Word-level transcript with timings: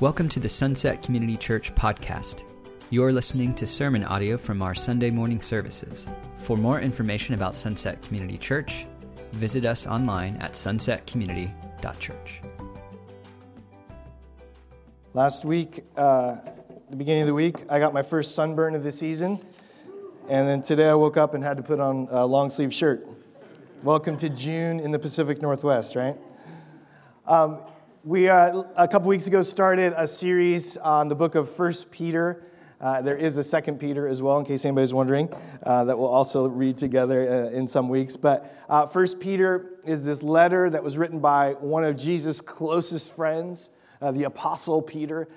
Welcome 0.00 0.30
to 0.30 0.40
the 0.40 0.48
Sunset 0.48 1.02
Community 1.02 1.36
Church 1.36 1.74
podcast. 1.74 2.44
You're 2.88 3.12
listening 3.12 3.54
to 3.56 3.66
sermon 3.66 4.02
audio 4.02 4.38
from 4.38 4.62
our 4.62 4.74
Sunday 4.74 5.10
morning 5.10 5.42
services. 5.42 6.06
For 6.36 6.56
more 6.56 6.80
information 6.80 7.34
about 7.34 7.54
Sunset 7.54 8.00
Community 8.00 8.38
Church, 8.38 8.86
visit 9.32 9.66
us 9.66 9.86
online 9.86 10.36
at 10.36 10.52
sunsetcommunity.church. 10.52 12.40
Last 15.12 15.44
week, 15.44 15.84
uh, 15.98 16.36
the 16.88 16.96
beginning 16.96 17.20
of 17.20 17.26
the 17.26 17.34
week, 17.34 17.56
I 17.68 17.78
got 17.78 17.92
my 17.92 18.02
first 18.02 18.34
sunburn 18.34 18.74
of 18.74 18.82
the 18.82 18.92
season. 18.92 19.44
And 20.30 20.48
then 20.48 20.62
today 20.62 20.88
I 20.88 20.94
woke 20.94 21.18
up 21.18 21.34
and 21.34 21.44
had 21.44 21.58
to 21.58 21.62
put 21.62 21.78
on 21.78 22.08
a 22.10 22.24
long 22.24 22.48
sleeve 22.48 22.72
shirt. 22.72 23.06
Welcome 23.82 24.16
to 24.16 24.30
June 24.30 24.80
in 24.80 24.92
the 24.92 24.98
Pacific 24.98 25.42
Northwest, 25.42 25.94
right? 25.94 26.16
Um, 27.26 27.58
we, 28.02 28.30
uh, 28.30 28.62
a 28.76 28.88
couple 28.88 29.08
weeks 29.08 29.26
ago, 29.26 29.42
started 29.42 29.92
a 29.94 30.06
series 30.06 30.78
on 30.78 31.08
the 31.08 31.14
book 31.14 31.34
of 31.34 31.50
First 31.50 31.90
Peter. 31.90 32.42
Uh, 32.80 33.02
there 33.02 33.16
is 33.16 33.36
a 33.36 33.42
Second 33.42 33.78
Peter 33.78 34.08
as 34.08 34.22
well, 34.22 34.38
in 34.38 34.46
case 34.46 34.64
anybody's 34.64 34.94
wondering, 34.94 35.28
uh, 35.64 35.84
that 35.84 35.98
we'll 35.98 36.08
also 36.08 36.48
read 36.48 36.78
together 36.78 37.30
uh, 37.30 37.50
in 37.50 37.68
some 37.68 37.90
weeks. 37.90 38.16
But 38.16 38.56
uh, 38.70 38.86
First 38.86 39.20
Peter 39.20 39.72
is 39.84 40.02
this 40.02 40.22
letter 40.22 40.70
that 40.70 40.82
was 40.82 40.96
written 40.96 41.20
by 41.20 41.52
one 41.60 41.84
of 41.84 41.94
Jesus' 41.94 42.40
closest 42.40 43.14
friends, 43.14 43.68
uh, 44.00 44.12
the 44.12 44.24
Apostle 44.24 44.80
Peter. 44.80 45.28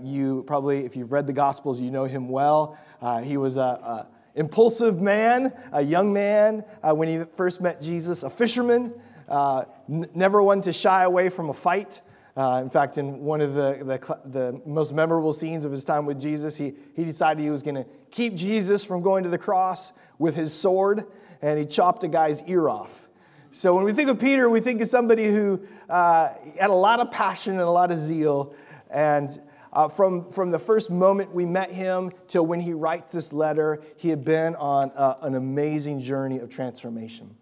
you 0.00 0.44
probably, 0.46 0.84
if 0.84 0.94
you've 0.94 1.10
read 1.10 1.26
the 1.26 1.32
Gospels, 1.32 1.80
you 1.80 1.90
know 1.90 2.04
him 2.04 2.28
well. 2.28 2.78
he 3.24 3.36
was 3.36 3.56
a, 3.56 3.60
a, 3.60 4.08
impulsive 4.36 5.00
man, 5.00 5.52
a 5.72 5.82
young 5.82 6.12
man 6.12 6.64
when 6.82 7.08
he 7.08 7.24
first 7.36 7.60
met 7.60 7.82
Jesus, 7.82 8.22
a 8.22 8.30
fisherman 8.30 8.94
uh, 9.28 9.64
n- 9.88 10.08
never 10.14 10.42
one 10.42 10.60
to 10.62 10.72
shy 10.72 11.04
away 11.04 11.28
from 11.28 11.50
a 11.50 11.54
fight. 11.54 12.02
Uh, 12.36 12.60
in 12.62 12.68
fact, 12.68 12.98
in 12.98 13.20
one 13.20 13.40
of 13.40 13.54
the, 13.54 13.78
the, 13.84 14.18
the, 14.28 14.60
most 14.66 14.92
memorable 14.92 15.32
scenes 15.32 15.64
of 15.64 15.70
his 15.70 15.84
time 15.84 16.04
with 16.04 16.20
Jesus, 16.20 16.56
he, 16.56 16.74
he 16.94 17.04
decided 17.04 17.40
he 17.42 17.50
was 17.50 17.62
going 17.62 17.76
to 17.76 17.86
keep 18.10 18.34
Jesus 18.34 18.84
from 18.84 19.02
going 19.02 19.22
to 19.22 19.30
the 19.30 19.38
cross 19.38 19.92
with 20.18 20.34
his 20.34 20.52
sword, 20.52 21.04
and 21.42 21.58
he 21.58 21.64
chopped 21.64 22.02
a 22.02 22.08
guy's 22.08 22.42
ear 22.42 22.68
off. 22.68 23.08
So 23.52 23.72
when 23.76 23.84
we 23.84 23.92
think 23.92 24.08
of 24.08 24.18
Peter, 24.18 24.50
we 24.50 24.58
think 24.58 24.80
of 24.80 24.88
somebody 24.88 25.30
who 25.30 25.60
uh, 25.88 26.30
had 26.58 26.70
a 26.70 26.74
lot 26.74 26.98
of 26.98 27.12
passion 27.12 27.52
and 27.52 27.62
a 27.62 27.70
lot 27.70 27.92
of 27.92 27.98
zeal. 27.98 28.52
And 28.90 29.30
uh, 29.72 29.86
from, 29.86 30.28
from 30.28 30.50
the 30.50 30.58
first 30.58 30.90
moment 30.90 31.32
we 31.32 31.44
met 31.44 31.70
him 31.70 32.10
till 32.26 32.44
when 32.44 32.58
he 32.58 32.72
writes 32.72 33.12
this 33.12 33.32
letter, 33.32 33.80
he 33.96 34.08
had 34.08 34.24
been 34.24 34.56
on 34.56 34.90
an 35.22 35.36
amazing 35.36 36.00
journey 36.00 36.40
of 36.40 36.48
transformation. 36.48 37.36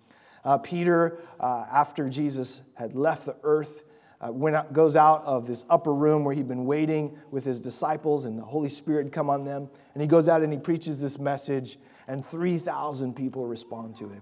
Uh, 0.45 0.59
Peter, 0.59 1.19
uh, 1.39 1.65
after 1.73 2.09
Jesus 2.09 2.62
had 2.75 2.95
left 2.95 3.27
the 3.27 3.37
earth, 3.43 3.85
uh, 4.21 4.31
went 4.31 4.55
out, 4.55 4.73
goes 4.73 4.97
out 4.97 5.25
of 5.25 5.47
this 5.47 5.65
upper 5.69 5.93
room 5.93 6.25
where 6.25 6.35
he'd 6.35 6.48
been 6.48 6.65
waiting 6.65 7.17
with 7.31 7.45
his 7.45 7.61
disciples, 7.61 8.25
and 8.25 8.39
the 8.39 8.43
Holy 8.43 8.69
Spirit 8.69 9.05
had 9.05 9.13
come 9.13 9.29
on 9.29 9.45
them. 9.45 9.69
And 9.95 10.01
he 10.01 10.07
goes 10.07 10.29
out 10.29 10.43
and 10.43 10.53
he 10.53 10.59
preaches 10.59 11.01
this 11.01 11.19
message, 11.19 11.79
and 12.07 12.25
3,000 12.25 13.15
people 13.15 13.47
respond 13.47 13.97
to 13.97 14.11
it. 14.13 14.20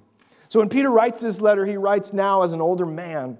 So 0.48 0.59
when 0.59 0.69
Peter 0.69 0.91
writes 0.91 1.23
this 1.23 1.41
letter, 1.41 1.65
he 1.65 1.77
writes 1.77 2.13
now 2.13 2.43
as 2.43 2.53
an 2.53 2.61
older 2.61 2.87
man, 2.87 3.39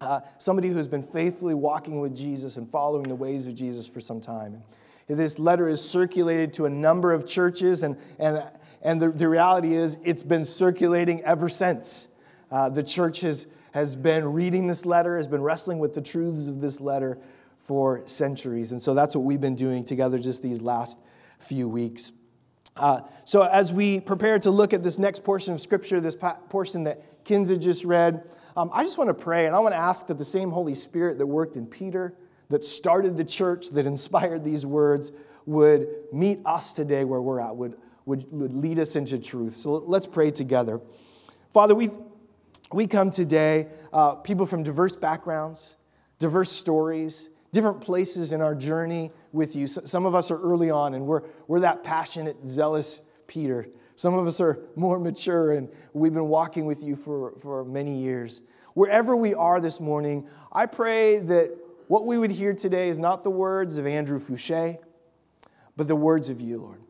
uh, 0.00 0.20
somebody 0.38 0.68
who's 0.68 0.86
been 0.86 1.02
faithfully 1.02 1.54
walking 1.54 2.00
with 2.00 2.14
Jesus 2.14 2.56
and 2.58 2.70
following 2.70 3.08
the 3.08 3.14
ways 3.14 3.46
of 3.46 3.54
Jesus 3.54 3.86
for 3.86 4.00
some 4.00 4.20
time. 4.20 4.62
This 5.08 5.38
letter 5.38 5.68
is 5.68 5.80
circulated 5.80 6.52
to 6.54 6.66
a 6.66 6.70
number 6.70 7.12
of 7.12 7.26
churches, 7.26 7.82
and, 7.82 7.96
and 8.18 8.46
and 8.86 9.00
the, 9.00 9.10
the 9.10 9.28
reality 9.28 9.74
is, 9.74 9.98
it's 10.04 10.22
been 10.22 10.44
circulating 10.44 11.20
ever 11.24 11.48
since. 11.48 12.06
Uh, 12.52 12.68
the 12.68 12.84
church 12.84 13.22
has, 13.22 13.48
has 13.72 13.96
been 13.96 14.32
reading 14.32 14.68
this 14.68 14.86
letter, 14.86 15.16
has 15.16 15.26
been 15.26 15.42
wrestling 15.42 15.80
with 15.80 15.92
the 15.92 16.00
truths 16.00 16.46
of 16.46 16.60
this 16.60 16.80
letter 16.80 17.18
for 17.64 18.06
centuries. 18.06 18.70
And 18.70 18.80
so 18.80 18.94
that's 18.94 19.16
what 19.16 19.24
we've 19.24 19.40
been 19.40 19.56
doing 19.56 19.82
together 19.82 20.20
just 20.20 20.40
these 20.40 20.62
last 20.62 21.00
few 21.40 21.68
weeks. 21.68 22.12
Uh, 22.76 23.00
so, 23.24 23.42
as 23.42 23.72
we 23.72 23.98
prepare 23.98 24.38
to 24.38 24.52
look 24.52 24.72
at 24.72 24.84
this 24.84 25.00
next 25.00 25.24
portion 25.24 25.52
of 25.52 25.60
Scripture, 25.60 25.98
this 25.98 26.14
pa- 26.14 26.38
portion 26.48 26.84
that 26.84 27.24
Kinza 27.24 27.58
just 27.58 27.84
read, 27.84 28.28
um, 28.56 28.70
I 28.72 28.84
just 28.84 28.98
want 28.98 29.08
to 29.08 29.14
pray 29.14 29.46
and 29.46 29.56
I 29.56 29.58
want 29.58 29.72
to 29.72 29.80
ask 29.80 30.06
that 30.06 30.18
the 30.18 30.24
same 30.24 30.50
Holy 30.50 30.74
Spirit 30.74 31.18
that 31.18 31.26
worked 31.26 31.56
in 31.56 31.66
Peter, 31.66 32.14
that 32.50 32.62
started 32.62 33.16
the 33.16 33.24
church, 33.24 33.70
that 33.70 33.84
inspired 33.84 34.44
these 34.44 34.64
words, 34.64 35.10
would 35.44 35.88
meet 36.12 36.38
us 36.46 36.72
today 36.72 37.02
where 37.02 37.20
we're 37.20 37.40
at, 37.40 37.56
would 37.56 37.76
would, 38.06 38.24
would 38.32 38.54
lead 38.54 38.78
us 38.78 38.96
into 38.96 39.18
truth. 39.18 39.54
So 39.56 39.72
let's 39.72 40.06
pray 40.06 40.30
together. 40.30 40.80
Father, 41.52 41.74
we, 41.74 41.90
we 42.72 42.86
come 42.86 43.10
today, 43.10 43.68
uh, 43.92 44.14
people 44.14 44.46
from 44.46 44.62
diverse 44.62 44.96
backgrounds, 44.96 45.76
diverse 46.18 46.50
stories, 46.50 47.28
different 47.52 47.80
places 47.80 48.32
in 48.32 48.40
our 48.40 48.54
journey 48.54 49.10
with 49.32 49.56
you. 49.56 49.66
So, 49.66 49.82
some 49.84 50.06
of 50.06 50.14
us 50.14 50.30
are 50.30 50.38
early 50.38 50.70
on 50.70 50.94
and 50.94 51.06
we're, 51.06 51.22
we're 51.48 51.60
that 51.60 51.82
passionate, 51.82 52.36
zealous 52.46 53.02
Peter. 53.26 53.68
Some 53.96 54.14
of 54.14 54.26
us 54.26 54.40
are 54.40 54.60
more 54.76 54.98
mature 54.98 55.52
and 55.52 55.68
we've 55.92 56.14
been 56.14 56.28
walking 56.28 56.64
with 56.64 56.82
you 56.84 56.96
for, 56.96 57.32
for 57.40 57.64
many 57.64 57.98
years. 57.98 58.40
Wherever 58.74 59.16
we 59.16 59.34
are 59.34 59.60
this 59.60 59.80
morning, 59.80 60.28
I 60.52 60.66
pray 60.66 61.18
that 61.18 61.56
what 61.88 62.06
we 62.06 62.18
would 62.18 62.30
hear 62.30 62.52
today 62.52 62.88
is 62.88 62.98
not 62.98 63.24
the 63.24 63.30
words 63.30 63.78
of 63.78 63.86
Andrew 63.86 64.20
Fouché, 64.20 64.78
but 65.76 65.88
the 65.88 65.96
words 65.96 66.28
of 66.28 66.40
you, 66.40 66.58
Lord 66.58 66.85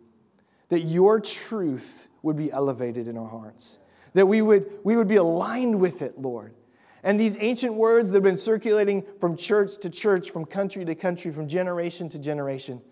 that 0.69 0.81
your 0.81 1.21
truth 1.21 2.09
would 2.23 2.37
be 2.37 2.51
elevated 2.51 3.07
in 3.09 3.17
our 3.17 3.29
hearts, 3.29 3.79
that 4.15 4.27
we 4.27 4.43
would, 4.43 4.71
we 4.85 4.97
would 4.97 5.09
be 5.09 5.17
aligned 5.17 5.81
with 5.81 6.03
it, 6.03 6.19
Lord. 6.19 6.55
And 7.03 7.21
these 7.21 7.37
ancient 7.39 7.75
words 7.75 8.11
that 8.11 8.17
have 8.17 8.23
been 8.25 8.37
circulating 8.37 9.05
from 9.21 9.37
church 9.37 9.79
to 9.79 9.91
church, 9.91 10.31
from 10.31 10.45
country 10.45 10.85
to 10.85 10.95
country, 10.95 11.31
from 11.31 11.47
generation 11.47 12.09
to 12.09 12.19
generation, 12.19 12.83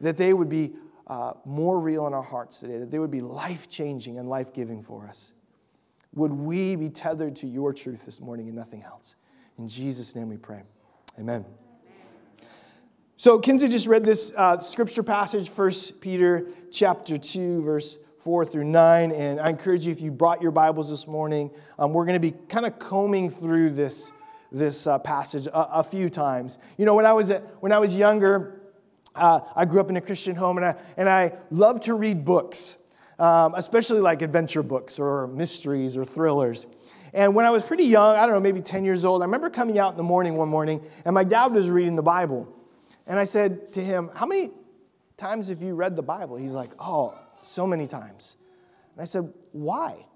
that 0.00 0.18
they 0.18 0.34
would 0.34 0.50
be 0.50 0.74
uh, 1.06 1.32
more 1.44 1.80
real 1.80 2.06
in 2.06 2.12
our 2.12 2.22
hearts 2.22 2.60
today, 2.60 2.78
that 2.78 2.90
they 2.90 2.98
would 2.98 3.10
be 3.10 3.20
life 3.20 3.68
changing 3.68 4.18
and 4.18 4.28
life 4.28 4.52
giving 4.52 4.82
for 4.82 5.06
us. 5.06 5.32
Would 6.14 6.32
we 6.32 6.76
be 6.76 6.90
tethered 6.90 7.36
to 7.36 7.46
your 7.46 7.72
truth 7.72 8.04
this 8.04 8.20
morning 8.20 8.48
and 8.48 8.56
nothing 8.56 8.82
else? 8.82 9.16
In 9.58 9.68
Jesus' 9.68 10.14
name 10.14 10.28
we 10.28 10.36
pray. 10.36 10.62
Amen. 11.18 11.44
So 13.16 13.38
Kinsey 13.38 13.68
just 13.68 13.86
read 13.86 14.04
this 14.04 14.32
uh, 14.36 14.58
scripture 14.58 15.04
passage, 15.04 15.48
1 15.48 15.70
Peter 16.00 16.48
chapter 16.72 17.16
2, 17.16 17.62
verse 17.62 17.96
4 18.18 18.44
through 18.44 18.64
9. 18.64 19.12
And 19.12 19.40
I 19.40 19.50
encourage 19.50 19.86
you, 19.86 19.92
if 19.92 20.00
you 20.00 20.10
brought 20.10 20.42
your 20.42 20.50
Bibles 20.50 20.90
this 20.90 21.06
morning, 21.06 21.52
um, 21.78 21.92
we're 21.92 22.06
going 22.06 22.20
to 22.20 22.32
be 22.32 22.32
kind 22.48 22.66
of 22.66 22.76
combing 22.80 23.30
through 23.30 23.70
this, 23.70 24.10
this 24.50 24.88
uh, 24.88 24.98
passage 24.98 25.46
a, 25.46 25.76
a, 25.76 25.84
few 25.84 26.08
times. 26.08 26.58
You 26.76 26.86
know, 26.86 26.96
when 26.96 27.06
I 27.06 27.12
was, 27.12 27.30
when 27.60 27.70
I 27.70 27.78
was 27.78 27.96
younger, 27.96 28.60
uh, 29.14 29.40
I 29.54 29.64
grew 29.64 29.78
up 29.78 29.90
in 29.90 29.96
a 29.96 30.00
Christian 30.00 30.34
home, 30.34 30.56
and 30.56 30.66
I, 30.66 30.74
and 30.96 31.08
I 31.08 31.34
love 31.52 31.82
to 31.82 31.94
read 31.94 32.24
books, 32.24 32.78
um, 33.20 33.54
especially 33.54 34.00
like 34.00 34.22
adventure 34.22 34.64
books 34.64 34.98
or 34.98 35.28
mysteries 35.28 35.96
or 35.96 36.04
thrillers. 36.04 36.66
And 37.12 37.36
when 37.36 37.46
I 37.46 37.50
was 37.50 37.62
pretty 37.62 37.84
young, 37.84 38.16
I 38.16 38.26
don't 38.26 38.34
know, 38.34 38.40
maybe 38.40 38.60
10 38.60 38.84
years 38.84 39.04
old, 39.04 39.22
I 39.22 39.26
remember 39.26 39.50
coming 39.50 39.78
out 39.78 39.92
in 39.92 39.96
the 39.96 40.02
morning 40.02 40.34
one 40.34 40.48
morning, 40.48 40.84
and 41.04 41.14
my 41.14 41.22
dad 41.22 41.52
was 41.52 41.70
reading 41.70 41.94
the 41.94 42.02
Bible. 42.02 42.52
And 43.06 43.18
I 43.18 43.24
said 43.24 43.72
to 43.74 43.84
him, 43.84 44.10
How 44.14 44.26
many 44.26 44.50
times 45.16 45.48
have 45.48 45.62
you 45.62 45.74
read 45.74 45.96
the 45.96 46.02
Bible? 46.02 46.36
He's 46.36 46.52
like, 46.52 46.70
Oh, 46.78 47.14
so 47.42 47.66
many 47.66 47.86
times. 47.86 48.36
And 48.94 49.02
I 49.02 49.04
said, 49.04 49.32
Why? 49.52 50.06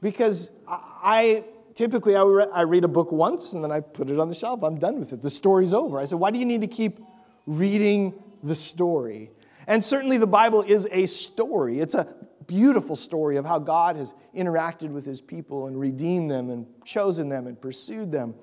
Because 0.00 0.50
I 0.68 1.44
typically 1.74 2.16
I, 2.16 2.62
read 2.62 2.84
a 2.84 2.88
book 2.88 3.12
once 3.12 3.52
and 3.52 3.62
then 3.62 3.70
I 3.70 3.80
put 3.80 4.10
it 4.10 4.18
on 4.18 4.28
the 4.28 4.34
shelf. 4.34 4.62
I'm 4.62 4.78
done 4.78 4.98
with 4.98 5.12
it. 5.12 5.22
The 5.22 5.30
story's 5.30 5.72
over. 5.72 5.98
I 5.98 6.04
said, 6.04 6.18
Why 6.18 6.30
do 6.30 6.38
you 6.38 6.44
need 6.44 6.60
to 6.60 6.66
keep 6.66 7.00
reading 7.46 8.14
the 8.42 8.54
story? 8.54 9.30
And 9.66 9.84
certainly 9.84 10.18
the 10.18 10.26
Bible 10.26 10.62
is 10.62 10.88
a 10.90 11.06
story. 11.06 11.80
It's 11.80 11.94
a 11.94 12.08
beautiful 12.46 12.96
story 12.96 13.36
of 13.36 13.44
how 13.44 13.58
God 13.58 13.96
has 13.96 14.14
interacted 14.36 14.90
with 14.90 15.06
his 15.06 15.20
people 15.20 15.66
and 15.66 15.78
redeemed 15.78 16.30
them 16.30 16.50
and 16.50 16.66
chosen 16.84 17.28
them 17.28 17.46
and 17.46 17.60
pursued 17.60 18.10
them. 18.10 18.34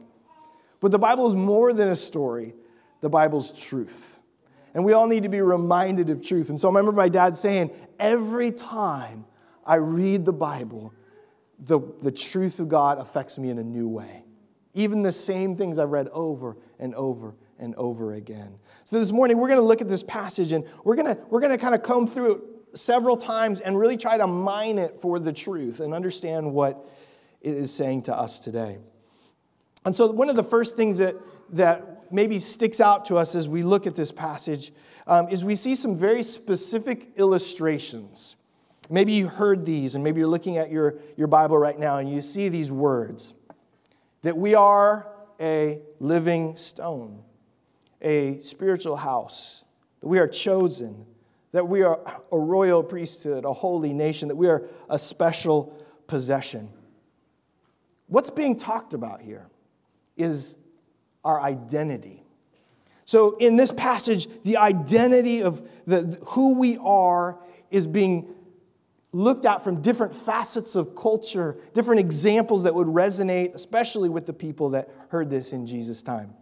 But 0.79 0.91
the 0.91 0.99
Bible 0.99 1.27
is 1.27 1.35
more 1.35 1.73
than 1.73 1.89
a 1.89 1.95
story 1.95 2.53
the 3.01 3.09
Bible's 3.09 3.51
truth. 3.51 4.17
And 4.73 4.85
we 4.85 4.93
all 4.93 5.07
need 5.07 5.23
to 5.23 5.29
be 5.29 5.41
reminded 5.41 6.09
of 6.09 6.21
truth. 6.21 6.49
And 6.49 6.59
so 6.59 6.67
I 6.67 6.71
remember 6.71 6.91
my 6.91 7.09
dad 7.09 7.35
saying, 7.35 7.71
every 7.99 8.51
time 8.51 9.25
I 9.65 9.75
read 9.75 10.25
the 10.25 10.33
Bible, 10.33 10.93
the, 11.59 11.79
the 12.01 12.11
truth 12.11 12.59
of 12.59 12.69
God 12.69 12.99
affects 12.99 13.37
me 13.37 13.49
in 13.49 13.57
a 13.57 13.63
new 13.63 13.87
way. 13.87 14.23
Even 14.73 15.01
the 15.01 15.11
same 15.11 15.55
things 15.55 15.79
I've 15.79 15.89
read 15.89 16.07
over 16.09 16.55
and 16.77 16.93
over 16.95 17.35
and 17.57 17.75
over 17.75 18.13
again. 18.13 18.59
So 18.83 18.99
this 18.99 19.11
morning, 19.11 19.37
we're 19.37 19.47
going 19.47 19.59
to 19.59 19.65
look 19.65 19.81
at 19.81 19.89
this 19.89 20.03
passage 20.03 20.53
and 20.53 20.63
we're 20.83 20.95
going 20.95 21.13
to, 21.13 21.21
we're 21.29 21.41
going 21.41 21.51
to 21.51 21.57
kind 21.57 21.75
of 21.75 21.83
comb 21.83 22.07
through 22.07 22.35
it 22.35 22.41
several 22.77 23.17
times 23.17 23.59
and 23.59 23.77
really 23.77 23.97
try 23.97 24.17
to 24.17 24.27
mine 24.27 24.77
it 24.77 24.99
for 24.99 25.19
the 25.19 25.33
truth 25.33 25.79
and 25.79 25.93
understand 25.93 26.53
what 26.53 26.87
it 27.41 27.53
is 27.53 27.73
saying 27.73 28.03
to 28.03 28.15
us 28.15 28.39
today. 28.39 28.77
And 29.85 29.95
so, 29.95 30.11
one 30.11 30.29
of 30.29 30.35
the 30.35 30.43
first 30.43 30.77
things 30.77 30.97
that, 30.99 31.15
that 31.53 31.88
maybe 32.11 32.39
sticks 32.39 32.79
out 32.79 33.05
to 33.05 33.17
us 33.17 33.35
as 33.35 33.47
we 33.47 33.63
look 33.63 33.87
at 33.87 33.95
this 33.95 34.11
passage 34.11 34.71
um, 35.07 35.27
is 35.29 35.43
we 35.43 35.55
see 35.55 35.75
some 35.75 35.95
very 35.95 36.23
specific 36.23 37.09
illustrations. 37.17 38.35
Maybe 38.89 39.13
you 39.13 39.27
heard 39.27 39.65
these, 39.65 39.95
and 39.95 40.03
maybe 40.03 40.19
you're 40.19 40.29
looking 40.29 40.57
at 40.57 40.71
your, 40.71 40.95
your 41.17 41.27
Bible 41.27 41.57
right 41.57 41.77
now 41.77 41.97
and 41.97 42.09
you 42.09 42.21
see 42.21 42.49
these 42.49 42.71
words 42.71 43.33
that 44.21 44.37
we 44.37 44.53
are 44.53 45.07
a 45.39 45.79
living 45.99 46.55
stone, 46.55 47.23
a 48.01 48.39
spiritual 48.39 48.97
house, 48.97 49.63
that 50.01 50.07
we 50.07 50.19
are 50.19 50.27
chosen, 50.27 51.05
that 51.51 51.67
we 51.67 51.81
are 51.83 51.99
a 52.31 52.37
royal 52.37 52.83
priesthood, 52.83 53.45
a 53.45 53.53
holy 53.53 53.93
nation, 53.93 54.27
that 54.27 54.35
we 54.35 54.47
are 54.47 54.65
a 54.89 54.99
special 54.99 55.75
possession. 56.07 56.69
What's 58.07 58.29
being 58.29 58.55
talked 58.55 58.93
about 58.93 59.21
here 59.21 59.47
is 60.17 60.55
our 61.23 61.41
identity. 61.41 62.23
So, 63.05 63.37
in 63.37 63.55
this 63.55 63.71
passage, 63.71 64.27
the 64.43 64.57
identity 64.57 65.41
of 65.41 65.67
the, 65.87 66.19
who 66.27 66.53
we 66.53 66.77
are 66.77 67.39
is 67.71 67.87
being 67.87 68.33
looked 69.11 69.45
at 69.45 69.63
from 69.63 69.81
different 69.81 70.13
facets 70.13 70.75
of 70.75 70.95
culture, 70.95 71.57
different 71.73 71.99
examples 71.99 72.63
that 72.63 72.75
would 72.75 72.87
resonate, 72.87 73.55
especially 73.55 74.09
with 74.09 74.27
the 74.27 74.33
people 74.33 74.69
that 74.71 74.89
heard 75.09 75.29
this 75.29 75.53
in 75.53 75.65
Jesus' 75.65 76.03
time. 76.03 76.35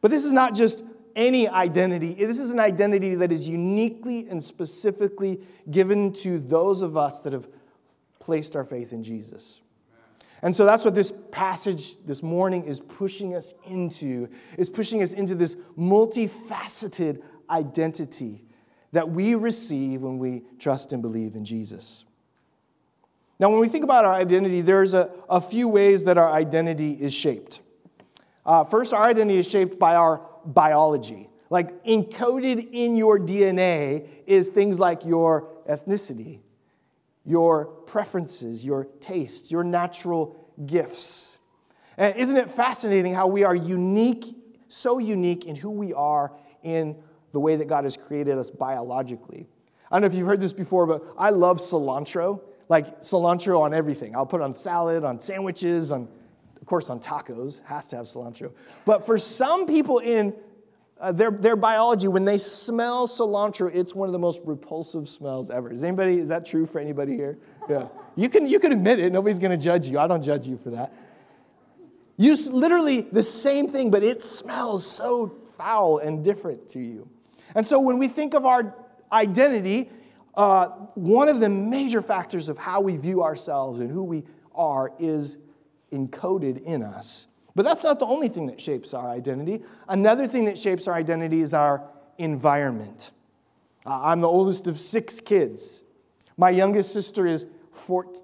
But 0.00 0.10
this 0.10 0.24
is 0.24 0.32
not 0.32 0.54
just 0.54 0.84
any 1.16 1.48
identity, 1.48 2.12
this 2.14 2.38
is 2.38 2.50
an 2.50 2.60
identity 2.60 3.14
that 3.16 3.32
is 3.32 3.48
uniquely 3.48 4.28
and 4.28 4.44
specifically 4.44 5.40
given 5.70 6.12
to 6.12 6.38
those 6.38 6.82
of 6.82 6.96
us 6.96 7.22
that 7.22 7.32
have 7.32 7.48
placed 8.20 8.54
our 8.54 8.64
faith 8.64 8.92
in 8.92 9.02
Jesus. 9.02 9.60
And 10.42 10.54
so 10.54 10.66
that's 10.66 10.84
what 10.84 10.94
this 10.94 11.12
passage 11.30 11.96
this 12.04 12.22
morning 12.22 12.64
is 12.64 12.80
pushing 12.80 13.34
us 13.34 13.54
into, 13.66 14.28
is 14.58 14.68
pushing 14.68 15.02
us 15.02 15.12
into 15.12 15.34
this 15.34 15.56
multifaceted 15.78 17.22
identity 17.48 18.44
that 18.92 19.10
we 19.10 19.34
receive 19.34 20.02
when 20.02 20.18
we 20.18 20.42
trust 20.58 20.92
and 20.92 21.02
believe 21.02 21.34
in 21.34 21.44
Jesus. 21.44 22.04
Now, 23.38 23.50
when 23.50 23.60
we 23.60 23.68
think 23.68 23.84
about 23.84 24.04
our 24.04 24.14
identity, 24.14 24.62
there's 24.62 24.94
a, 24.94 25.10
a 25.28 25.40
few 25.40 25.68
ways 25.68 26.04
that 26.04 26.16
our 26.16 26.30
identity 26.30 26.92
is 26.92 27.12
shaped. 27.12 27.60
Uh, 28.44 28.64
first, 28.64 28.94
our 28.94 29.06
identity 29.06 29.38
is 29.38 29.48
shaped 29.48 29.78
by 29.78 29.94
our 29.94 30.26
biology. 30.44 31.28
Like 31.50 31.84
encoded 31.84 32.70
in 32.72 32.96
your 32.96 33.18
DNA 33.18 34.08
is 34.26 34.48
things 34.48 34.80
like 34.80 35.04
your 35.04 35.48
ethnicity, 35.68 36.40
your 37.26 37.64
preferences, 37.64 38.64
your 38.64 38.84
tastes, 39.00 39.50
your 39.50 39.64
natural 39.64 40.48
gifts. 40.64 41.38
And 41.98 42.16
isn't 42.16 42.36
it 42.36 42.48
fascinating 42.48 43.12
how 43.12 43.26
we 43.26 43.42
are 43.44 43.54
unique, 43.54 44.24
so 44.68 44.98
unique 44.98 45.44
in 45.44 45.56
who 45.56 45.70
we 45.70 45.92
are 45.92 46.32
in 46.62 46.96
the 47.32 47.40
way 47.40 47.56
that 47.56 47.66
God 47.66 47.84
has 47.84 47.96
created 47.96 48.38
us 48.38 48.48
biologically? 48.48 49.48
I 49.90 49.96
don't 49.96 50.02
know 50.02 50.06
if 50.06 50.14
you've 50.14 50.26
heard 50.26 50.40
this 50.40 50.52
before, 50.52 50.86
but 50.86 51.02
I 51.18 51.30
love 51.30 51.58
cilantro. 51.58 52.40
Like 52.68 53.00
cilantro 53.00 53.60
on 53.60 53.74
everything. 53.74 54.16
I'll 54.16 54.26
put 54.26 54.40
on 54.40 54.54
salad, 54.54 55.04
on 55.04 55.20
sandwiches, 55.20 55.92
on, 55.92 56.08
of 56.60 56.66
course, 56.66 56.90
on 56.90 57.00
tacos. 57.00 57.60
Has 57.64 57.88
to 57.88 57.96
have 57.96 58.06
cilantro. 58.06 58.52
But 58.84 59.06
for 59.06 59.18
some 59.18 59.66
people 59.66 59.98
in 59.98 60.34
uh, 60.98 61.12
their, 61.12 61.30
their 61.30 61.56
biology, 61.56 62.08
when 62.08 62.24
they 62.24 62.38
smell 62.38 63.06
cilantro, 63.06 63.70
it's 63.74 63.94
one 63.94 64.08
of 64.08 64.12
the 64.12 64.18
most 64.18 64.42
repulsive 64.44 65.08
smells 65.08 65.50
ever. 65.50 65.70
Is 65.70 65.84
anybody, 65.84 66.18
is 66.18 66.28
that 66.28 66.46
true 66.46 66.64
for 66.66 66.78
anybody 66.78 67.14
here? 67.16 67.38
Yeah. 67.68 67.88
You 68.14 68.28
can, 68.28 68.46
you 68.46 68.58
can 68.58 68.72
admit 68.72 68.98
it. 68.98 69.12
Nobody's 69.12 69.38
going 69.38 69.56
to 69.56 69.62
judge 69.62 69.88
you. 69.88 69.98
I 69.98 70.06
don't 70.06 70.22
judge 70.22 70.46
you 70.46 70.56
for 70.56 70.70
that. 70.70 70.94
You 72.16 72.34
literally 72.50 73.02
the 73.02 73.22
same 73.22 73.68
thing, 73.68 73.90
but 73.90 74.02
it 74.02 74.24
smells 74.24 74.86
so 74.86 75.36
foul 75.56 75.98
and 75.98 76.24
different 76.24 76.68
to 76.70 76.80
you. 76.80 77.08
And 77.54 77.66
so 77.66 77.78
when 77.78 77.98
we 77.98 78.08
think 78.08 78.32
of 78.32 78.46
our 78.46 78.74
identity, 79.12 79.90
uh, 80.34 80.68
one 80.94 81.28
of 81.28 81.40
the 81.40 81.50
major 81.50 82.00
factors 82.00 82.48
of 82.48 82.56
how 82.56 82.80
we 82.80 82.96
view 82.96 83.22
ourselves 83.22 83.80
and 83.80 83.90
who 83.90 84.02
we 84.02 84.24
are 84.54 84.92
is 84.98 85.36
encoded 85.92 86.62
in 86.62 86.82
us. 86.82 87.28
But 87.56 87.64
that's 87.64 87.82
not 87.82 87.98
the 87.98 88.06
only 88.06 88.28
thing 88.28 88.46
that 88.48 88.60
shapes 88.60 88.92
our 88.92 89.08
identity. 89.08 89.62
Another 89.88 90.26
thing 90.26 90.44
that 90.44 90.58
shapes 90.58 90.86
our 90.86 90.94
identity 90.94 91.40
is 91.40 91.54
our 91.54 91.82
environment. 92.18 93.12
Uh, 93.84 93.98
I'm 94.02 94.20
the 94.20 94.28
oldest 94.28 94.66
of 94.66 94.78
six 94.78 95.20
kids. 95.20 95.82
My 96.36 96.50
youngest 96.50 96.92
sister 96.92 97.26
is 97.26 97.46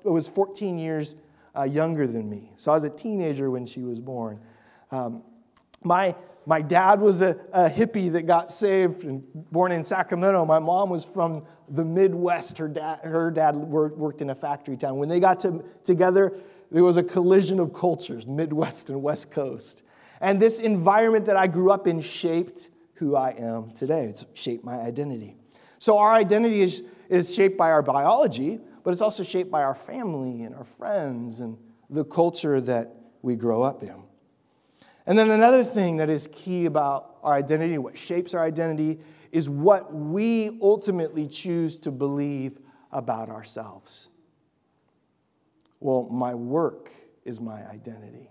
was 0.04 0.28
14 0.28 0.78
years 0.78 1.14
uh, 1.56 1.62
younger 1.62 2.06
than 2.06 2.28
me. 2.28 2.52
So 2.56 2.72
I 2.72 2.74
was 2.74 2.84
a 2.84 2.90
teenager 2.90 3.50
when 3.50 3.66
she 3.66 3.82
was 3.82 4.00
born. 4.00 4.38
Um, 4.90 5.22
my, 5.82 6.14
my 6.46 6.60
dad 6.60 7.00
was 7.00 7.22
a, 7.22 7.38
a, 7.52 7.68
hippie 7.68 8.12
that 8.12 8.22
got 8.22 8.50
saved 8.50 9.04
and 9.04 9.22
born 9.34 9.72
in 9.72 9.84
Sacramento. 9.84 10.44
My 10.44 10.58
mom 10.58 10.90
was 10.90 11.04
from 11.04 11.44
the 11.68 11.84
Midwest. 11.84 12.58
Her 12.58 12.68
dad, 12.68 13.00
her 13.02 13.30
dad 13.30 13.56
worked 13.56 14.22
in 14.22 14.30
a 14.30 14.34
factory 14.34 14.76
town. 14.76 14.96
When 14.96 15.08
they 15.08 15.20
got 15.20 15.40
to, 15.40 15.64
together, 15.84 16.32
there 16.72 16.82
was 16.82 16.96
a 16.96 17.02
collision 17.02 17.60
of 17.60 17.74
cultures, 17.74 18.26
Midwest 18.26 18.88
and 18.88 19.02
West 19.02 19.30
Coast. 19.30 19.82
And 20.20 20.40
this 20.40 20.58
environment 20.58 21.26
that 21.26 21.36
I 21.36 21.46
grew 21.46 21.70
up 21.70 21.86
in 21.86 22.00
shaped 22.00 22.70
who 22.94 23.14
I 23.14 23.30
am 23.30 23.72
today. 23.72 24.04
It's 24.06 24.24
shaped 24.34 24.64
my 24.64 24.76
identity. 24.80 25.36
So 25.78 25.98
our 25.98 26.14
identity 26.14 26.60
is, 26.60 26.84
is 27.08 27.34
shaped 27.34 27.58
by 27.58 27.70
our 27.70 27.82
biology, 27.82 28.58
but 28.84 28.92
it's 28.92 29.02
also 29.02 29.22
shaped 29.22 29.50
by 29.50 29.62
our 29.62 29.74
family 29.74 30.44
and 30.44 30.54
our 30.54 30.64
friends 30.64 31.40
and 31.40 31.58
the 31.90 32.04
culture 32.04 32.60
that 32.60 32.94
we 33.20 33.36
grow 33.36 33.62
up 33.62 33.82
in. 33.82 34.02
And 35.06 35.18
then 35.18 35.30
another 35.30 35.64
thing 35.64 35.96
that 35.98 36.08
is 36.08 36.28
key 36.32 36.66
about 36.66 37.16
our 37.22 37.34
identity, 37.34 37.76
what 37.76 37.98
shapes 37.98 38.34
our 38.34 38.44
identity, 38.44 39.00
is 39.30 39.50
what 39.50 39.92
we 39.92 40.58
ultimately 40.62 41.26
choose 41.26 41.76
to 41.78 41.90
believe 41.90 42.60
about 42.92 43.28
ourselves. 43.28 44.10
Well, 45.82 46.08
my 46.10 46.34
work 46.34 46.90
is 47.24 47.40
my 47.40 47.66
identity. 47.68 48.30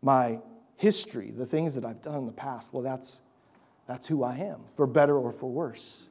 My 0.00 0.40
history, 0.76 1.30
the 1.30 1.44
things 1.44 1.74
that 1.74 1.84
I've 1.84 2.00
done 2.00 2.18
in 2.20 2.26
the 2.26 2.32
past, 2.32 2.72
well, 2.72 2.82
that's, 2.82 3.20
that's 3.86 4.06
who 4.06 4.24
I 4.24 4.36
am, 4.36 4.62
for 4.74 4.86
better 4.86 5.16
or 5.16 5.32
for 5.32 5.50
worse. 5.50 6.08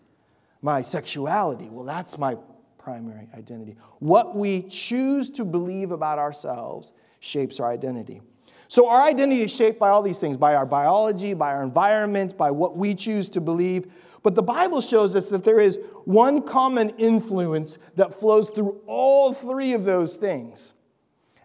My 0.61 0.81
sexuality, 0.81 1.67
well, 1.69 1.83
that's 1.83 2.17
my 2.19 2.37
primary 2.77 3.27
identity. 3.35 3.75
What 3.99 4.35
we 4.35 4.61
choose 4.63 5.31
to 5.31 5.45
believe 5.45 5.91
about 5.91 6.19
ourselves 6.19 6.93
shapes 7.19 7.59
our 7.59 7.71
identity. 7.71 8.21
So, 8.67 8.87
our 8.87 9.01
identity 9.01 9.41
is 9.41 9.53
shaped 9.53 9.79
by 9.79 9.89
all 9.89 10.01
these 10.01 10.19
things 10.19 10.37
by 10.37 10.55
our 10.55 10.65
biology, 10.65 11.33
by 11.33 11.53
our 11.53 11.63
environment, 11.63 12.37
by 12.37 12.51
what 12.51 12.77
we 12.77 12.95
choose 12.95 13.27
to 13.29 13.41
believe. 13.41 13.91
But 14.23 14.35
the 14.35 14.43
Bible 14.43 14.81
shows 14.81 15.15
us 15.15 15.29
that 15.29 15.43
there 15.43 15.59
is 15.59 15.79
one 16.05 16.43
common 16.43 16.91
influence 16.91 17.79
that 17.95 18.13
flows 18.13 18.49
through 18.49 18.81
all 18.85 19.33
three 19.33 19.73
of 19.73 19.83
those 19.83 20.17
things. 20.17 20.75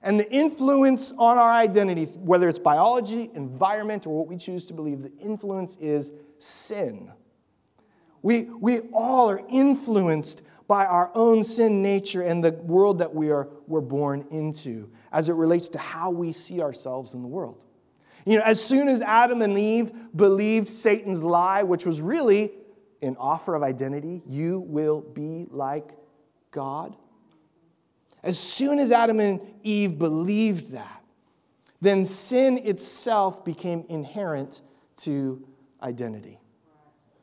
And 0.02 0.21
the 0.21 0.30
influence 0.30 1.12
on 1.12 1.38
our 1.38 1.50
identity, 1.50 2.04
whether 2.04 2.49
it's 2.49 2.59
biology, 2.59 3.30
environment, 3.35 4.06
or 4.06 4.18
what 4.18 4.28
we 4.28 4.37
choose 4.37 4.66
to 4.66 4.75
believe, 4.75 5.02
the 5.02 5.12
influence 5.18 5.76
is 5.76 6.12
sin. 6.38 7.11
We, 8.23 8.42
we 8.42 8.80
all 8.92 9.30
are 9.30 9.40
influenced 9.49 10.42
by 10.68 10.85
our 10.85 11.11
own 11.14 11.45
sin 11.45 11.83
nature 11.83 12.23
and 12.23 12.42
the 12.42 12.52
world 12.52 12.99
that 12.99 13.14
we 13.14 13.30
are 13.30 13.49
we're 13.66 13.80
born 13.80 14.26
into 14.30 14.90
as 15.12 15.28
it 15.28 15.35
relates 15.35 15.68
to 15.71 15.78
how 15.78 16.11
we 16.11 16.33
see 16.33 16.61
ourselves 16.61 17.14
in 17.14 17.23
the 17.23 17.28
world. 17.28 17.64
You 18.25 18.38
know, 18.38 18.45
as 18.45 18.62
soon 18.62 18.88
as 18.88 19.00
Adam 19.00 19.42
and 19.42 19.56
Eve 19.56 19.92
believed 20.14 20.68
Satan's 20.68 21.23
lie, 21.23 21.62
which 21.62 21.87
was 21.87 22.00
really 22.00 22.52
an 23.07 23.17
offer 23.19 23.55
of 23.55 23.63
identity, 23.63 24.23
you 24.27 24.61
will 24.61 25.01
be 25.01 25.47
like 25.51 25.91
God. 26.51 26.97
As 28.23 28.39
soon 28.39 28.79
as 28.79 28.91
Adam 28.91 29.21
and 29.21 29.41
Eve 29.63 29.99
believed 29.99 30.73
that, 30.73 31.05
then 31.81 32.05
sin 32.05 32.59
itself 32.59 33.45
became 33.45 33.85
inherent 33.89 34.63
to 34.97 35.47
identity. 35.83 36.41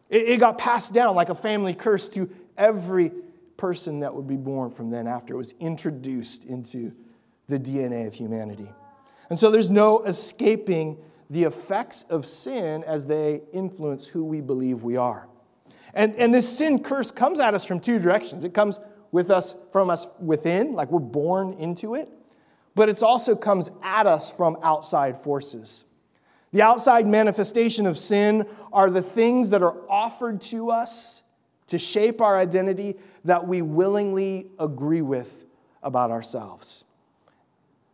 It, 0.10 0.30
it, 0.30 0.40
got 0.40 0.58
passed 0.58 0.94
down 0.94 1.16
like 1.16 1.30
a 1.30 1.36
family 1.36 1.74
curse 1.74 2.08
to 2.10 2.30
every 2.58 3.12
person 3.58 4.02
that 4.02 4.13
would 4.13 4.28
be 4.28 4.38
born 4.38 4.70
from 4.70 4.90
then 4.90 5.08
after. 5.08 5.34
It 5.34 5.38
was 5.38 5.56
introduced 5.60 6.46
into 6.46 6.94
the 7.48 7.60
DNA 7.60 8.08
of 8.08 8.13
humanity. 8.13 8.70
And 9.30 9.40
so 9.40 9.50
there's 9.50 9.70
no 9.70 10.04
escaping 10.04 10.98
the 11.30 11.44
effects 11.44 12.06
of 12.10 12.25
sin 12.25 12.84
as 12.84 13.08
they 13.08 13.42
influence 13.52 14.08
who 14.08 14.24
we 14.24 14.42
believe 14.42 14.84
we 14.84 14.98
are. 14.98 15.28
And, 15.93 16.15
and 16.15 16.33
this 16.33 16.57
sin 16.57 16.81
curse 16.83 17.12
comes 17.12 17.39
at 17.39 17.53
us 17.53 17.65
from 17.65 17.79
two 17.79 18.00
directions. 18.00 18.43
It 18.43 18.53
comes 18.53 18.79
with 19.12 19.29
us 19.29 19.55
from 19.71 19.89
us 19.89 20.07
within, 20.19 20.73
like 20.73 20.89
we're 20.89 21.00
born 21.00 21.53
into 21.53 21.93
it, 21.95 22.09
but 22.73 22.89
it 22.89 23.03
also 23.03 23.35
comes 23.35 23.69
at 23.83 24.07
us 24.07 24.31
from 24.31 24.57
outside 24.63 25.17
forces. 25.17 25.85
The 26.51 26.62
outside 26.62 27.07
manifestation 27.07 27.85
of 27.85 27.97
sin 27.97 28.47
are 28.71 28.89
the 28.89 29.01
things 29.01 29.51
that 29.51 29.62
are 29.62 29.75
offered 29.89 30.41
to 30.41 30.71
us 30.71 31.23
to 31.67 31.79
shape 31.79 32.21
our 32.21 32.38
identity 32.38 32.95
that 33.25 33.47
we 33.47 33.62
willingly 33.62 34.47
agree 34.59 35.01
with 35.01 35.45
about 35.81 36.12
ourselves. 36.12 36.85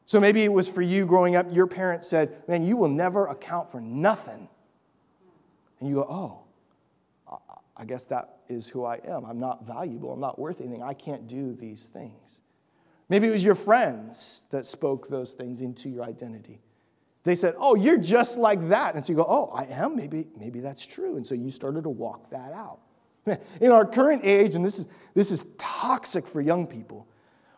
So 0.06 0.20
maybe 0.20 0.44
it 0.44 0.52
was 0.52 0.68
for 0.68 0.82
you 0.82 1.06
growing 1.06 1.36
up, 1.36 1.48
your 1.52 1.68
parents 1.68 2.08
said, 2.08 2.36
Man, 2.48 2.64
you 2.64 2.76
will 2.76 2.90
never 2.90 3.28
account 3.28 3.72
for 3.72 3.80
nothing. 3.80 4.50
And 5.80 5.88
you 5.88 5.96
go, 5.96 6.08
Oh, 6.10 6.40
I 7.80 7.86
guess 7.86 8.04
that 8.06 8.40
is 8.50 8.68
who 8.68 8.84
I 8.84 9.00
am. 9.08 9.24
I'm 9.24 9.40
not 9.40 9.66
valuable. 9.66 10.12
I'm 10.12 10.20
not 10.20 10.38
worth 10.38 10.60
anything. 10.60 10.84
I 10.84 10.94
can't 10.94 11.28
do 11.28 11.54
these 11.54 11.86
things. 11.86 12.42
Maybe 13.08 13.28
it 13.28 13.32
was 13.32 13.44
your 13.44 13.56
friends 13.56 14.46
that 14.52 14.66
spoke 14.66 15.08
those 15.08 15.34
things 15.34 15.62
into 15.62 15.90
your 15.90 16.04
identity. 16.04 16.60
They 17.24 17.36
said, 17.36 17.56
Oh, 17.58 17.76
you're 17.76 17.98
just 17.98 18.38
like 18.38 18.68
that. 18.68 18.96
And 18.96 19.06
so 19.06 19.14
you 19.14 19.18
go, 19.18 19.26
Oh, 19.28 19.50
I 19.56 19.64
am? 19.64 19.96
Maybe, 19.96 20.28
maybe 20.38 20.60
that's 20.60 20.86
true. 20.86 21.16
And 21.16 21.26
so 21.26 21.36
you 21.36 21.50
started 21.50 21.84
to 21.84 21.90
walk 21.90 22.30
that 22.32 22.52
out. 22.52 22.80
In 23.62 23.72
our 23.72 23.86
current 23.86 24.26
age, 24.26 24.56
and 24.56 24.64
this 24.64 24.78
is, 24.78 24.88
this 25.14 25.32
is 25.32 25.46
toxic 25.58 26.28
for 26.28 26.42
young 26.42 26.68
people, 26.68 27.08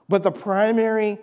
but 0.07 0.21
the 0.21 0.31
primary 0.31 1.17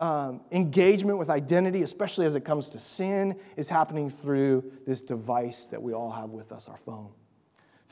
um, 0.00 0.40
engagement 0.50 1.16
with 1.16 1.30
identity, 1.30 1.82
especially 1.82 2.26
as 2.26 2.34
it 2.34 2.44
comes 2.44 2.70
to 2.70 2.80
sin, 2.80 3.38
is 3.56 3.68
happening 3.68 4.10
through 4.10 4.64
this 4.84 5.00
device 5.00 5.66
that 5.66 5.80
we 5.80 5.92
all 5.92 6.10
have 6.10 6.30
with 6.30 6.50
us, 6.50 6.68
our 6.68 6.76
phone. 6.76 7.12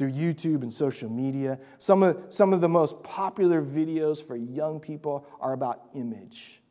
Through 0.00 0.12
YouTube 0.12 0.62
and 0.62 0.73
social 0.73 1.11
media. 1.11 1.61
Some 1.76 2.02
of, 2.02 2.19
some 2.30 2.54
of 2.54 2.62
the 2.62 2.71
most 2.71 3.02
popular 3.02 3.61
videos 3.61 4.26
for 4.26 4.35
young 4.35 4.80
people 4.80 5.26
are 5.42 5.52
about 5.52 5.83
image. 5.95 6.62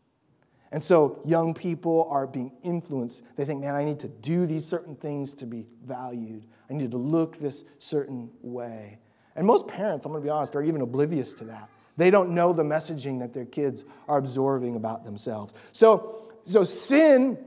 And 0.72 0.84
so 0.84 1.22
young 1.26 1.54
people 1.54 2.08
are 2.10 2.26
being 2.26 2.52
influenced. 2.64 3.24
They 3.36 3.46
think, 3.46 3.62
man, 3.62 3.76
I 3.76 3.86
need 3.86 4.00
to 4.00 4.08
do 4.08 4.48
these 4.48 4.66
certain 4.66 4.96
things 4.96 5.36
to 5.36 5.46
be 5.46 5.68
valued. 5.86 6.48
I 6.72 6.74
need 6.74 6.90
to 6.90 6.98
look 6.98 7.38
this 7.38 7.64
certain 7.78 8.32
way. 8.42 8.98
And 9.36 9.46
most 9.46 9.68
parents, 9.68 10.08
I'm 10.08 10.12
going 10.12 10.24
to 10.24 10.26
be 10.26 10.32
honest, 10.32 10.56
are 10.56 10.64
even 10.64 10.82
oblivious 10.82 11.36
to 11.36 11.44
that. 11.44 11.70
They 11.98 12.10
don't 12.10 12.32
know 12.32 12.52
the 12.52 12.64
messaging 12.64 13.20
that 13.20 13.36
their 13.36 13.46
kids 13.46 13.86
are 14.08 14.18
absorbing 14.18 14.76
about 14.76 15.06
themselves. 15.06 15.54
So, 15.72 16.32
so 16.46 16.64
sin 16.64 17.38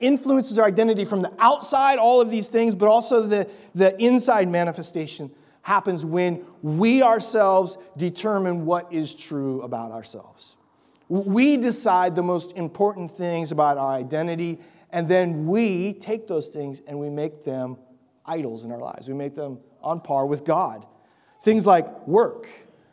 influences 0.00 0.58
our 0.58 0.66
identity 0.66 1.04
from 1.04 1.22
the 1.22 1.32
outside, 1.38 1.98
all 1.98 2.20
of 2.20 2.30
these 2.30 2.48
things, 2.48 2.74
but 2.74 2.88
also 2.88 3.22
the, 3.22 3.48
the 3.74 3.98
inside 4.02 4.48
manifestation 4.48 5.30
happens 5.62 6.04
when 6.04 6.44
we 6.62 7.02
ourselves 7.02 7.76
determine 7.96 8.64
what 8.64 8.92
is 8.92 9.14
true 9.14 9.62
about 9.62 9.92
ourselves. 9.92 10.56
We 11.08 11.56
decide 11.56 12.16
the 12.16 12.22
most 12.22 12.56
important 12.56 13.10
things 13.10 13.52
about 13.52 13.78
our 13.78 13.92
identity, 13.92 14.58
and 14.90 15.08
then 15.08 15.46
we 15.46 15.92
take 15.92 16.26
those 16.26 16.48
things 16.48 16.80
and 16.86 16.98
we 16.98 17.10
make 17.10 17.44
them 17.44 17.76
idols 18.24 18.64
in 18.64 18.72
our 18.72 18.78
lives. 18.78 19.08
We 19.08 19.14
make 19.14 19.34
them 19.34 19.58
on 19.82 20.00
par 20.00 20.26
with 20.26 20.44
God. 20.44 20.86
Things 21.42 21.66
like 21.66 22.06
work 22.06 22.48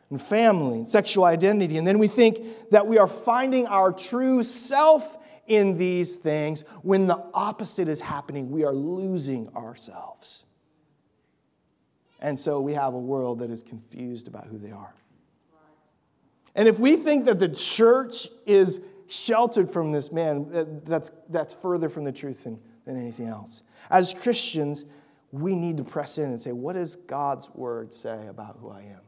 and 0.10 0.22
family 0.22 0.80
and 0.80 0.88
sexual 0.88 1.26
identity. 1.26 1.78
And 1.78 1.86
then 1.86 2.00
we 2.00 2.08
think 2.08 2.70
that 2.72 2.88
we 2.88 2.98
are 2.98 3.08
finding 3.08 3.68
our 3.68 3.92
true 3.92 4.44
self 4.44 5.18
in 5.48 5.77
these 5.77 6.16
things 6.18 6.63
when 6.82 7.08
the 7.08 7.24
opposite 7.34 7.88
is 7.88 8.01
happening. 8.01 8.51
We 8.51 8.63
are 8.63 8.74
losing 8.74 9.50
ourselves. 9.56 10.46
And 12.20 12.39
so 12.39 12.60
we 12.60 12.74
have 12.74 12.94
a 12.94 13.00
world 13.00 13.39
that 13.39 13.50
is 13.50 13.63
confused 13.63 14.27
about 14.27 14.48
who 14.48 14.58
they 14.58 14.72
are. 14.72 14.94
And 16.56 16.68
if 16.68 16.80
we 16.80 16.96
think 16.96 17.25
that 17.25 17.38
the 17.38 17.50
church 17.50 18.27
is 18.46 18.82
sheltered 19.08 19.70
from 19.70 19.92
this, 19.92 20.12
man, 20.12 20.82
that's, 20.84 21.12
that's 21.30 21.54
further 21.54 21.88
from 21.88 22.04
the 22.04 22.12
truth 22.12 22.44
than, 22.44 22.60
than 22.86 23.00
anything 23.00 23.27
else. 23.27 23.63
As 23.89 24.13
Christians, 24.13 24.86
we 25.32 25.56
need 25.56 25.77
to 25.77 25.84
press 25.84 26.18
in 26.18 26.25
and 26.25 26.42
say, 26.42 26.51
what 26.51 26.74
does 26.74 26.96
God's 26.96 27.50
word 27.54 27.94
say 27.94 28.27
about 28.27 28.58
who 28.60 28.70
I 28.70 28.82
am? 28.82 29.01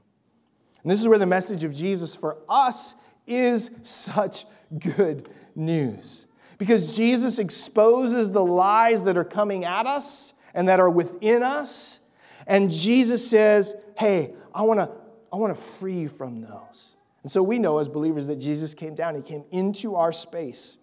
And 0.83 0.91
this 0.91 1.01
is 1.01 1.07
where 1.07 1.17
the 1.17 1.25
message 1.25 1.63
of 1.63 1.73
Jesus 1.73 2.15
for 2.15 2.37
us 2.47 2.95
is 3.25 3.71
such 3.81 4.45
good 4.77 5.29
news. 5.55 6.27
Because 6.59 6.95
Jesus 6.95 7.39
exposes 7.39 8.29
the 8.29 8.45
lies 8.45 9.05
that 9.05 9.17
are 9.17 9.23
coming 9.23 9.65
at 9.65 9.87
us 9.87 10.35
and 10.53 10.67
that 10.67 10.79
are 10.79 10.89
within 10.89 11.41
us. 11.41 11.99
And 12.45 12.69
Jesus 12.69 13.27
says, 13.27 13.73
hey, 13.97 14.35
I 14.53 14.61
want 14.61 14.79
to 14.79 14.91
I 15.31 15.37
want 15.37 15.55
to 15.55 15.61
free 15.61 15.93
you 15.93 16.07
from 16.07 16.41
those. 16.41 16.95
And 17.23 17.31
so 17.31 17.43
we 17.43 17.59
know 17.59 17.79
as 17.79 17.87
believers 17.87 18.27
that 18.27 18.37
Jesus 18.37 18.73
came 18.73 18.95
down, 18.95 19.15
he 19.15 19.21
came 19.21 19.43
into 19.51 19.95
our 19.95 20.11
space 20.11 20.77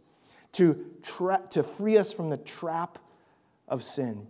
to, 0.53 0.87
tra- 1.03 1.43
to 1.51 1.63
free 1.63 1.99
us 1.99 2.13
from 2.13 2.31
the 2.31 2.37
trap 2.37 2.99
of 3.69 3.83
sin 3.83 4.27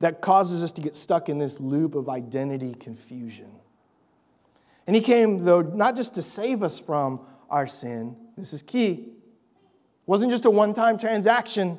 that 0.00 0.20
causes 0.20 0.64
us 0.64 0.72
to 0.72 0.82
get 0.82 0.96
stuck 0.96 1.28
in 1.28 1.38
this 1.38 1.60
loop 1.60 1.94
of 1.94 2.08
identity 2.08 2.74
confusion. 2.74 3.50
And 4.86 4.96
he 4.96 5.02
came, 5.02 5.44
though, 5.44 5.62
not 5.62 5.94
just 5.94 6.14
to 6.14 6.22
save 6.22 6.62
us 6.62 6.78
from 6.78 7.20
our 7.48 7.68
sin, 7.68 8.16
this 8.36 8.52
is 8.52 8.62
key. 8.62 9.11
It 10.02 10.08
wasn't 10.08 10.30
just 10.30 10.44
a 10.44 10.50
one 10.50 10.74
time 10.74 10.98
transaction. 10.98 11.78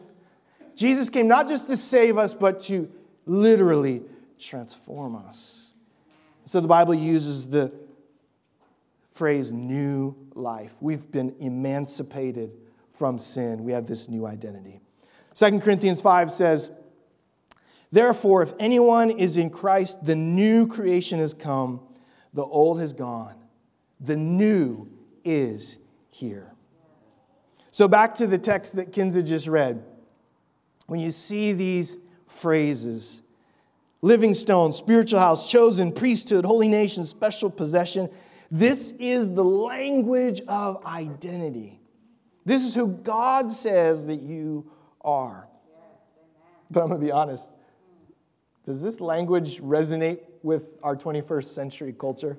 Jesus 0.75 1.09
came 1.09 1.27
not 1.27 1.47
just 1.47 1.67
to 1.67 1.77
save 1.77 2.17
us, 2.17 2.33
but 2.33 2.59
to 2.61 2.89
literally 3.25 4.01
transform 4.39 5.15
us. 5.15 5.73
So 6.45 6.59
the 6.59 6.67
Bible 6.67 6.93
uses 6.93 7.49
the 7.49 7.71
phrase 9.11 9.51
new 9.51 10.15
life. 10.33 10.73
We've 10.81 11.11
been 11.11 11.35
emancipated 11.39 12.51
from 12.91 13.19
sin. 13.19 13.63
We 13.63 13.71
have 13.71 13.85
this 13.85 14.09
new 14.09 14.25
identity. 14.25 14.79
2 15.35 15.59
Corinthians 15.59 16.01
5 16.01 16.31
says, 16.31 16.71
Therefore, 17.91 18.41
if 18.41 18.53
anyone 18.59 19.11
is 19.11 19.37
in 19.37 19.49
Christ, 19.49 20.05
the 20.05 20.15
new 20.15 20.67
creation 20.67 21.19
has 21.19 21.33
come, 21.33 21.79
the 22.33 22.43
old 22.43 22.79
has 22.79 22.93
gone, 22.93 23.35
the 23.99 24.15
new 24.15 24.89
is 25.23 25.79
here. 26.09 26.52
So, 27.73 27.87
back 27.87 28.13
to 28.15 28.27
the 28.27 28.37
text 28.37 28.75
that 28.75 28.91
Kinza 28.91 29.25
just 29.25 29.47
read. 29.47 29.83
When 30.85 30.99
you 30.99 31.09
see 31.09 31.53
these 31.53 31.97
phrases, 32.27 33.23
living 34.03 34.35
stone, 34.35 34.71
spiritual 34.73 35.19
house, 35.19 35.49
chosen, 35.49 35.91
priesthood, 35.91 36.45
holy 36.45 36.67
nation, 36.67 37.03
special 37.03 37.49
possession, 37.49 38.11
this 38.51 38.91
is 38.99 39.33
the 39.33 39.43
language 39.43 40.41
of 40.47 40.85
identity. 40.85 41.79
This 42.45 42.63
is 42.63 42.75
who 42.75 42.89
God 42.89 43.49
says 43.49 44.05
that 44.05 44.21
you 44.21 44.69
are. 45.01 45.47
But 46.69 46.81
I'm 46.81 46.89
going 46.89 47.01
to 47.01 47.05
be 47.07 47.11
honest. 47.11 47.49
Does 48.65 48.83
this 48.83 49.01
language 49.01 49.59
resonate 49.59 50.19
with 50.43 50.77
our 50.83 50.95
21st 50.95 51.45
century 51.45 51.95
culture? 51.97 52.37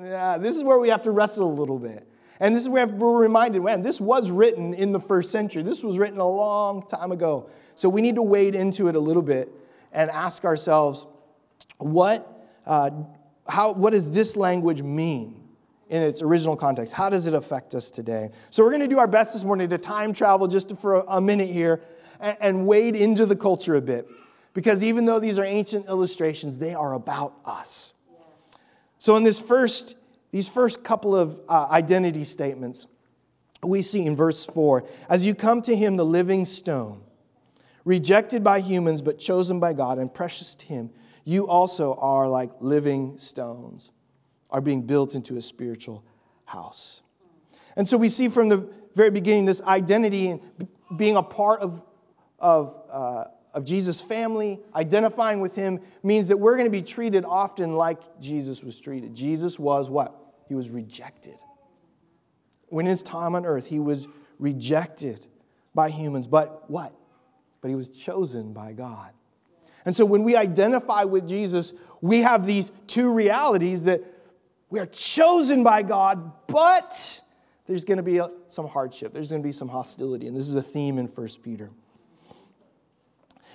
Yeah, 0.00 0.38
this 0.38 0.56
is 0.56 0.64
where 0.64 0.78
we 0.78 0.88
have 0.88 1.02
to 1.02 1.10
wrestle 1.10 1.52
a 1.52 1.52
little 1.52 1.78
bit. 1.78 2.08
And 2.42 2.56
this 2.56 2.64
is 2.64 2.68
where 2.68 2.88
we're 2.88 3.20
reminded, 3.20 3.62
man, 3.62 3.82
this 3.82 4.00
was 4.00 4.28
written 4.32 4.74
in 4.74 4.90
the 4.90 4.98
first 4.98 5.30
century. 5.30 5.62
This 5.62 5.84
was 5.84 5.96
written 5.96 6.18
a 6.18 6.28
long 6.28 6.84
time 6.84 7.12
ago. 7.12 7.48
So 7.76 7.88
we 7.88 8.02
need 8.02 8.16
to 8.16 8.22
wade 8.22 8.56
into 8.56 8.88
it 8.88 8.96
a 8.96 8.98
little 8.98 9.22
bit 9.22 9.48
and 9.92 10.10
ask 10.10 10.44
ourselves, 10.44 11.06
what, 11.78 12.44
uh, 12.66 12.90
how, 13.46 13.70
what 13.70 13.90
does 13.90 14.10
this 14.10 14.36
language 14.36 14.82
mean 14.82 15.40
in 15.88 16.02
its 16.02 16.20
original 16.20 16.56
context? 16.56 16.92
How 16.92 17.08
does 17.08 17.26
it 17.26 17.34
affect 17.34 17.76
us 17.76 17.92
today? 17.92 18.30
So 18.50 18.64
we're 18.64 18.70
going 18.70 18.80
to 18.80 18.88
do 18.88 18.98
our 18.98 19.06
best 19.06 19.34
this 19.34 19.44
morning 19.44 19.70
to 19.70 19.78
time 19.78 20.12
travel 20.12 20.48
just 20.48 20.76
for 20.78 21.04
a 21.06 21.20
minute 21.20 21.48
here 21.48 21.80
and, 22.18 22.36
and 22.40 22.66
wade 22.66 22.96
into 22.96 23.24
the 23.24 23.36
culture 23.36 23.76
a 23.76 23.80
bit. 23.80 24.08
Because 24.52 24.82
even 24.82 25.04
though 25.04 25.20
these 25.20 25.38
are 25.38 25.44
ancient 25.44 25.86
illustrations, 25.86 26.58
they 26.58 26.74
are 26.74 26.94
about 26.94 27.34
us. 27.44 27.94
So 28.98 29.14
in 29.14 29.22
this 29.22 29.38
first, 29.38 29.94
these 30.32 30.48
first 30.48 30.82
couple 30.82 31.14
of 31.14 31.40
uh, 31.48 31.66
identity 31.70 32.24
statements, 32.24 32.86
we 33.62 33.82
see 33.82 34.04
in 34.06 34.16
verse 34.16 34.44
4 34.44 34.84
as 35.08 35.24
you 35.24 35.34
come 35.34 35.62
to 35.62 35.76
him, 35.76 35.96
the 35.96 36.04
living 36.04 36.44
stone, 36.44 37.02
rejected 37.84 38.42
by 38.42 38.60
humans 38.60 39.02
but 39.02 39.18
chosen 39.18 39.60
by 39.60 39.72
God 39.72 39.98
and 39.98 40.12
precious 40.12 40.54
to 40.56 40.66
him, 40.66 40.90
you 41.24 41.46
also 41.46 41.94
are 41.94 42.28
like 42.28 42.50
living 42.60 43.18
stones, 43.18 43.92
are 44.50 44.60
being 44.60 44.82
built 44.82 45.14
into 45.14 45.36
a 45.36 45.40
spiritual 45.40 46.04
house. 46.44 47.02
And 47.76 47.86
so 47.86 47.96
we 47.96 48.08
see 48.08 48.28
from 48.28 48.48
the 48.48 48.68
very 48.94 49.10
beginning 49.10 49.44
this 49.44 49.62
identity 49.62 50.28
and 50.28 50.40
being 50.96 51.16
a 51.16 51.22
part 51.22 51.60
of, 51.60 51.82
of, 52.38 52.78
uh, 52.90 53.24
of 53.54 53.64
Jesus' 53.64 54.00
family, 54.00 54.60
identifying 54.74 55.40
with 55.40 55.54
him, 55.54 55.80
means 56.02 56.28
that 56.28 56.36
we're 56.36 56.56
going 56.56 56.66
to 56.66 56.70
be 56.70 56.82
treated 56.82 57.24
often 57.24 57.74
like 57.74 57.98
Jesus 58.20 58.62
was 58.62 58.78
treated. 58.80 59.14
Jesus 59.14 59.58
was 59.58 59.88
what? 59.88 60.21
He 60.48 60.54
was 60.54 60.70
rejected. 60.70 61.36
When 62.68 62.86
his 62.86 63.02
time 63.02 63.34
on 63.34 63.44
earth, 63.44 63.66
he 63.66 63.78
was 63.78 64.08
rejected 64.38 65.26
by 65.74 65.90
humans. 65.90 66.26
But 66.26 66.70
what? 66.70 66.94
But 67.60 67.68
he 67.68 67.74
was 67.74 67.88
chosen 67.88 68.52
by 68.52 68.72
God. 68.72 69.10
And 69.84 69.94
so 69.94 70.04
when 70.04 70.22
we 70.22 70.36
identify 70.36 71.04
with 71.04 71.26
Jesus, 71.26 71.72
we 72.00 72.20
have 72.20 72.46
these 72.46 72.70
two 72.86 73.12
realities 73.12 73.84
that 73.84 74.02
we 74.70 74.78
are 74.78 74.86
chosen 74.86 75.62
by 75.62 75.82
God, 75.82 76.32
but 76.46 77.20
there's 77.66 77.84
going 77.84 77.98
to 77.98 78.02
be 78.02 78.20
some 78.48 78.66
hardship. 78.66 79.12
There's 79.12 79.30
going 79.30 79.42
to 79.42 79.46
be 79.46 79.52
some 79.52 79.68
hostility. 79.68 80.26
And 80.26 80.36
this 80.36 80.48
is 80.48 80.54
a 80.54 80.62
theme 80.62 80.98
in 80.98 81.06
1 81.06 81.28
Peter. 81.42 81.70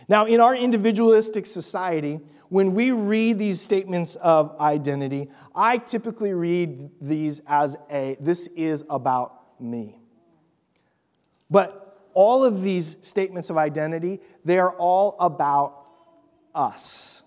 Now, 0.10 0.26
in 0.26 0.40
our 0.40 0.56
individualistic 0.56 1.46
society, 1.46 2.20
when 2.50 2.74
we 2.74 2.92
read 2.92 3.40
these 3.40 3.60
statements 3.62 4.16
of 4.16 4.58
identity, 4.60 5.30
I 5.56 5.78
typically 5.78 6.34
read 6.34 6.90
these 7.02 7.42
as 7.48 7.76
a 7.90 8.18
this 8.20 8.48
is 8.56 8.84
about 8.90 9.62
me. 9.62 10.00
But 11.50 12.10
all 12.14 12.44
of 12.44 12.62
these 12.62 12.98
statements 13.02 13.50
of 13.50 13.58
identity, 13.58 14.20
they 14.44 14.58
are 14.58 14.72
all 14.72 15.16
about 15.20 15.86
us. 16.56 17.24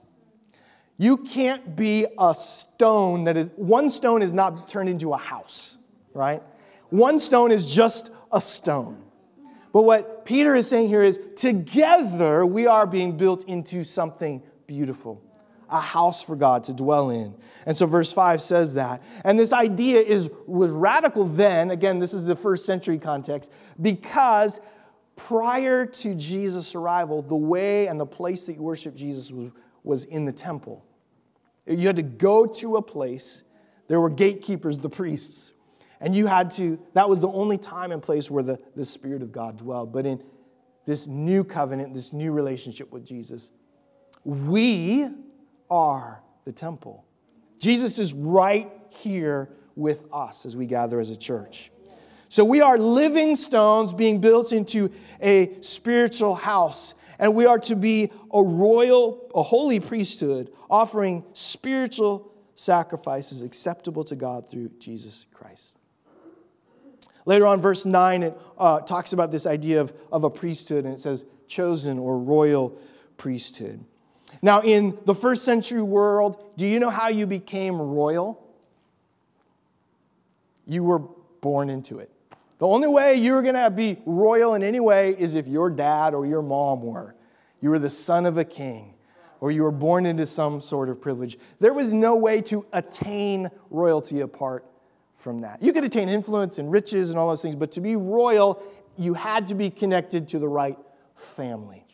You 0.98 1.16
can't 1.16 1.76
be 1.76 2.06
a 2.18 2.34
stone 2.34 3.24
that 3.24 3.36
is, 3.36 3.50
one 3.56 3.88
stone 3.88 4.20
is 4.20 4.32
not 4.32 4.68
turned 4.68 4.88
into 4.88 5.14
a 5.14 5.16
house, 5.16 5.78
right? 6.12 6.42
One 6.90 7.18
stone 7.18 7.52
is 7.52 7.72
just 7.72 8.10
a 8.30 8.40
stone. 8.40 9.02
But 9.72 9.82
what 9.82 10.24
Peter 10.24 10.56
is 10.56 10.68
saying 10.68 10.88
here 10.88 11.02
is 11.02 11.18
together 11.36 12.44
we 12.44 12.66
are 12.66 12.86
being 12.86 13.16
built 13.16 13.44
into 13.44 13.84
something 13.84 14.42
beautiful, 14.70 15.20
a 15.68 15.80
house 15.80 16.22
for 16.22 16.36
God 16.36 16.62
to 16.64 16.72
dwell 16.72 17.10
in. 17.10 17.34
And 17.66 17.76
so 17.76 17.86
verse 17.86 18.12
5 18.12 18.40
says 18.40 18.74
that. 18.74 19.02
And 19.24 19.36
this 19.36 19.52
idea 19.52 20.00
is 20.00 20.30
was 20.46 20.70
radical 20.70 21.24
then, 21.24 21.72
again, 21.72 21.98
this 21.98 22.14
is 22.14 22.24
the 22.24 22.36
first 22.36 22.64
century 22.64 22.96
context, 22.96 23.50
because 23.82 24.60
prior 25.16 25.84
to 25.84 26.14
Jesus' 26.14 26.76
arrival, 26.76 27.20
the 27.20 27.34
way 27.34 27.88
and 27.88 27.98
the 27.98 28.06
place 28.06 28.46
that 28.46 28.54
you 28.54 28.62
worship 28.62 28.94
Jesus 28.94 29.32
was, 29.32 29.50
was 29.82 30.04
in 30.04 30.24
the 30.24 30.32
temple. 30.32 30.86
You 31.66 31.88
had 31.88 31.96
to 31.96 32.02
go 32.02 32.46
to 32.46 32.76
a 32.76 32.82
place, 32.82 33.42
there 33.88 34.00
were 34.00 34.08
gatekeepers, 34.08 34.78
the 34.78 34.88
priests, 34.88 35.52
and 36.00 36.14
you 36.14 36.28
had 36.28 36.52
to, 36.52 36.78
that 36.94 37.08
was 37.08 37.18
the 37.18 37.28
only 37.28 37.58
time 37.58 37.90
and 37.90 38.00
place 38.00 38.30
where 38.30 38.44
the, 38.44 38.60
the 38.76 38.84
Spirit 38.84 39.20
of 39.20 39.32
God 39.32 39.58
dwelled. 39.58 39.92
But 39.92 40.06
in 40.06 40.22
this 40.86 41.08
new 41.08 41.42
covenant, 41.42 41.92
this 41.92 42.12
new 42.12 42.30
relationship 42.30 42.92
with 42.92 43.04
Jesus, 43.04 43.50
we 44.24 45.08
are 45.70 46.22
the 46.44 46.52
temple. 46.52 47.04
Jesus 47.58 47.98
is 47.98 48.12
right 48.12 48.70
here 48.90 49.50
with 49.76 50.06
us 50.12 50.46
as 50.46 50.56
we 50.56 50.66
gather 50.66 51.00
as 51.00 51.10
a 51.10 51.16
church. 51.16 51.70
So 52.28 52.44
we 52.44 52.60
are 52.60 52.78
living 52.78 53.34
stones 53.34 53.92
being 53.92 54.20
built 54.20 54.52
into 54.52 54.92
a 55.20 55.56
spiritual 55.62 56.34
house. 56.34 56.94
And 57.18 57.34
we 57.34 57.44
are 57.44 57.58
to 57.60 57.76
be 57.76 58.10
a 58.32 58.42
royal, 58.42 59.30
a 59.34 59.42
holy 59.42 59.80
priesthood, 59.80 60.50
offering 60.70 61.24
spiritual 61.32 62.32
sacrifices 62.54 63.42
acceptable 63.42 64.04
to 64.04 64.16
God 64.16 64.48
through 64.50 64.70
Jesus 64.78 65.26
Christ. 65.34 65.78
Later 67.26 67.46
on, 67.46 67.60
verse 67.60 67.84
9, 67.84 68.22
it 68.22 68.38
uh, 68.56 68.80
talks 68.80 69.12
about 69.12 69.30
this 69.30 69.46
idea 69.46 69.80
of, 69.80 69.92
of 70.10 70.24
a 70.24 70.30
priesthood, 70.30 70.84
and 70.84 70.94
it 70.94 71.00
says 71.00 71.24
chosen 71.46 71.98
or 71.98 72.18
royal 72.18 72.78
priesthood. 73.16 73.84
Now, 74.42 74.62
in 74.62 74.98
the 75.04 75.14
first 75.14 75.44
century 75.44 75.82
world, 75.82 76.42
do 76.56 76.66
you 76.66 76.78
know 76.80 76.90
how 76.90 77.08
you 77.08 77.26
became 77.26 77.80
royal? 77.80 78.42
You 80.66 80.82
were 80.82 81.00
born 81.40 81.68
into 81.68 81.98
it. 81.98 82.10
The 82.58 82.66
only 82.66 82.88
way 82.88 83.14
you 83.14 83.32
were 83.32 83.42
going 83.42 83.54
to 83.54 83.70
be 83.70 83.98
royal 84.04 84.54
in 84.54 84.62
any 84.62 84.80
way 84.80 85.16
is 85.18 85.34
if 85.34 85.46
your 85.46 85.70
dad 85.70 86.14
or 86.14 86.26
your 86.26 86.42
mom 86.42 86.82
were. 86.82 87.14
You 87.60 87.70
were 87.70 87.78
the 87.78 87.90
son 87.90 88.26
of 88.26 88.38
a 88.38 88.44
king, 88.44 88.94
or 89.40 89.50
you 89.50 89.62
were 89.62 89.70
born 89.70 90.06
into 90.06 90.26
some 90.26 90.60
sort 90.60 90.88
of 90.88 91.00
privilege. 91.00 91.38
There 91.58 91.72
was 91.72 91.92
no 91.92 92.16
way 92.16 92.40
to 92.42 92.64
attain 92.72 93.50
royalty 93.70 94.20
apart 94.20 94.64
from 95.16 95.40
that. 95.40 95.62
You 95.62 95.72
could 95.72 95.84
attain 95.84 96.08
influence 96.08 96.58
and 96.58 96.70
riches 96.70 97.10
and 97.10 97.18
all 97.18 97.28
those 97.28 97.42
things, 97.42 97.54
but 97.54 97.72
to 97.72 97.80
be 97.80 97.96
royal, 97.96 98.62
you 98.96 99.14
had 99.14 99.48
to 99.48 99.54
be 99.54 99.70
connected 99.70 100.28
to 100.28 100.38
the 100.38 100.48
right 100.48 100.78
family. 101.14 101.84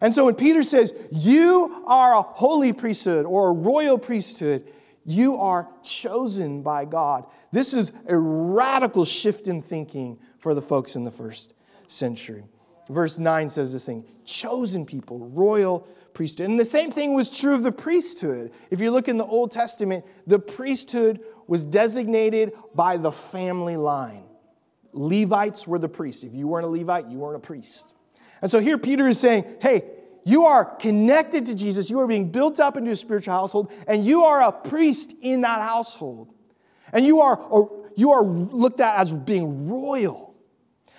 And 0.00 0.14
so 0.14 0.24
when 0.24 0.34
Peter 0.34 0.62
says, 0.62 0.94
You 1.10 1.84
are 1.86 2.14
a 2.14 2.22
holy 2.22 2.72
priesthood 2.72 3.26
or 3.26 3.50
a 3.50 3.52
royal 3.52 3.98
priesthood, 3.98 4.70
you 5.04 5.36
are 5.36 5.68
chosen 5.82 6.62
by 6.62 6.84
God. 6.84 7.26
This 7.52 7.74
is 7.74 7.92
a 8.06 8.16
radical 8.16 9.04
shift 9.04 9.48
in 9.48 9.62
thinking 9.62 10.18
for 10.38 10.54
the 10.54 10.62
folks 10.62 10.96
in 10.96 11.04
the 11.04 11.10
first 11.10 11.54
century. 11.86 12.44
Verse 12.88 13.18
9 13.18 13.48
says 13.48 13.72
this 13.72 13.84
thing 13.84 14.04
chosen 14.24 14.86
people, 14.86 15.18
royal 15.18 15.86
priesthood. 16.14 16.48
And 16.48 16.58
the 16.58 16.64
same 16.64 16.90
thing 16.90 17.14
was 17.14 17.30
true 17.30 17.54
of 17.54 17.62
the 17.62 17.72
priesthood. 17.72 18.52
If 18.70 18.80
you 18.80 18.90
look 18.90 19.08
in 19.08 19.16
the 19.16 19.24
Old 19.24 19.50
Testament, 19.50 20.04
the 20.26 20.38
priesthood 20.38 21.20
was 21.46 21.64
designated 21.64 22.52
by 22.74 22.96
the 22.96 23.12
family 23.12 23.76
line. 23.76 24.24
Levites 24.92 25.66
were 25.66 25.78
the 25.78 25.88
priests. 25.88 26.24
If 26.24 26.34
you 26.34 26.48
weren't 26.48 26.66
a 26.66 26.68
Levite, 26.68 27.08
you 27.08 27.18
weren't 27.18 27.36
a 27.36 27.46
priest. 27.46 27.94
And 28.42 28.50
so 28.50 28.58
here 28.58 28.78
Peter 28.78 29.08
is 29.08 29.18
saying, 29.18 29.44
hey, 29.60 29.84
you 30.24 30.44
are 30.44 30.64
connected 30.64 31.46
to 31.46 31.54
Jesus. 31.54 31.90
You 31.90 32.00
are 32.00 32.06
being 32.06 32.30
built 32.30 32.60
up 32.60 32.76
into 32.76 32.90
a 32.90 32.96
spiritual 32.96 33.34
household, 33.34 33.72
and 33.86 34.04
you 34.04 34.24
are 34.24 34.42
a 34.42 34.52
priest 34.52 35.14
in 35.20 35.40
that 35.42 35.60
household. 35.60 36.32
And 36.92 37.04
you 37.04 37.20
are, 37.20 37.68
you 37.96 38.12
are 38.12 38.22
looked 38.22 38.80
at 38.80 38.96
as 38.96 39.12
being 39.12 39.68
royal. 39.68 40.34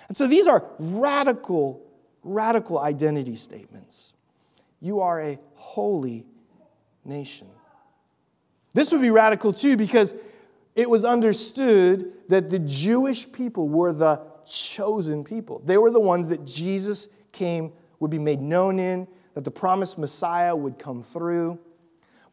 And 0.08 0.16
so 0.16 0.26
these 0.26 0.46
are 0.46 0.64
radical, 0.78 1.82
radical 2.22 2.78
identity 2.78 3.34
statements. 3.34 4.14
You 4.80 5.00
are 5.00 5.20
a 5.20 5.38
holy 5.54 6.26
nation. 7.04 7.48
This 8.74 8.90
would 8.92 9.00
be 9.00 9.10
radical 9.10 9.52
too 9.52 9.76
because 9.76 10.14
it 10.74 10.88
was 10.88 11.04
understood 11.04 12.12
that 12.28 12.50
the 12.50 12.58
Jewish 12.58 13.30
people 13.30 13.68
were 13.68 13.92
the 13.92 14.20
chosen 14.50 15.24
people. 15.24 15.60
They 15.64 15.76
were 15.76 15.90
the 15.90 16.00
ones 16.00 16.28
that 16.30 16.46
Jesus 16.46 17.08
came, 17.32 17.72
would 18.00 18.10
be 18.10 18.18
made 18.18 18.40
known 18.40 18.78
in, 18.78 19.08
that 19.34 19.44
the 19.44 19.50
promised 19.50 19.98
Messiah 19.98 20.54
would 20.54 20.78
come 20.78 21.02
through. 21.02 21.58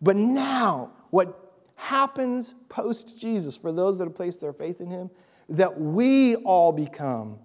But 0.02 0.16
now, 0.16 0.92
what 1.10 1.54
happens 1.76 2.56
post 2.68 3.18
Jesus 3.18 3.56
for 3.56 3.72
those 3.72 3.98
that 3.98 4.06
have 4.06 4.16
placed 4.16 4.42
their 4.42 4.54
faith 4.54 4.82
in 4.82 4.90
him, 4.90 5.10
that 5.48 5.80
we 5.80 6.36
all 6.36 6.72
become 6.72 7.40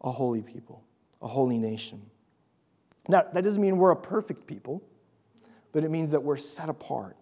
a 0.00 0.10
holy 0.10 0.42
people, 0.42 0.84
a 1.20 1.26
holy 1.26 1.58
nation. 1.58 2.00
Now, 3.08 3.24
that 3.32 3.44
doesn't 3.44 3.60
mean 3.60 3.76
we're 3.76 3.90
a 3.90 3.96
perfect 3.96 4.46
people, 4.46 4.82
but 5.72 5.84
it 5.84 5.90
means 5.90 6.12
that 6.12 6.22
we're 6.22 6.36
set 6.36 6.68
apart. 6.68 7.16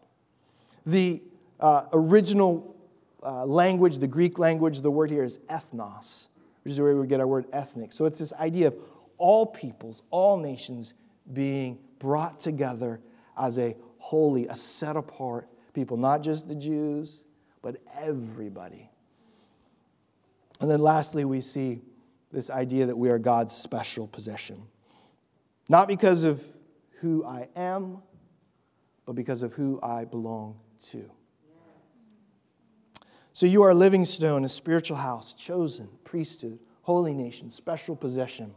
The 0.84 1.22
uh, 1.58 1.86
original 1.92 2.76
uh, 3.22 3.46
language, 3.46 3.98
the 3.98 4.06
Greek 4.06 4.38
language, 4.38 4.80
the 4.80 4.90
word 4.90 5.10
here 5.10 5.24
is 5.24 5.38
ethnos, 5.50 6.28
which 6.62 6.72
is 6.72 6.80
where 6.80 6.94
we 6.94 7.06
get 7.06 7.20
our 7.20 7.26
word 7.26 7.46
ethnic. 7.52 7.92
So 7.92 8.04
it's 8.04 8.18
this 8.18 8.32
idea 8.34 8.68
of 8.68 8.74
all 9.22 9.46
peoples, 9.46 10.02
all 10.10 10.36
nations 10.36 10.94
being 11.32 11.78
brought 12.00 12.40
together 12.40 13.00
as 13.38 13.56
a 13.56 13.76
holy, 13.98 14.48
a 14.48 14.56
set 14.56 14.96
apart 14.96 15.48
people, 15.72 15.96
not 15.96 16.24
just 16.24 16.48
the 16.48 16.56
Jews, 16.56 17.24
but 17.62 17.76
everybody. 17.96 18.90
And 20.60 20.68
then 20.68 20.80
lastly, 20.80 21.24
we 21.24 21.40
see 21.40 21.82
this 22.32 22.50
idea 22.50 22.86
that 22.86 22.98
we 22.98 23.10
are 23.10 23.18
God's 23.18 23.54
special 23.54 24.08
possession. 24.08 24.64
Not 25.68 25.86
because 25.86 26.24
of 26.24 26.44
who 26.98 27.24
I 27.24 27.48
am, 27.54 28.02
but 29.06 29.12
because 29.12 29.44
of 29.44 29.54
who 29.54 29.78
I 29.84 30.04
belong 30.04 30.58
to. 30.90 31.08
So 33.32 33.46
you 33.46 33.62
are 33.62 33.70
a 33.70 33.74
living 33.74 34.04
stone, 34.04 34.42
a 34.44 34.48
spiritual 34.48 34.96
house, 34.96 35.32
chosen, 35.32 35.88
priesthood, 36.02 36.58
holy 36.82 37.14
nation, 37.14 37.50
special 37.50 37.94
possession. 37.94 38.54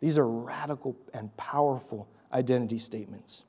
These 0.00 0.18
are 0.18 0.26
radical 0.28 0.96
and 1.12 1.34
powerful 1.36 2.08
identity 2.32 2.78
statements. 2.78 3.44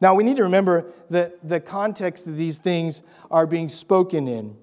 Now, 0.00 0.14
we 0.14 0.24
need 0.24 0.36
to 0.36 0.44
remember 0.44 0.86
that 1.10 1.46
the 1.46 1.60
context 1.60 2.24
that 2.24 2.32
these 2.32 2.58
things 2.58 3.02
are 3.30 3.46
being 3.46 3.68
spoken 3.68 4.28
in. 4.28 4.56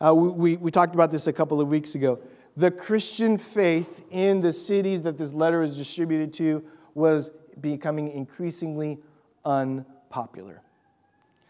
Uh, 0.00 0.14
we, 0.14 0.56
we, 0.56 0.70
talked 0.70 0.94
about 0.94 1.10
this 1.10 1.26
a 1.26 1.32
couple 1.32 1.60
of 1.60 1.68
weeks 1.68 1.94
ago. 1.94 2.20
The 2.56 2.70
Christian 2.70 3.38
faith 3.38 4.04
in 4.10 4.40
the 4.40 4.52
cities 4.52 5.02
that 5.02 5.18
this 5.18 5.32
letter 5.32 5.62
is 5.62 5.76
distributed 5.76 6.32
to 6.34 6.64
was 6.94 7.30
becoming 7.60 8.10
increasingly 8.10 8.98
unpopular. 9.44 10.62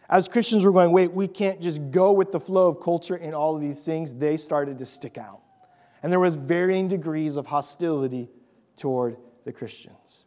As 0.09 0.29
Christians 0.29 0.65
were 0.65 0.73
going, 0.73 0.93
wait, 0.93 1.13
we 1.13 1.29
can't 1.29 1.61
just 1.61 1.91
go 1.91 2.13
with 2.13 2.33
the 2.33 2.41
flow 2.41 2.69
of 2.69 2.81
culture 2.81 3.17
in 3.17 3.35
all 3.35 3.55
of 3.55 3.61
these 3.61 3.85
things, 3.85 4.15
they 4.15 4.37
started 4.37 4.79
to 4.79 4.87
stick 4.87 5.19
out. 5.19 5.41
And 6.03 6.13
there 6.13 6.21
was 6.21 6.37
varying 6.37 6.89
degrees 6.89 7.37
of 7.37 7.47
hostility 7.47 8.29
toward 8.77 9.17
the 9.45 9.53
Christians. 9.53 10.25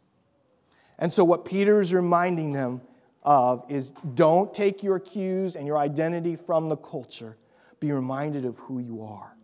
And 0.98 1.12
so, 1.12 1.24
what 1.24 1.44
Peter 1.44 1.80
is 1.80 1.94
reminding 1.94 2.52
them 2.52 2.80
of 3.22 3.64
is 3.68 3.92
don't 4.14 4.52
take 4.52 4.82
your 4.82 4.98
cues 4.98 5.56
and 5.56 5.66
your 5.66 5.78
identity 5.78 6.36
from 6.36 6.68
the 6.68 6.76
culture. 6.76 7.36
Be 7.80 7.92
reminded 7.92 8.44
of 8.44 8.58
who 8.58 8.80
you 8.80 9.02
are 9.02 9.34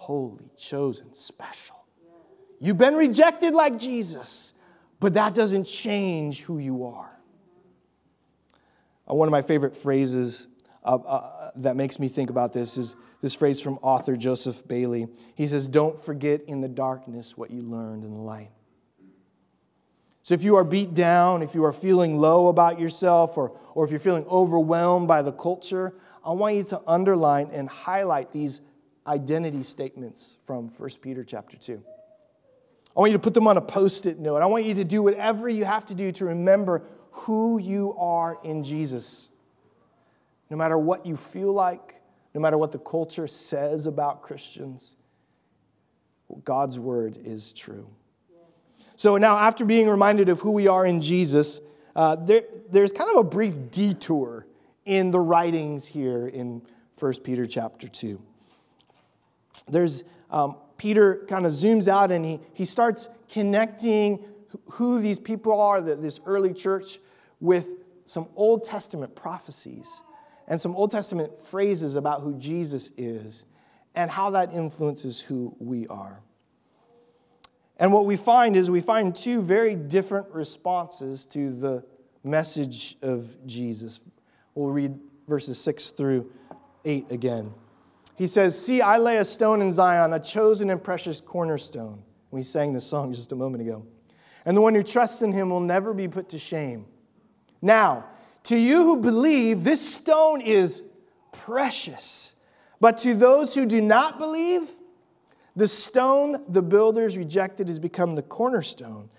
holy, 0.00 0.50
chosen, 0.56 1.12
special. 1.12 1.76
You've 2.58 2.78
been 2.78 2.96
rejected 2.96 3.54
like 3.54 3.78
Jesus, 3.78 4.54
but 4.98 5.12
that 5.12 5.34
doesn't 5.34 5.64
change 5.64 6.40
who 6.40 6.56
you 6.56 6.86
are. 6.86 7.20
Uh, 9.08 9.14
one 9.14 9.28
of 9.28 9.30
my 9.30 9.42
favorite 9.42 9.76
phrases 9.76 10.48
uh, 10.82 10.96
uh, 10.96 11.50
that 11.56 11.76
makes 11.76 11.98
me 11.98 12.08
think 12.08 12.30
about 12.30 12.52
this 12.52 12.76
is 12.76 12.96
this 13.20 13.34
phrase 13.34 13.60
from 13.60 13.78
author 13.82 14.16
Joseph 14.16 14.66
Bayly. 14.66 15.08
He 15.34 15.46
says, 15.46 15.68
Don't 15.68 15.98
forget 15.98 16.42
in 16.46 16.60
the 16.60 16.68
darkness 16.68 17.36
what 17.36 17.50
you 17.50 17.62
learned 17.62 18.04
in 18.04 18.12
the 18.12 18.20
light. 18.20 18.50
So 20.22 20.34
if 20.34 20.44
you 20.44 20.56
are 20.56 20.64
beat 20.64 20.94
down, 20.94 21.42
if 21.42 21.54
you 21.54 21.64
are 21.64 21.72
feeling 21.72 22.18
low 22.18 22.48
about 22.48 22.78
yourself, 22.78 23.36
or, 23.36 23.58
or 23.74 23.84
if 23.84 23.90
you're 23.90 24.00
feeling 24.00 24.24
overwhelmed 24.26 25.08
by 25.08 25.22
the 25.22 25.32
culture, 25.32 25.94
I 26.24 26.32
want 26.32 26.56
you 26.56 26.62
to 26.64 26.80
underline 26.86 27.50
and 27.52 27.68
highlight 27.68 28.30
these 28.32 28.60
identity 29.06 29.62
statements 29.62 30.38
from 30.46 30.68
1 30.68 30.90
Peter 31.02 31.24
chapter 31.24 31.56
2. 31.56 31.82
I 32.96 33.00
want 33.00 33.12
you 33.12 33.18
to 33.18 33.22
put 33.22 33.34
them 33.34 33.46
on 33.46 33.56
a 33.56 33.62
post 33.62 34.06
it 34.06 34.18
note. 34.18 34.42
I 34.42 34.46
want 34.46 34.66
you 34.66 34.74
to 34.74 34.84
do 34.84 35.02
whatever 35.02 35.48
you 35.48 35.64
have 35.64 35.86
to 35.86 35.94
do 35.94 36.12
to 36.12 36.26
remember 36.26 36.84
who 37.12 37.58
you 37.58 37.94
are 37.98 38.38
in 38.44 38.62
Jesus. 38.62 39.29
No 40.50 40.56
matter 40.56 40.76
what 40.76 41.06
you 41.06 41.16
feel 41.16 41.52
like, 41.52 42.02
no 42.34 42.40
matter 42.40 42.58
what 42.58 42.72
the 42.72 42.78
culture 42.78 43.28
says 43.28 43.86
about 43.86 44.22
Christians, 44.22 44.96
God's 46.44 46.78
word 46.78 47.18
is 47.24 47.52
true. 47.52 47.88
So 48.96 49.16
now, 49.16 49.38
after 49.38 49.64
being 49.64 49.88
reminded 49.88 50.28
of 50.28 50.40
who 50.40 50.50
we 50.50 50.68
are 50.68 50.84
in 50.84 51.00
Jesus, 51.00 51.60
uh, 51.96 52.16
there, 52.16 52.42
there's 52.70 52.92
kind 52.92 53.10
of 53.10 53.16
a 53.16 53.24
brief 53.24 53.70
detour 53.70 54.46
in 54.84 55.10
the 55.10 55.20
writings 55.20 55.86
here 55.86 56.28
in 56.28 56.62
1 56.98 57.12
Peter 57.24 57.46
chapter 57.46 57.88
2. 57.88 58.20
There's 59.68 60.04
um, 60.30 60.56
Peter 60.76 61.24
kind 61.28 61.46
of 61.46 61.52
zooms 61.52 61.88
out 61.88 62.12
and 62.12 62.24
he, 62.24 62.40
he 62.52 62.64
starts 62.64 63.08
connecting 63.28 64.24
who 64.72 65.00
these 65.00 65.18
people 65.18 65.58
are, 65.60 65.80
this 65.80 66.20
early 66.26 66.52
church, 66.52 66.98
with 67.40 67.68
some 68.04 68.28
Old 68.36 68.64
Testament 68.64 69.14
prophecies 69.14 70.02
and 70.50 70.60
some 70.60 70.74
Old 70.74 70.90
Testament 70.90 71.40
phrases 71.40 71.94
about 71.94 72.22
who 72.22 72.34
Jesus 72.34 72.90
is 72.98 73.46
and 73.94 74.10
how 74.10 74.30
that 74.30 74.52
influences 74.52 75.20
who 75.20 75.54
we 75.60 75.86
are. 75.86 76.20
And 77.78 77.92
what 77.92 78.04
we 78.04 78.16
find 78.16 78.56
is 78.56 78.68
we 78.68 78.80
find 78.80 79.14
two 79.14 79.42
very 79.42 79.76
different 79.76 80.26
responses 80.32 81.24
to 81.26 81.52
the 81.52 81.84
message 82.24 82.96
of 83.00 83.34
Jesus. 83.46 84.00
We'll 84.54 84.70
read 84.70 84.98
verses 85.28 85.58
6 85.60 85.92
through 85.92 86.30
8 86.84 87.10
again. 87.10 87.54
He 88.16 88.26
says, 88.26 88.60
See, 88.60 88.82
I 88.82 88.98
lay 88.98 89.18
a 89.18 89.24
stone 89.24 89.62
in 89.62 89.72
Zion, 89.72 90.12
a 90.12 90.20
chosen 90.20 90.68
and 90.68 90.82
precious 90.82 91.20
cornerstone. 91.20 92.02
We 92.32 92.42
sang 92.42 92.72
this 92.72 92.84
song 92.84 93.12
just 93.12 93.32
a 93.32 93.36
moment 93.36 93.62
ago. 93.62 93.86
And 94.44 94.56
the 94.56 94.60
one 94.60 94.74
who 94.74 94.82
trusts 94.82 95.22
in 95.22 95.32
him 95.32 95.50
will 95.50 95.60
never 95.60 95.94
be 95.94 96.08
put 96.08 96.30
to 96.30 96.38
shame. 96.38 96.86
Now, 97.62 98.06
to 98.44 98.56
you 98.56 98.82
who 98.82 98.96
believe, 98.96 99.64
this 99.64 99.94
stone 99.94 100.40
is 100.40 100.82
precious. 101.32 102.34
But 102.80 102.98
to 102.98 103.14
those 103.14 103.54
who 103.54 103.66
do 103.66 103.80
not 103.80 104.18
believe, 104.18 104.68
the 105.56 105.68
stone 105.68 106.44
the 106.48 106.62
builders 106.62 107.18
rejected 107.18 107.68
has 107.68 107.78
become 107.78 108.14
the 108.14 108.22
cornerstone, 108.22 109.10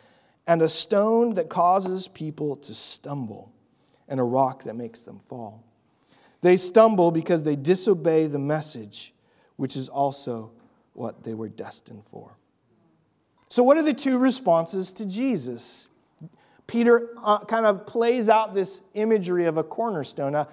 and 0.48 0.62
a 0.62 0.68
stone 0.68 1.36
that 1.36 1.50
causes 1.50 2.08
people 2.08 2.56
to 2.56 2.74
stumble, 2.74 3.52
and 4.08 4.20
a 4.20 4.24
rock 4.24 4.64
that 4.64 4.76
makes 4.76 5.04
them 5.04 5.20
fall. 5.20 5.64
They 6.42 6.58
stumble 6.58 7.12
because 7.12 7.44
they 7.44 7.56
disobey 7.56 8.28
the 8.28 8.40
message, 8.40 9.14
which 9.58 9.76
is 9.76 9.88
also 9.88 10.52
what 10.94 11.24
they 11.24 11.36
were 11.36 11.50
destined 11.50 12.04
for. 12.06 12.38
So, 13.50 13.64
what 13.64 13.78
are 13.78 13.84
the 13.84 13.94
two 13.94 14.18
responses 14.18 14.92
to 14.94 15.06
Jesus? 15.06 15.88
Peter 16.72 17.10
uh, 17.22 17.40
kind 17.40 17.66
of 17.66 17.86
plays 17.86 18.30
out 18.30 18.54
this 18.54 18.82
imagery 18.94 19.44
of 19.44 19.58
a 19.58 19.64
cornerstone. 19.64 20.32
Now, 20.32 20.48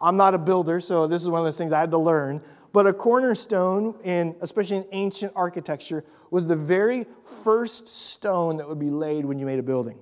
I'm 0.00 0.16
not 0.16 0.34
a 0.34 0.38
builder, 0.38 0.78
so 0.78 1.08
this 1.08 1.20
is 1.20 1.28
one 1.28 1.40
of 1.40 1.44
those 1.44 1.58
things 1.58 1.72
I 1.72 1.80
had 1.80 1.90
to 1.90 1.98
learn. 1.98 2.40
But 2.72 2.86
a 2.86 2.92
cornerstone, 2.92 3.96
in, 4.04 4.36
especially 4.40 4.76
in 4.76 4.84
ancient 4.92 5.32
architecture, 5.34 6.04
was 6.30 6.46
the 6.46 6.54
very 6.54 7.06
first 7.42 7.88
stone 7.88 8.58
that 8.58 8.68
would 8.68 8.78
be 8.78 8.90
laid 8.90 9.24
when 9.24 9.40
you 9.40 9.44
made 9.44 9.58
a 9.58 9.64
building. 9.64 9.98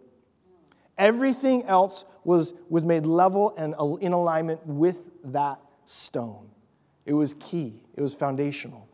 Everything 0.98 1.64
else 1.64 2.04
was, 2.22 2.52
was 2.68 2.84
made 2.84 3.06
level 3.06 3.54
and 3.56 3.74
in 4.02 4.12
alignment 4.12 4.66
with 4.66 5.08
that 5.24 5.58
stone. 5.86 6.50
It 7.06 7.14
was 7.14 7.32
key, 7.32 7.82
it 7.96 8.02
was 8.02 8.12
foundational. 8.12 8.86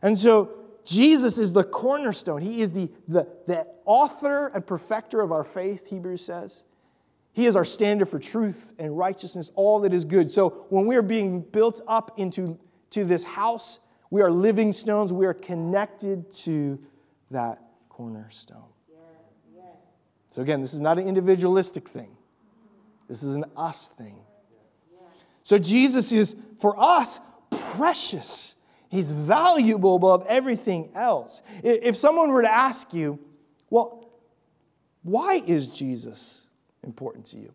And 0.00 0.18
so 0.18 0.52
Jesus 0.86 1.36
is 1.36 1.52
the 1.52 1.64
cornerstone. 1.64 2.40
He 2.40 2.62
is 2.62 2.72
the, 2.72 2.90
the, 3.06 3.28
the 3.46 3.73
author 3.84 4.48
and 4.48 4.66
perfecter 4.66 5.20
of 5.20 5.32
our 5.32 5.44
faith, 5.44 5.88
Hebrews 5.88 6.24
says. 6.24 6.64
He 7.32 7.46
is 7.46 7.56
our 7.56 7.64
standard 7.64 8.06
for 8.06 8.18
truth 8.18 8.72
and 8.78 8.96
righteousness, 8.96 9.50
all 9.54 9.80
that 9.80 9.92
is 9.92 10.04
good. 10.04 10.30
So 10.30 10.66
when 10.68 10.86
we 10.86 10.96
are 10.96 11.02
being 11.02 11.40
built 11.40 11.80
up 11.88 12.18
into 12.18 12.58
to 12.90 13.04
this 13.04 13.24
house, 13.24 13.80
we 14.10 14.22
are 14.22 14.30
living 14.30 14.72
stones. 14.72 15.12
We 15.12 15.26
are 15.26 15.34
connected 15.34 16.30
to 16.44 16.78
that 17.32 17.60
cornerstone. 17.88 18.68
So, 20.30 20.42
again, 20.42 20.60
this 20.60 20.74
is 20.74 20.80
not 20.80 20.98
an 20.98 21.06
individualistic 21.06 21.88
thing, 21.88 22.16
this 23.08 23.22
is 23.22 23.34
an 23.34 23.44
us 23.56 23.88
thing. 23.88 24.16
So, 25.42 25.58
Jesus 25.58 26.10
is, 26.12 26.36
for 26.58 26.80
us, 26.80 27.20
precious. 27.50 28.56
He's 28.88 29.10
valuable 29.10 29.96
above 29.96 30.24
everything 30.28 30.90
else. 30.94 31.42
If 31.62 31.96
someone 31.96 32.30
were 32.30 32.42
to 32.42 32.52
ask 32.52 32.94
you, 32.94 33.18
well, 33.70 34.08
why 35.02 35.42
is 35.46 35.68
Jesus 35.68 36.46
important 36.82 37.26
to 37.26 37.38
you? 37.38 37.52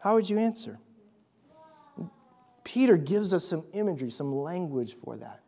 How 0.00 0.14
would 0.14 0.28
you 0.28 0.38
answer? 0.38 0.78
Peter 2.64 2.96
gives 2.96 3.32
us 3.32 3.44
some 3.44 3.64
imagery, 3.72 4.10
some 4.10 4.34
language 4.34 4.94
for 4.94 5.16
that. 5.16 5.40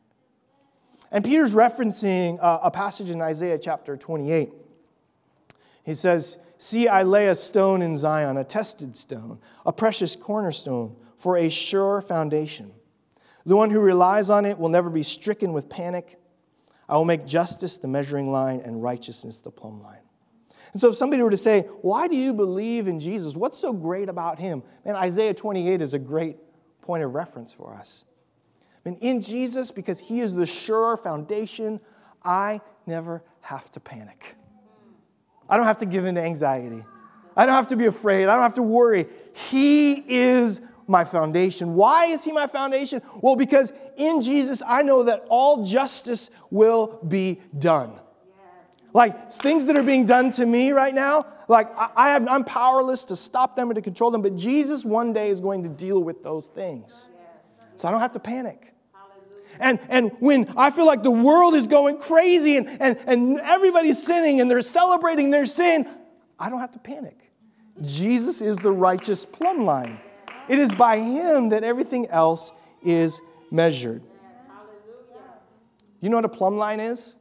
And 1.11 1.25
Peter's 1.25 1.55
referencing 1.55 2.39
uh, 2.41 2.61
a 2.63 2.71
passage 2.71 3.11
in 3.11 3.21
Isaiah 3.23 3.59
chapter 3.59 3.97
28. 3.97 4.53
He 5.85 5.95
says, 5.95 6.39
See, 6.59 6.89
I 6.89 7.03
lay 7.03 7.29
a 7.29 7.35
stone 7.35 7.83
in 7.83 7.97
Zion, 7.97 8.37
a 8.37 8.45
tested 8.45 8.97
stone, 8.97 9.39
a 9.67 9.73
precious 9.73 10.17
cornerstone 10.17 10.97
for 11.17 11.37
a 11.37 11.49
sure 11.49 12.01
foundation. 12.01 12.73
The 13.47 13.57
one 13.57 13.71
who 13.71 13.81
relies 13.81 14.31
on 14.31 14.47
it 14.47 14.59
will 14.59 14.69
never 14.71 14.89
be 14.89 15.03
stricken 15.03 15.53
with 15.53 15.69
panic. 15.69 16.19
I 16.89 16.97
will 16.97 17.05
make 17.05 17.27
justice 17.27 17.77
the 17.77 17.89
measuring 17.89 18.31
line 18.31 18.61
and 18.65 18.83
righteousness 18.83 19.41
the 19.41 19.51
plumb 19.51 19.83
line. 19.83 19.99
And 20.73 20.81
so, 20.81 20.89
if 20.89 20.97
somebody 20.97 21.23
were 21.23 21.31
to 21.31 21.37
say, 21.37 21.63
Why 21.83 22.09
do 22.09 22.17
you 22.17 22.35
believe 22.35 22.89
in 22.89 23.01
Jesus? 23.01 23.35
What's 23.35 23.59
so 23.59 23.73
great 23.73 24.09
about 24.09 24.39
him? 24.39 24.63
Man, 24.85 24.97
Isaiah 24.97 25.35
28 25.35 25.81
is 25.81 25.95
a 25.95 25.99
great 25.99 26.37
point 26.83 27.05
of 27.05 27.15
reference 27.15 27.53
for 27.53 27.73
us. 27.75 28.05
And 28.85 28.99
in 28.99 29.21
Jesus, 29.21 29.71
because 29.71 29.99
he 29.99 30.21
is 30.21 30.35
the 30.35 30.47
sure 30.47 30.97
foundation, 30.97 31.81
I 32.23 32.61
never 32.87 33.23
have 33.41 33.71
to 33.73 33.81
panic. 33.81 34.37
I 35.49 35.57
don't 35.57 35.67
have 35.67 35.79
to 35.79 35.87
give 35.87 36.05
in 36.05 36.17
to 36.17 36.23
anxiety. 36.23 36.85
I 37.37 37.47
don't 37.47 37.55
have 37.55 37.69
to 37.69 37.77
be 37.77 37.87
afraid. 37.87 38.25
I 38.25 38.35
don't 38.35 38.43
have 38.43 38.55
to 38.55 38.63
worry. 38.63 39.07
He 39.33 39.93
is 39.93 40.61
my 40.87 41.05
foundation. 41.05 41.75
Why 41.75 42.07
is 42.07 42.25
He 42.25 42.33
my 42.33 42.47
foundation? 42.47 43.03
Well, 43.21 43.37
because 43.37 43.73
in 43.97 44.21
Jesus, 44.21 44.63
I 44.67 44.83
know 44.83 45.05
that 45.05 45.25
all 45.29 45.65
justice 45.65 46.31
will 46.51 46.99
be 47.07 47.41
done. 47.59 48.01
Like 48.93 49.31
things 49.31 49.67
that 49.67 49.77
are 49.77 49.83
being 49.83 50.07
done 50.07 50.31
to 50.33 50.47
me 50.47 50.71
right 50.71 50.95
now, 50.95 51.27
like 51.49 51.69
I 51.77 52.11
have, 52.11 52.29
I'm 52.29 52.45
powerless 52.45 53.05
to 53.07 53.17
stop 53.17 53.57
them 53.57 53.71
or 53.71 53.75
to 53.75 53.83
control 53.83 54.13
them, 54.13 54.23
but 54.23 54.37
Jesus 54.37 54.85
one 54.85 55.13
day 55.13 55.31
is 55.31 55.41
going 55.41 55.65
to 55.65 55.69
deal 55.69 56.03
with 56.03 56.23
those 56.23 56.49
things. 56.49 57.11
So 57.77 57.89
I 57.89 57.91
don't 57.91 58.01
have 58.01 58.13
to 58.13 58.21
panic. 58.21 58.73
And, 59.59 59.79
and 59.89 60.13
when 60.21 60.53
I 60.57 60.71
feel 60.71 60.87
like 60.87 61.03
the 61.03 61.11
world 61.11 61.55
is 61.55 61.67
going 61.67 61.99
crazy 61.99 62.57
and, 62.57 62.69
and, 62.81 62.99
and 63.07 63.41
everybody's 63.41 64.03
sinning 64.03 64.41
and 64.41 64.51
they're 64.51 64.63
celebrating 64.63 65.31
their 65.31 65.47
sin, 65.47 65.89
I 66.39 66.51
don't 66.51 66.61
have 66.61 66.73
to 66.73 66.79
panic. 66.79 67.19
Jesus 67.81 68.41
is 68.41 68.59
the 68.59 68.73
righteous 68.73 69.27
plumb 69.27 69.65
line. 69.65 70.01
It 70.49 70.59
is 70.59 70.73
by 70.73 70.99
him 70.99 71.51
that 71.51 71.65
everything 71.65 72.07
else 72.09 72.53
is 72.83 73.21
measured. 73.51 74.03
You 76.01 76.11
know 76.11 76.17
what 76.17 76.25
a 76.25 76.29
plumb 76.29 76.57
line 76.57 76.81
is? 76.81 77.17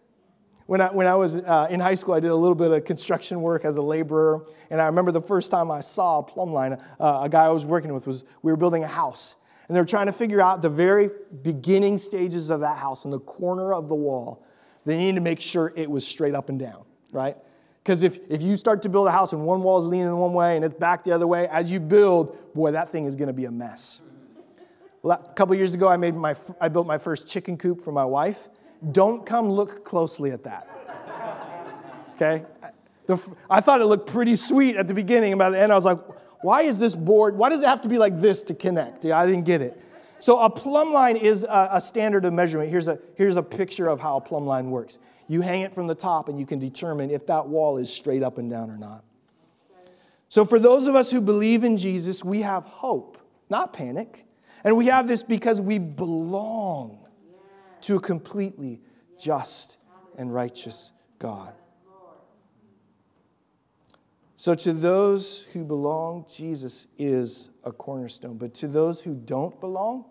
When 0.66 0.82
I, 0.82 0.92
when 0.92 1.08
I 1.08 1.16
was 1.16 1.38
uh, 1.38 1.68
in 1.70 1.80
high 1.80 1.94
school, 1.94 2.14
I 2.14 2.20
did 2.20 2.32
a 2.32 2.36
little 2.36 2.56
bit 2.56 2.72
of 2.72 2.84
construction 2.86 3.42
work 3.42 3.66
as 3.66 3.78
a 3.78 3.82
laborer. 3.82 4.46
And 4.70 4.82
I 4.82 4.86
remember 4.86 5.12
the 5.12 5.22
first 5.22 5.52
time 5.52 5.72
I 5.72 5.82
saw 5.82 6.20
a 6.20 6.24
plumb 6.24 6.54
line, 6.54 6.74
uh, 7.00 7.22
a 7.24 7.30
guy 7.30 7.46
I 7.46 7.50
was 7.50 7.66
working 7.66 7.94
with 7.94 8.08
was, 8.08 8.24
we 8.42 8.52
were 8.52 8.58
building 8.58 8.84
a 8.84 8.88
house. 8.88 9.36
And 9.68 9.76
they 9.76 9.80
were 9.80 9.86
trying 9.86 10.08
to 10.08 10.14
figure 10.14 10.42
out 10.42 10.62
the 10.62 10.70
very 10.70 11.10
beginning 11.42 11.98
stages 11.98 12.50
of 12.50 12.62
that 12.62 12.78
house 12.78 13.06
in 13.06 13.12
the 13.12 13.20
corner 13.20 13.74
of 13.74 13.88
the 13.88 13.96
wall. 13.96 14.46
They 14.86 14.98
needed 14.98 15.16
to 15.16 15.22
make 15.22 15.40
sure 15.40 15.72
it 15.76 15.90
was 15.90 16.06
straight 16.06 16.36
up 16.36 16.50
and 16.50 16.60
down, 16.60 16.84
right? 17.12 17.38
Because 17.84 18.02
if, 18.02 18.20
if 18.30 18.42
you 18.42 18.56
start 18.56 18.82
to 18.84 18.90
build 18.90 19.08
a 19.08 19.12
house 19.12 19.34
and 19.34 19.46
one 19.46 19.62
wall 19.62 19.78
is 19.78 19.86
leaning 19.86 20.16
one 20.16 20.34
way 20.34 20.56
and 20.56 20.64
it's 20.64 20.74
back 20.74 21.04
the 21.04 21.12
other 21.12 21.28
way, 21.28 21.50
as 21.50 21.70
you 21.70 21.82
build, 21.82 22.54
boy, 22.54 22.72
that 22.72 22.90
thing 22.90 23.06
is 23.06 23.18
going 23.18 23.28
to 23.28 23.34
be 23.34 23.46
a 23.46 23.52
mess. 23.52 24.02
A 25.04 25.18
couple 25.36 25.54
years 25.56 25.74
ago, 25.74 25.90
I, 25.90 25.98
made 25.98 26.16
my, 26.16 26.34
I 26.62 26.70
built 26.70 26.88
my 26.88 26.98
first 26.98 27.28
chicken 27.28 27.58
coop 27.58 27.82
for 27.82 27.92
my 27.92 28.06
wife. 28.06 28.48
Don't 28.94 29.26
come 29.26 29.50
look 29.50 29.84
closely 29.84 30.32
at 30.32 30.44
that. 30.44 30.68
Okay? 32.16 32.46
The, 33.08 33.18
I 33.50 33.60
thought 33.60 33.82
it 33.82 33.86
looked 33.86 34.08
pretty 34.08 34.36
sweet 34.36 34.76
at 34.76 34.88
the 34.88 34.94
beginning, 34.94 35.32
and 35.34 35.40
by 35.40 35.50
the 35.50 35.60
end, 35.60 35.72
I 35.72 35.76
was 35.76 35.84
like, 35.84 35.98
why 36.44 36.62
is 36.62 36.78
this 36.78 36.94
board, 36.94 37.36
why 37.36 37.50
does 37.50 37.64
it 37.64 37.66
have 37.66 37.82
to 37.82 37.90
be 37.90 37.98
like 37.98 38.22
this 38.22 38.44
to 38.44 38.54
connect? 38.54 39.04
Yeah, 39.04 39.18
I 39.18 39.26
didn't 39.26 39.46
get 39.46 39.62
it. 39.62 39.82
So 40.20 40.40
a 40.40 40.50
plumb 40.50 40.94
line 40.94 41.18
is 41.18 41.44
a, 41.44 41.70
a 41.74 41.82
standard 41.82 42.24
of 42.24 42.34
measurement. 42.34 42.70
Here's 42.70 42.88
a, 42.88 43.00
here's 43.16 43.36
a 43.36 43.42
picture 43.42 43.88
of 43.88 44.00
how 44.00 44.18
a 44.18 44.22
plumb 44.22 44.46
line 44.46 44.70
works. 44.70 45.00
You 45.28 45.42
hang 45.42 45.62
it 45.62 45.74
from 45.74 45.88
the 45.88 45.96
top, 45.96 46.30
and 46.30 46.40
you 46.40 46.46
can 46.46 46.60
determine 46.60 47.10
if 47.10 47.26
that 47.28 47.48
wall 47.48 47.78
is 47.78 47.92
straight 47.92 48.24
up 48.24 48.38
and 48.38 48.50
down 48.50 48.70
or 48.70 48.78
not. 48.78 49.04
So, 50.30 50.46
for 50.46 50.60
those 50.60 50.88
of 50.88 50.96
us 50.96 51.12
who 51.12 51.22
believe 51.22 51.64
in 51.64 51.78
Jesus, 51.78 52.24
we 52.24 52.42
have 52.42 52.64
hope, 52.66 53.18
not 53.50 53.72
panic. 53.72 54.26
And 54.64 54.78
we 54.78 54.88
have 54.88 55.08
this 55.08 55.24
because 55.24 55.62
we 55.62 55.78
belong 55.78 57.06
to 57.82 57.98
a 57.98 58.00
completely 58.00 58.82
just 59.20 59.78
and 60.18 60.34
righteous 60.34 60.92
God. 61.20 61.54
So, 64.36 64.56
to 64.56 64.74
those 64.74 65.42
who 65.54 65.64
belong, 65.64 66.26
Jesus 66.34 66.88
is 66.98 67.50
a 67.64 67.72
cornerstone. 67.72 68.38
But 68.38 68.54
to 68.56 68.68
those 68.68 69.02
who 69.02 69.14
don't 69.14 69.60
belong, 69.60 70.06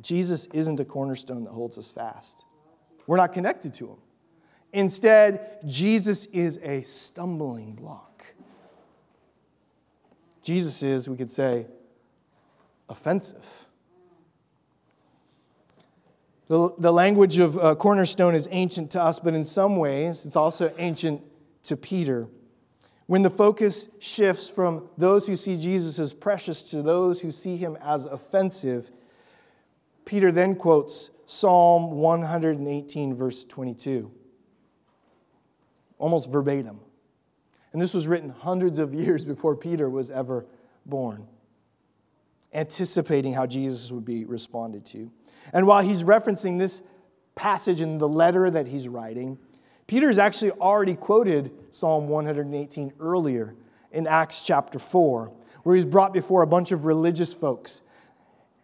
Jesus 0.00 0.46
isn't 0.46 0.80
a 0.80 0.84
cornerstone 0.84 1.44
that 1.44 1.50
holds 1.50 1.78
us 1.78 1.90
fast. 1.90 2.44
We're 3.06 3.16
not 3.16 3.32
connected 3.32 3.74
to 3.74 3.88
him. 3.88 3.96
Instead, 4.72 5.58
Jesus 5.66 6.26
is 6.26 6.58
a 6.62 6.82
stumbling 6.82 7.74
block. 7.74 8.24
Jesus 10.42 10.82
is, 10.82 11.08
we 11.08 11.16
could 11.16 11.30
say, 11.30 11.66
offensive. 12.88 13.66
The, 16.48 16.74
the 16.78 16.92
language 16.92 17.38
of 17.38 17.58
uh, 17.58 17.74
cornerstone 17.74 18.34
is 18.34 18.48
ancient 18.50 18.90
to 18.92 19.02
us, 19.02 19.18
but 19.18 19.34
in 19.34 19.44
some 19.44 19.76
ways, 19.76 20.26
it's 20.26 20.36
also 20.36 20.72
ancient 20.78 21.22
to 21.64 21.76
Peter. 21.76 22.26
When 23.06 23.22
the 23.22 23.30
focus 23.30 23.88
shifts 24.00 24.48
from 24.48 24.88
those 24.96 25.26
who 25.26 25.36
see 25.36 25.56
Jesus 25.56 25.98
as 25.98 26.12
precious 26.12 26.62
to 26.64 26.82
those 26.82 27.20
who 27.20 27.30
see 27.30 27.56
him 27.56 27.76
as 27.80 28.06
offensive, 28.06 28.90
Peter 30.04 30.32
then 30.32 30.54
quotes 30.54 31.10
Psalm 31.26 31.92
118, 31.92 33.14
verse 33.14 33.44
22, 33.44 34.10
almost 35.98 36.30
verbatim. 36.30 36.80
And 37.72 37.80
this 37.80 37.94
was 37.94 38.06
written 38.06 38.30
hundreds 38.30 38.78
of 38.78 38.92
years 38.92 39.24
before 39.24 39.56
Peter 39.56 39.88
was 39.88 40.10
ever 40.10 40.44
born, 40.84 41.26
anticipating 42.52 43.32
how 43.32 43.46
Jesus 43.46 43.90
would 43.90 44.04
be 44.04 44.24
responded 44.24 44.84
to. 44.86 45.10
And 45.52 45.66
while 45.66 45.82
he's 45.82 46.04
referencing 46.04 46.58
this 46.58 46.82
passage 47.34 47.80
in 47.80 47.98
the 47.98 48.08
letter 48.08 48.50
that 48.50 48.66
he's 48.66 48.88
writing, 48.88 49.38
Peter's 49.86 50.18
actually 50.18 50.50
already 50.52 50.94
quoted 50.94 51.50
Psalm 51.70 52.08
118 52.08 52.92
earlier 53.00 53.54
in 53.90 54.06
Acts 54.06 54.42
chapter 54.42 54.78
4, 54.78 55.32
where 55.62 55.76
he's 55.76 55.84
brought 55.84 56.12
before 56.12 56.42
a 56.42 56.46
bunch 56.46 56.72
of 56.72 56.84
religious 56.84 57.32
folks. 57.32 57.82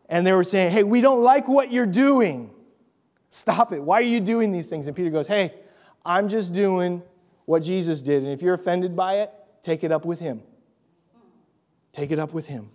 And 0.08 0.26
they 0.26 0.32
were 0.32 0.44
saying, 0.44 0.70
Hey, 0.70 0.82
we 0.82 1.00
don't 1.00 1.22
like 1.22 1.48
what 1.48 1.70
you're 1.72 1.86
doing. 1.86 2.50
Stop 3.30 3.72
it. 3.72 3.82
Why 3.82 3.98
are 3.98 4.02
you 4.02 4.20
doing 4.20 4.52
these 4.52 4.68
things? 4.68 4.86
And 4.86 4.96
Peter 4.96 5.10
goes, 5.10 5.26
Hey, 5.26 5.54
I'm 6.04 6.28
just 6.28 6.54
doing 6.54 7.02
what 7.44 7.62
Jesus 7.62 8.02
did. 8.02 8.22
And 8.22 8.32
if 8.32 8.42
you're 8.42 8.54
offended 8.54 8.96
by 8.96 9.20
it, 9.20 9.32
take 9.62 9.84
it 9.84 9.92
up 9.92 10.04
with 10.04 10.20
him. 10.20 10.42
Take 11.92 12.10
it 12.10 12.18
up 12.18 12.32
with 12.32 12.46
him. 12.46 12.70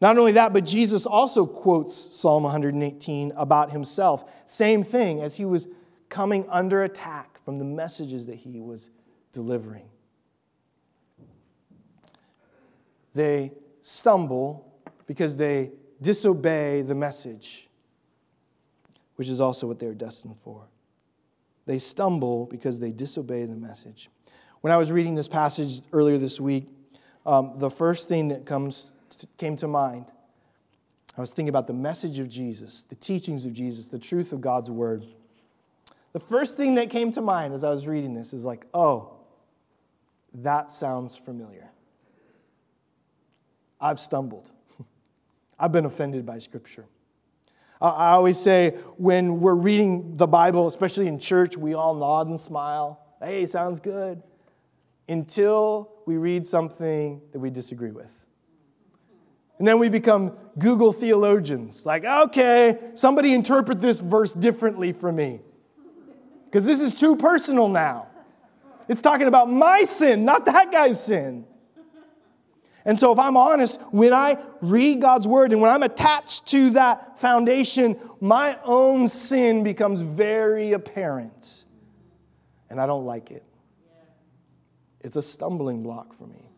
Not 0.00 0.16
only 0.16 0.32
that, 0.32 0.52
but 0.52 0.64
Jesus 0.64 1.06
also 1.06 1.44
quotes 1.44 1.94
Psalm 1.94 2.44
118 2.44 3.32
about 3.36 3.72
himself. 3.72 4.30
Same 4.46 4.84
thing 4.84 5.20
as 5.20 5.36
he 5.36 5.44
was 5.44 5.66
coming 6.08 6.46
under 6.48 6.84
attack 6.84 7.42
from 7.44 7.58
the 7.58 7.64
messages 7.64 8.26
that 8.26 8.36
he 8.36 8.60
was 8.60 8.90
delivering. 9.32 9.88
They 13.14 13.52
stumble 13.82 14.72
because 15.06 15.36
they 15.36 15.72
disobey 16.00 16.82
the 16.82 16.94
message, 16.94 17.68
which 19.16 19.28
is 19.28 19.40
also 19.40 19.66
what 19.66 19.78
they're 19.78 19.94
destined 19.94 20.36
for. 20.38 20.68
They 21.66 21.78
stumble 21.78 22.46
because 22.46 22.80
they 22.80 22.92
disobey 22.92 23.44
the 23.44 23.56
message. 23.56 24.08
When 24.60 24.72
I 24.72 24.76
was 24.76 24.90
reading 24.90 25.14
this 25.14 25.28
passage 25.28 25.82
earlier 25.92 26.18
this 26.18 26.40
week, 26.40 26.66
um, 27.26 27.52
the 27.56 27.70
first 27.70 28.08
thing 28.08 28.28
that 28.28 28.46
comes 28.46 28.92
came 29.36 29.56
to 29.56 29.68
mind. 29.68 30.06
I 31.16 31.20
was 31.20 31.32
thinking 31.32 31.48
about 31.48 31.66
the 31.66 31.72
message 31.72 32.20
of 32.20 32.28
Jesus, 32.28 32.84
the 32.84 32.94
teachings 32.94 33.44
of 33.44 33.52
Jesus, 33.52 33.88
the 33.88 33.98
truth 33.98 34.32
of 34.32 34.40
God's 34.40 34.70
word. 34.70 35.04
The 36.12 36.20
first 36.20 36.56
thing 36.56 36.76
that 36.76 36.90
came 36.90 37.12
to 37.12 37.20
mind 37.20 37.54
as 37.54 37.64
I 37.64 37.70
was 37.70 37.86
reading 37.86 38.14
this 38.14 38.32
is 38.32 38.44
like, 38.44 38.66
oh, 38.72 39.16
that 40.34 40.70
sounds 40.70 41.16
familiar. 41.16 41.70
I've 43.80 44.00
stumbled. 44.00 44.48
I've 45.58 45.72
been 45.72 45.84
offended 45.84 46.24
by 46.24 46.38
Scripture. 46.38 46.86
I 47.80 48.10
always 48.10 48.38
say 48.38 48.70
when 48.96 49.40
we're 49.40 49.54
reading 49.54 50.16
the 50.16 50.26
Bible, 50.26 50.66
especially 50.66 51.06
in 51.06 51.18
church, 51.18 51.56
we 51.56 51.74
all 51.74 51.94
nod 51.94 52.26
and 52.26 52.38
smile. 52.38 53.00
Hey, 53.22 53.46
sounds 53.46 53.78
good. 53.78 54.22
Until 55.08 55.90
we 56.04 56.16
read 56.16 56.46
something 56.46 57.22
that 57.32 57.38
we 57.38 57.50
disagree 57.50 57.92
with. 57.92 58.12
And 59.58 59.66
then 59.66 59.78
we 59.78 59.88
become 59.88 60.36
Google 60.58 60.92
theologians. 60.92 61.86
Like, 61.86 62.04
okay, 62.04 62.78
somebody 62.94 63.32
interpret 63.32 63.80
this 63.80 64.00
verse 64.00 64.32
differently 64.32 64.92
for 64.92 65.12
me. 65.12 65.40
Because 66.46 66.66
this 66.66 66.80
is 66.80 66.98
too 66.98 67.16
personal 67.16 67.68
now. 67.68 68.06
It's 68.88 69.02
talking 69.02 69.28
about 69.28 69.50
my 69.50 69.82
sin, 69.82 70.24
not 70.24 70.46
that 70.46 70.72
guy's 70.72 71.02
sin. 71.02 71.44
And 72.88 72.98
so, 72.98 73.12
if 73.12 73.18
I'm 73.18 73.36
honest, 73.36 73.78
when 73.90 74.14
I 74.14 74.38
read 74.62 75.02
God's 75.02 75.28
word 75.28 75.52
and 75.52 75.60
when 75.60 75.70
I'm 75.70 75.82
attached 75.82 76.46
to 76.48 76.70
that 76.70 77.20
foundation, 77.20 78.00
my 78.18 78.56
own 78.64 79.08
sin 79.08 79.62
becomes 79.62 80.00
very 80.00 80.72
apparent. 80.72 81.66
And 82.70 82.80
I 82.80 82.86
don't 82.86 83.04
like 83.04 83.30
it. 83.30 83.44
It's 85.02 85.16
a 85.16 85.22
stumbling 85.22 85.82
block 85.82 86.16
for 86.16 86.26
me. 86.26 86.48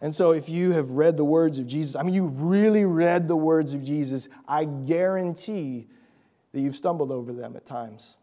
And 0.00 0.14
so, 0.14 0.30
if 0.30 0.48
you 0.48 0.72
have 0.72 0.92
read 0.92 1.18
the 1.18 1.24
words 1.26 1.58
of 1.58 1.66
Jesus, 1.66 1.96
I 1.96 2.02
mean, 2.02 2.14
you've 2.14 2.40
really 2.40 2.86
read 2.86 3.28
the 3.28 3.36
words 3.36 3.74
of 3.74 3.84
Jesus, 3.84 4.26
I 4.48 4.64
guarantee 4.64 5.86
that 6.52 6.62
you've 6.62 6.76
stumbled 6.76 7.12
over 7.12 7.30
them 7.30 7.54
at 7.56 7.66
times, 7.66 8.16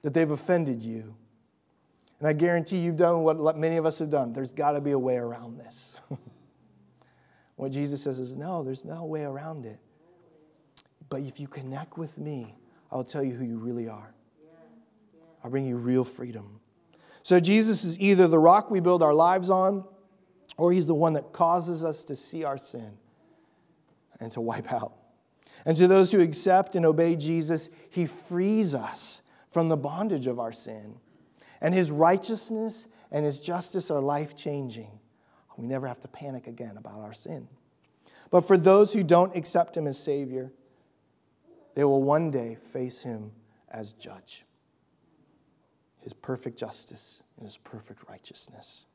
that 0.00 0.14
they've 0.14 0.30
offended 0.30 0.82
you. 0.82 1.16
And 2.18 2.28
I 2.28 2.32
guarantee 2.32 2.78
you've 2.78 2.96
done 2.96 3.22
what 3.22 3.58
many 3.58 3.76
of 3.76 3.84
us 3.84 3.98
have 3.98 4.10
done. 4.10 4.32
There's 4.32 4.52
got 4.52 4.72
to 4.72 4.80
be 4.80 4.92
a 4.92 4.98
way 4.98 5.16
around 5.16 5.58
this. 5.58 5.96
what 7.56 7.72
Jesus 7.72 8.02
says 8.02 8.18
is, 8.18 8.36
no, 8.36 8.62
there's 8.62 8.84
no 8.84 9.04
way 9.04 9.24
around 9.24 9.66
it. 9.66 9.78
But 11.08 11.20
if 11.20 11.38
you 11.38 11.46
connect 11.46 11.98
with 11.98 12.18
me, 12.18 12.56
I'll 12.90 13.04
tell 13.04 13.22
you 13.22 13.34
who 13.34 13.44
you 13.44 13.58
really 13.58 13.88
are. 13.88 14.14
I'll 15.44 15.50
bring 15.50 15.66
you 15.66 15.76
real 15.76 16.04
freedom. 16.04 16.60
So, 17.22 17.38
Jesus 17.38 17.84
is 17.84 18.00
either 18.00 18.26
the 18.28 18.38
rock 18.38 18.70
we 18.70 18.80
build 18.80 19.02
our 19.02 19.14
lives 19.14 19.50
on 19.50 19.84
or 20.56 20.72
he's 20.72 20.86
the 20.86 20.94
one 20.94 21.12
that 21.14 21.32
causes 21.32 21.84
us 21.84 22.04
to 22.04 22.16
see 22.16 22.44
our 22.44 22.58
sin 22.58 22.98
and 24.20 24.30
to 24.32 24.40
wipe 24.40 24.72
out. 24.72 24.94
And 25.64 25.76
to 25.76 25.86
those 25.86 26.12
who 26.12 26.20
accept 26.20 26.76
and 26.76 26.86
obey 26.86 27.16
Jesus, 27.16 27.68
he 27.90 28.06
frees 28.06 28.74
us 28.74 29.22
from 29.50 29.68
the 29.68 29.76
bondage 29.76 30.26
of 30.26 30.38
our 30.38 30.52
sin. 30.52 30.96
And 31.60 31.74
his 31.74 31.90
righteousness 31.90 32.86
and 33.10 33.24
his 33.24 33.40
justice 33.40 33.90
are 33.90 34.00
life 34.00 34.36
changing. 34.36 34.90
We 35.56 35.66
never 35.66 35.86
have 35.86 36.00
to 36.00 36.08
panic 36.08 36.46
again 36.46 36.76
about 36.76 37.00
our 37.00 37.12
sin. 37.12 37.48
But 38.30 38.42
for 38.42 38.58
those 38.58 38.92
who 38.92 39.02
don't 39.02 39.34
accept 39.36 39.76
him 39.76 39.86
as 39.86 39.98
Savior, 39.98 40.52
they 41.74 41.84
will 41.84 42.02
one 42.02 42.30
day 42.30 42.56
face 42.72 43.02
him 43.02 43.32
as 43.70 43.92
judge. 43.92 44.44
His 46.00 46.12
perfect 46.12 46.58
justice 46.58 47.22
and 47.36 47.46
his 47.46 47.56
perfect 47.56 48.08
righteousness. 48.08 48.86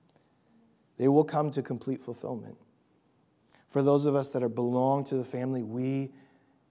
They 0.97 1.07
will 1.07 1.23
come 1.23 1.49
to 1.51 1.61
complete 1.61 2.01
fulfillment. 2.01 2.57
For 3.69 3.81
those 3.81 4.05
of 4.05 4.15
us 4.15 4.29
that 4.29 4.43
are 4.43 4.49
belong 4.49 5.03
to 5.05 5.15
the 5.15 5.25
family, 5.25 5.63
we 5.63 6.11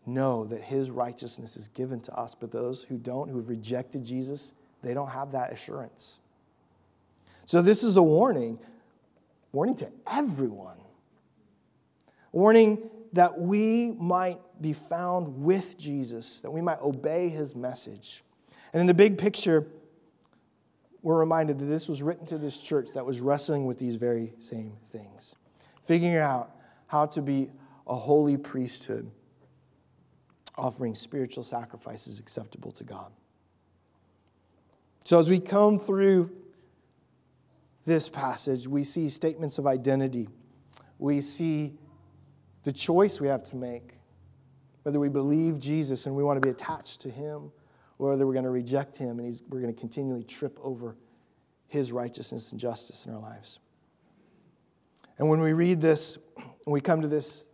know 0.07 0.44
that 0.44 0.62
his 0.62 0.90
righteousness 0.90 1.57
is 1.57 1.68
given 1.68 2.00
to 2.00 2.14
us, 2.14 2.35
but 2.35 2.53
those 2.53 2.85
who 2.85 2.98
don't, 2.98 3.29
who 3.29 3.37
have 3.37 3.48
rejected 3.48 4.05
Jesus, 4.05 4.55
they 4.82 4.94
don't 4.94 5.10
have 5.10 5.32
that 5.32 5.52
assurance. 5.52 6.20
So 7.44 7.62
this 7.62 7.82
is 7.82 7.96
a 7.96 8.02
warning, 8.02 8.58
warning 9.52 9.74
to 9.76 9.90
everyone. 10.10 10.78
Warning 12.32 12.88
that 13.12 13.38
we 13.38 13.90
might 13.92 14.38
be 14.60 14.72
found 14.72 15.42
with 15.42 15.76
Jesus, 15.78 16.40
that 16.42 16.50
we 16.50 16.60
might 16.60 16.80
obey 16.80 17.28
his 17.28 17.56
message. 17.56 18.22
And 18.72 18.80
in 18.80 18.86
the 18.86 18.94
big 18.94 19.18
picture, 19.18 19.66
we're 21.02 21.18
reminded 21.18 21.58
that 21.58 21.64
this 21.64 21.88
was 21.88 22.02
written 22.02 22.26
to 22.26 22.38
this 22.38 22.58
church 22.58 22.90
that 22.94 23.04
was 23.04 23.20
wrestling 23.20 23.66
with 23.66 23.78
these 23.78 23.96
very 23.96 24.32
same 24.38 24.74
things, 24.86 25.34
figuring 25.84 26.16
out 26.16 26.54
how 26.86 27.06
to 27.06 27.22
be 27.22 27.50
a 27.86 27.96
holy 27.96 28.36
priesthood, 28.36 29.10
offering 30.56 30.94
spiritual 30.94 31.42
sacrifices 31.42 32.20
acceptable 32.20 32.70
to 32.72 32.84
God. 32.84 33.10
So, 35.04 35.18
as 35.18 35.28
we 35.28 35.40
come 35.40 35.78
through 35.78 36.30
this 37.84 38.08
passage, 38.08 38.68
we 38.68 38.84
see 38.84 39.08
statements 39.08 39.58
of 39.58 39.66
identity. 39.66 40.28
We 40.98 41.20
see 41.20 41.74
the 42.64 42.72
choice 42.72 43.20
we 43.20 43.28
have 43.28 43.42
to 43.44 43.56
make 43.56 43.94
whether 44.82 45.00
we 45.00 45.08
believe 45.08 45.58
Jesus 45.58 46.06
and 46.06 46.14
we 46.14 46.22
want 46.22 46.40
to 46.40 46.46
be 46.46 46.50
attached 46.50 47.00
to 47.02 47.10
Him 47.10 47.52
or 48.00 48.08
whether 48.08 48.26
we're 48.26 48.32
going 48.32 48.44
to 48.46 48.50
reject 48.50 48.96
him 48.96 49.18
and 49.20 49.42
we're 49.50 49.60
going 49.60 49.72
to 49.72 49.78
continually 49.78 50.24
trip 50.24 50.58
over 50.62 50.96
his 51.68 51.92
righteousness 51.92 52.50
and 52.50 52.58
justice 52.58 53.04
in 53.04 53.12
our 53.12 53.20
lives. 53.20 53.60
And 55.18 55.28
when 55.28 55.40
we 55.40 55.52
read 55.52 55.82
this, 55.82 56.16
we 56.66 56.80
come 56.80 57.02
to 57.02 57.08
this 57.08 57.46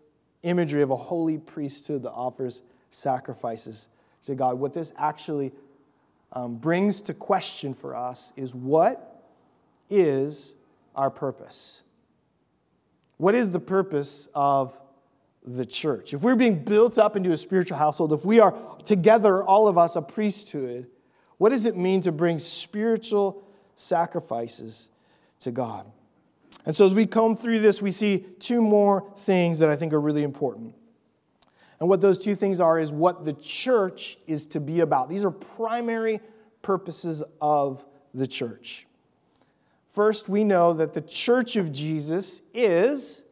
imagery 0.45 0.83
of 0.83 0.91
a 0.93 0.97
holy 0.97 1.37
priesthood 1.37 2.05
that 2.05 2.13
offers 2.13 2.63
sacrifices 2.91 3.89
to 4.23 4.37
God, 4.37 4.61
what 4.61 4.73
this 4.73 4.93
actually 4.97 5.53
um, 6.33 6.57
brings 6.57 7.01
to 7.03 7.15
question 7.15 7.75
for 7.75 7.95
us 7.95 8.33
is 8.37 8.55
what 8.55 9.25
is 9.89 10.55
our 10.95 11.11
purpose? 11.11 11.83
What 13.17 13.35
is 13.35 13.51
the 13.51 13.61
purpose 13.61 14.29
of 14.35 14.79
the 15.47 15.65
church. 15.65 16.13
If 16.13 16.23
we're 16.23 16.35
being 16.35 16.65
built 16.65 16.99
up 16.99 17.17
into 17.17 17.33
a 17.33 17.37
spiritual 17.37 17.77
household, 17.77 18.13
if 18.13 18.25
we 18.25 18.41
are 18.41 18.55
together, 18.85 19.45
all 19.45 19.69
of 19.69 19.79
us, 19.79 19.95
a 19.95 20.03
priesthood, 20.03 20.89
what 21.39 21.51
does 21.51 21.67
it 21.67 21.77
mean 21.77 22.01
to 22.03 22.13
bring 22.13 22.39
spiritual 22.39 23.45
sacrifices 23.77 24.91
to 25.41 25.53
God? 25.53 25.87
And 26.65 26.75
so 26.75 26.85
as 26.85 26.95
we 26.95 27.07
comb 27.07 27.37
through 27.37 27.61
this, 27.61 27.81
we 27.81 27.93
see 27.93 28.25
two 28.41 28.61
more 28.61 29.13
things 29.19 29.61
that 29.61 29.69
I 29.69 29.77
think 29.77 29.93
are 29.93 30.01
really 30.01 30.25
important. 30.25 30.75
And 31.79 31.89
what 31.89 32.01
those 32.01 32.19
two 32.19 32.35
things 32.35 32.59
are 32.61 32.79
is 32.79 32.91
what 32.91 33.25
the 33.25 33.35
church 33.35 34.19
is 34.27 34.47
to 34.47 34.61
be 34.61 34.81
about. 34.81 35.09
These 35.09 35.25
are 35.25 35.31
primary 35.31 36.21
purposes 36.63 37.23
of 37.41 37.85
the 38.15 38.27
church. 38.27 38.87
First, 39.91 40.29
we 40.29 40.45
know 40.45 40.73
that 40.73 40.95
the 40.95 41.01
church 41.01 41.57
of 41.57 41.73
Jesus 41.73 42.43
is 42.55 43.23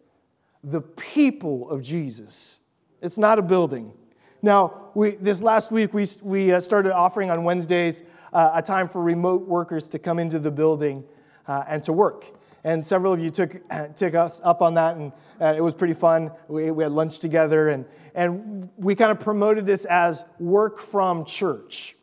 the 0.62 0.80
people 0.80 1.70
of 1.70 1.82
Jesus. 1.82 2.60
It's 3.02 3.18
not 3.18 3.38
a 3.38 3.42
building. 3.42 3.92
Now, 4.40 4.90
we, 4.94 5.12
this 5.12 5.42
last 5.42 5.72
week, 5.72 5.92
we, 5.94 6.06
we 6.22 6.52
uh, 6.52 6.60
started 6.60 6.92
offering 6.92 7.30
on 7.30 7.44
Wednesdays 7.44 8.02
uh, 8.32 8.52
a 8.54 8.62
time 8.62 8.88
for 8.88 9.02
remote 9.02 9.46
workers 9.46 9.88
to 9.88 9.98
come 9.98 10.18
into 10.18 10.38
the 10.38 10.50
building 10.50 11.04
uh, 11.46 11.64
and 11.68 11.82
to 11.84 11.92
work. 11.92 12.26
And 12.64 12.84
several 12.84 13.12
of 13.12 13.20
you 13.20 13.30
took, 13.30 13.60
took 13.96 14.14
us 14.14 14.40
up 14.42 14.62
on 14.62 14.74
that, 14.74 14.96
and 14.96 15.12
uh, 15.40 15.54
it 15.56 15.60
was 15.60 15.74
pretty 15.74 15.94
fun. 15.94 16.30
We, 16.48 16.70
we 16.70 16.82
had 16.82 16.92
lunch 16.92 17.20
together, 17.20 17.68
and, 17.68 17.84
and 18.14 18.70
we 18.76 18.94
kind 18.94 19.12
of 19.12 19.20
promoted 19.20 19.66
this 19.66 19.84
as 19.84 20.24
work 20.38 20.78
from 20.78 21.24
church. 21.24 21.96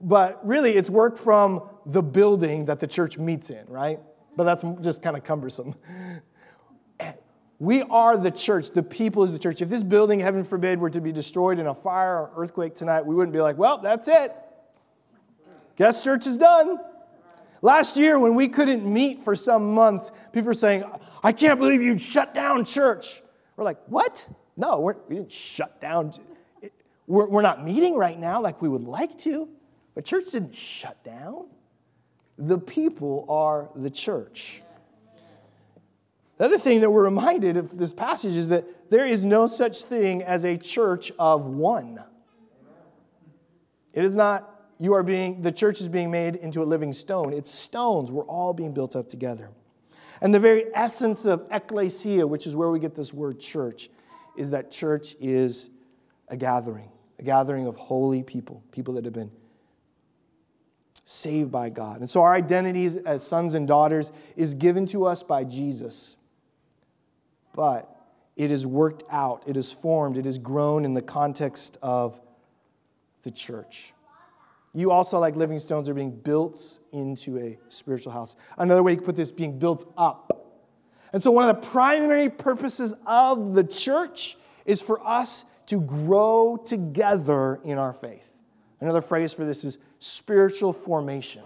But 0.00 0.46
really, 0.46 0.76
it's 0.76 0.88
work 0.88 1.16
from 1.16 1.68
the 1.84 2.02
building 2.02 2.66
that 2.66 2.78
the 2.78 2.86
church 2.86 3.18
meets 3.18 3.50
in, 3.50 3.66
right? 3.66 3.98
But 4.36 4.44
that's 4.44 4.64
just 4.80 5.02
kind 5.02 5.16
of 5.16 5.24
cumbersome. 5.24 5.74
We 7.60 7.82
are 7.82 8.16
the 8.16 8.30
church. 8.30 8.70
The 8.70 8.84
people 8.84 9.24
is 9.24 9.32
the 9.32 9.38
church. 9.38 9.60
If 9.60 9.68
this 9.68 9.82
building, 9.82 10.20
heaven 10.20 10.44
forbid, 10.44 10.78
were 10.78 10.90
to 10.90 11.00
be 11.00 11.10
destroyed 11.10 11.58
in 11.58 11.66
a 11.66 11.74
fire 11.74 12.16
or 12.16 12.30
earthquake 12.36 12.76
tonight, 12.76 13.04
we 13.04 13.16
wouldn't 13.16 13.32
be 13.32 13.40
like, 13.40 13.58
well, 13.58 13.78
that's 13.78 14.06
it. 14.06 14.32
Guess 15.74 16.04
church 16.04 16.28
is 16.28 16.36
done. 16.36 16.78
Last 17.60 17.96
year, 17.96 18.18
when 18.18 18.34
we 18.34 18.48
couldn't 18.48 18.84
meet 18.90 19.22
for 19.22 19.34
some 19.34 19.74
months, 19.74 20.12
people 20.32 20.46
were 20.46 20.54
saying, 20.54 20.84
I 21.22 21.32
can't 21.32 21.58
believe 21.58 21.82
you 21.82 21.98
shut 21.98 22.34
down 22.34 22.64
church. 22.64 23.20
We're 23.56 23.64
like, 23.64 23.78
what? 23.86 24.28
No, 24.56 24.80
we're, 24.80 24.96
we 25.08 25.16
did 25.16 25.22
not 25.22 25.32
shut 25.32 25.80
down. 25.80 26.12
We're, 27.06 27.26
we're 27.26 27.42
not 27.42 27.64
meeting 27.64 27.96
right 27.96 28.18
now 28.18 28.40
like 28.40 28.62
we 28.62 28.68
would 28.68 28.84
like 28.84 29.18
to, 29.18 29.48
but 29.94 30.04
church 30.04 30.30
didn't 30.32 30.54
shut 30.54 31.02
down. 31.02 31.46
The 32.36 32.58
people 32.58 33.24
are 33.28 33.68
the 33.74 33.90
church. 33.90 34.62
The 36.36 36.44
other 36.44 36.58
thing 36.58 36.80
that 36.82 36.90
we're 36.90 37.02
reminded 37.02 37.56
of 37.56 37.76
this 37.76 37.92
passage 37.92 38.36
is 38.36 38.48
that 38.48 38.90
there 38.90 39.04
is 39.04 39.24
no 39.24 39.48
such 39.48 39.82
thing 39.82 40.22
as 40.22 40.44
a 40.44 40.56
church 40.56 41.10
of 41.18 41.46
one. 41.46 42.00
It 43.92 44.04
is 44.04 44.16
not 44.16 44.57
you 44.78 44.94
are 44.94 45.02
being, 45.02 45.42
the 45.42 45.52
church 45.52 45.80
is 45.80 45.88
being 45.88 46.10
made 46.10 46.36
into 46.36 46.62
a 46.62 46.64
living 46.64 46.92
stone. 46.92 47.32
It's 47.32 47.50
stones. 47.50 48.12
We're 48.12 48.24
all 48.24 48.52
being 48.52 48.72
built 48.72 48.94
up 48.94 49.08
together. 49.08 49.50
And 50.20 50.34
the 50.34 50.40
very 50.40 50.64
essence 50.74 51.24
of 51.24 51.46
ecclesia, 51.50 52.26
which 52.26 52.46
is 52.46 52.56
where 52.56 52.70
we 52.70 52.78
get 52.80 52.94
this 52.94 53.12
word 53.12 53.40
church, 53.40 53.88
is 54.36 54.50
that 54.50 54.70
church 54.70 55.16
is 55.20 55.70
a 56.28 56.36
gathering, 56.36 56.90
a 57.18 57.22
gathering 57.22 57.66
of 57.66 57.76
holy 57.76 58.22
people, 58.22 58.62
people 58.70 58.94
that 58.94 59.04
have 59.04 59.14
been 59.14 59.30
saved 61.04 61.50
by 61.50 61.70
God. 61.70 62.00
And 62.00 62.10
so 62.10 62.22
our 62.22 62.34
identities 62.34 62.96
as 62.96 63.26
sons 63.26 63.54
and 63.54 63.66
daughters 63.66 64.12
is 64.36 64.54
given 64.54 64.86
to 64.86 65.06
us 65.06 65.22
by 65.22 65.44
Jesus 65.44 66.18
but 67.58 67.92
it 68.36 68.52
is 68.52 68.64
worked 68.64 69.02
out, 69.10 69.42
it 69.48 69.56
is 69.56 69.72
formed, 69.72 70.16
it 70.16 70.28
is 70.28 70.38
grown 70.38 70.84
in 70.84 70.94
the 70.94 71.02
context 71.02 71.76
of 71.82 72.20
the 73.22 73.32
church. 73.32 73.92
You 74.74 74.90
also, 74.90 75.18
like 75.18 75.36
living 75.36 75.58
stones, 75.58 75.88
are 75.88 75.94
being 75.94 76.10
built 76.10 76.80
into 76.92 77.38
a 77.38 77.58
spiritual 77.68 78.12
house. 78.12 78.36
Another 78.58 78.82
way 78.82 78.92
you 78.92 78.98
could 78.98 79.06
put 79.06 79.16
this, 79.16 79.30
being 79.30 79.58
built 79.58 79.92
up. 79.96 80.38
And 81.12 81.22
so, 81.22 81.30
one 81.30 81.48
of 81.48 81.60
the 81.60 81.66
primary 81.68 82.28
purposes 82.28 82.94
of 83.06 83.54
the 83.54 83.64
church 83.64 84.36
is 84.66 84.82
for 84.82 85.04
us 85.06 85.44
to 85.66 85.80
grow 85.80 86.56
together 86.62 87.60
in 87.64 87.78
our 87.78 87.92
faith. 87.92 88.30
Another 88.80 89.00
phrase 89.00 89.32
for 89.32 89.44
this 89.44 89.64
is 89.64 89.78
spiritual 89.98 90.72
formation. 90.72 91.42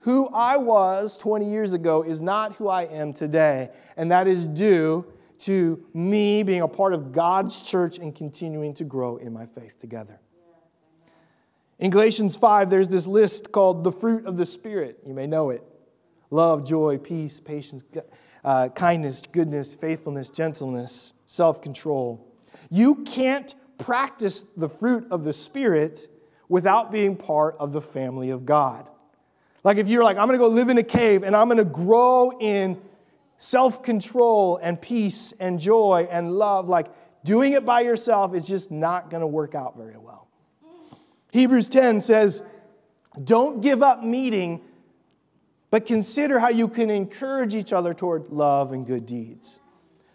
Who 0.00 0.28
I 0.28 0.58
was 0.58 1.16
20 1.16 1.50
years 1.50 1.72
ago 1.72 2.02
is 2.02 2.20
not 2.20 2.56
who 2.56 2.68
I 2.68 2.82
am 2.82 3.14
today, 3.14 3.70
and 3.96 4.10
that 4.10 4.28
is 4.28 4.46
due 4.46 5.06
to 5.38 5.84
me 5.94 6.42
being 6.42 6.60
a 6.60 6.68
part 6.68 6.92
of 6.92 7.10
God's 7.10 7.66
church 7.66 7.98
and 7.98 8.14
continuing 8.14 8.74
to 8.74 8.84
grow 8.84 9.16
in 9.16 9.32
my 9.32 9.46
faith 9.46 9.78
together. 9.78 10.20
In 11.78 11.90
Galatians 11.90 12.36
5, 12.36 12.70
there's 12.70 12.88
this 12.88 13.06
list 13.06 13.50
called 13.50 13.84
the 13.84 13.92
fruit 13.92 14.26
of 14.26 14.36
the 14.36 14.46
Spirit. 14.46 15.00
You 15.06 15.14
may 15.14 15.26
know 15.26 15.50
it 15.50 15.62
love, 16.30 16.66
joy, 16.66 16.98
peace, 16.98 17.38
patience, 17.40 17.84
uh, 18.44 18.68
kindness, 18.70 19.22
goodness, 19.30 19.74
faithfulness, 19.74 20.30
gentleness, 20.30 21.12
self 21.26 21.62
control. 21.62 22.32
You 22.70 22.96
can't 23.04 23.54
practice 23.78 24.44
the 24.56 24.68
fruit 24.68 25.06
of 25.10 25.24
the 25.24 25.32
Spirit 25.32 26.08
without 26.48 26.92
being 26.92 27.16
part 27.16 27.56
of 27.58 27.72
the 27.72 27.80
family 27.80 28.30
of 28.30 28.44
God. 28.46 28.90
Like 29.62 29.78
if 29.78 29.88
you're 29.88 30.04
like, 30.04 30.18
I'm 30.18 30.26
gonna 30.26 30.38
go 30.38 30.48
live 30.48 30.68
in 30.68 30.78
a 30.78 30.84
cave 30.84 31.22
and 31.22 31.34
I'm 31.34 31.48
gonna 31.48 31.64
grow 31.64 32.38
in 32.38 32.80
self 33.38 33.82
control 33.82 34.58
and 34.62 34.80
peace 34.80 35.32
and 35.40 35.58
joy 35.58 36.06
and 36.10 36.32
love, 36.32 36.68
like 36.68 36.86
doing 37.24 37.54
it 37.54 37.64
by 37.64 37.80
yourself 37.80 38.34
is 38.34 38.46
just 38.46 38.70
not 38.70 39.10
gonna 39.10 39.26
work 39.26 39.54
out 39.54 39.76
very 39.76 39.96
well. 39.96 40.23
Hebrews 41.34 41.68
10 41.68 42.00
says, 42.00 42.44
Don't 43.24 43.60
give 43.60 43.82
up 43.82 44.04
meeting, 44.04 44.60
but 45.68 45.84
consider 45.84 46.38
how 46.38 46.48
you 46.48 46.68
can 46.68 46.90
encourage 46.90 47.56
each 47.56 47.72
other 47.72 47.92
toward 47.92 48.28
love 48.28 48.70
and 48.70 48.86
good 48.86 49.04
deeds. 49.04 49.58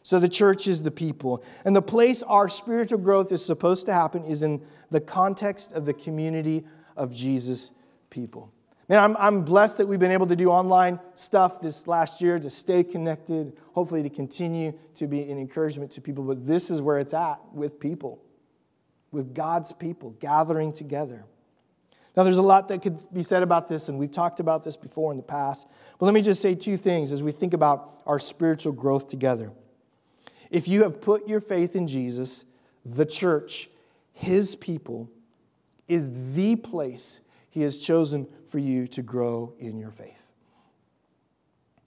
So 0.02 0.18
the 0.18 0.30
church 0.30 0.66
is 0.66 0.82
the 0.82 0.92
people. 0.92 1.44
And 1.66 1.76
the 1.76 1.82
place 1.82 2.24
our 2.24 2.48
spiritual 2.48 3.00
growth 3.00 3.34
is 3.34 3.46
supposed 3.46 3.86
to 3.88 3.94
happen 3.94 4.24
is 4.24 4.44
in 4.44 4.62
the 4.92 5.02
context 5.02 5.74
of 5.74 5.86
the 5.86 5.94
community 5.94 6.66
of 6.96 7.14
Jesus' 7.14 7.72
people. 8.10 8.54
Man, 8.88 9.04
I'm, 9.04 9.18
I'm 9.18 9.44
blessed 9.44 9.80
that 9.80 9.90
we've 9.90 10.00
been 10.00 10.14
able 10.14 10.28
to 10.28 10.38
do 10.38 10.50
online 10.50 11.02
stuff 11.16 11.60
this 11.60 11.86
last 11.86 12.22
year 12.22 12.40
to 12.40 12.50
stay 12.50 12.82
connected, 12.82 13.58
hopefully 13.74 14.04
to 14.04 14.10
continue 14.10 14.72
to 14.96 15.06
be 15.06 15.30
an 15.30 15.38
encouragement 15.38 15.92
to 15.92 16.02
people. 16.02 16.24
But 16.24 16.48
this 16.48 16.70
is 16.70 16.82
where 16.82 16.98
it's 16.98 17.14
at 17.14 17.42
with 17.54 17.78
people, 17.78 18.24
with 19.12 19.34
God's 19.34 19.72
people 19.72 20.12
gathering 20.20 20.74
together. 20.74 21.26
Now, 22.16 22.24
there's 22.24 22.38
a 22.38 22.44
lot 22.44 22.68
that 22.68 22.82
could 22.82 23.00
be 23.14 23.24
said 23.24 23.44
about 23.44 23.68
this, 23.68 23.88
and 23.88 23.98
we've 23.98 24.12
talked 24.12 24.40
about 24.40 24.64
this 24.64 24.76
before 24.76 25.12
in 25.12 25.18
the 25.18 25.24
past. 25.24 25.68
But 25.98 26.06
let 26.06 26.14
me 26.14 26.22
just 26.22 26.42
say 26.42 26.56
two 26.56 26.76
things 26.76 27.12
as 27.12 27.24
we 27.24 27.32
think 27.32 27.54
about 27.54 28.02
our 28.06 28.20
spiritual 28.20 28.74
growth 28.74 29.08
together. 29.08 29.52
If 30.50 30.68
you 30.68 30.84
have 30.84 31.02
put 31.02 31.28
your 31.28 31.40
faith 31.40 31.76
in 31.76 31.88
Jesus, 31.88 32.46
the 32.84 33.06
church, 33.06 33.70
his 34.14 34.56
people, 34.56 35.10
is 35.88 36.34
the 36.34 36.56
place 36.56 37.22
he 37.50 37.62
has 37.62 37.78
chosen 37.78 38.28
for 38.48 38.60
you 38.60 38.88
to 38.88 39.02
grow 39.02 39.54
in 39.60 39.78
your 39.78 39.92
faith. 39.92 40.34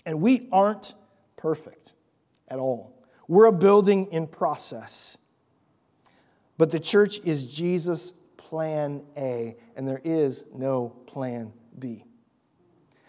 And 0.07 0.21
we 0.21 0.49
aren't 0.51 0.95
perfect 1.37 1.95
at 2.49 2.59
all. 2.59 3.05
We're 3.29 3.47
a 3.47 3.53
building 3.53 4.07
in 4.13 4.27
process. 4.27 5.17
But 6.63 6.71
the 6.71 6.79
church 6.79 7.19
is 7.25 7.53
Jesus' 7.53 8.13
plan 8.37 9.03
A, 9.17 9.57
and 9.75 9.89
there 9.89 10.01
is 10.05 10.45
no 10.55 10.91
plan 11.09 11.53
B. 11.77 12.05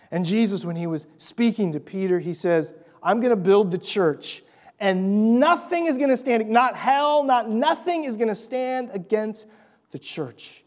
And 0.10 0.26
Jesus, 0.26 0.66
when 0.66 0.76
he 0.76 0.88
was 0.88 1.06
speaking 1.18 1.74
to 1.74 1.80
Peter, 1.80 2.18
he 2.18 2.34
says, 2.34 2.74
I'm 3.04 3.20
going 3.20 3.30
to 3.30 3.36
build 3.36 3.70
the 3.70 3.78
church, 3.78 4.42
and 4.80 5.40
nothing 5.40 5.86
is 5.86 6.00
going 6.00 6.10
to 6.10 6.18
stand, 6.18 6.50
not 6.50 6.76
hell, 6.76 7.24
not 7.24 7.48
nothing 7.48 8.06
is 8.06 8.18
going 8.18 8.30
to 8.30 8.34
stand 8.34 8.90
against 8.92 9.46
the 9.92 10.00
church. 10.00 10.64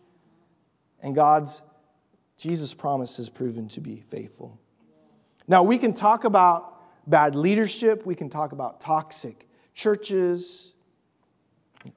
And 1.03 1.13
God's 1.13 1.65
Jesus' 2.37 2.73
promise 2.73 3.17
has 3.17 3.29
proven 3.29 3.67
to 3.71 3.81
be 3.81 3.99
faithful. 3.99 4.61
Now, 5.49 5.65
we 5.65 5.79
can 5.79 5.93
talk 5.93 6.23
about 6.23 6.85
bad 7.05 7.35
leadership, 7.35 8.07
we 8.07 8.15
can 8.15 8.31
talk 8.31 8.53
about 8.53 8.81
toxic 8.81 9.49
churches, 9.75 10.76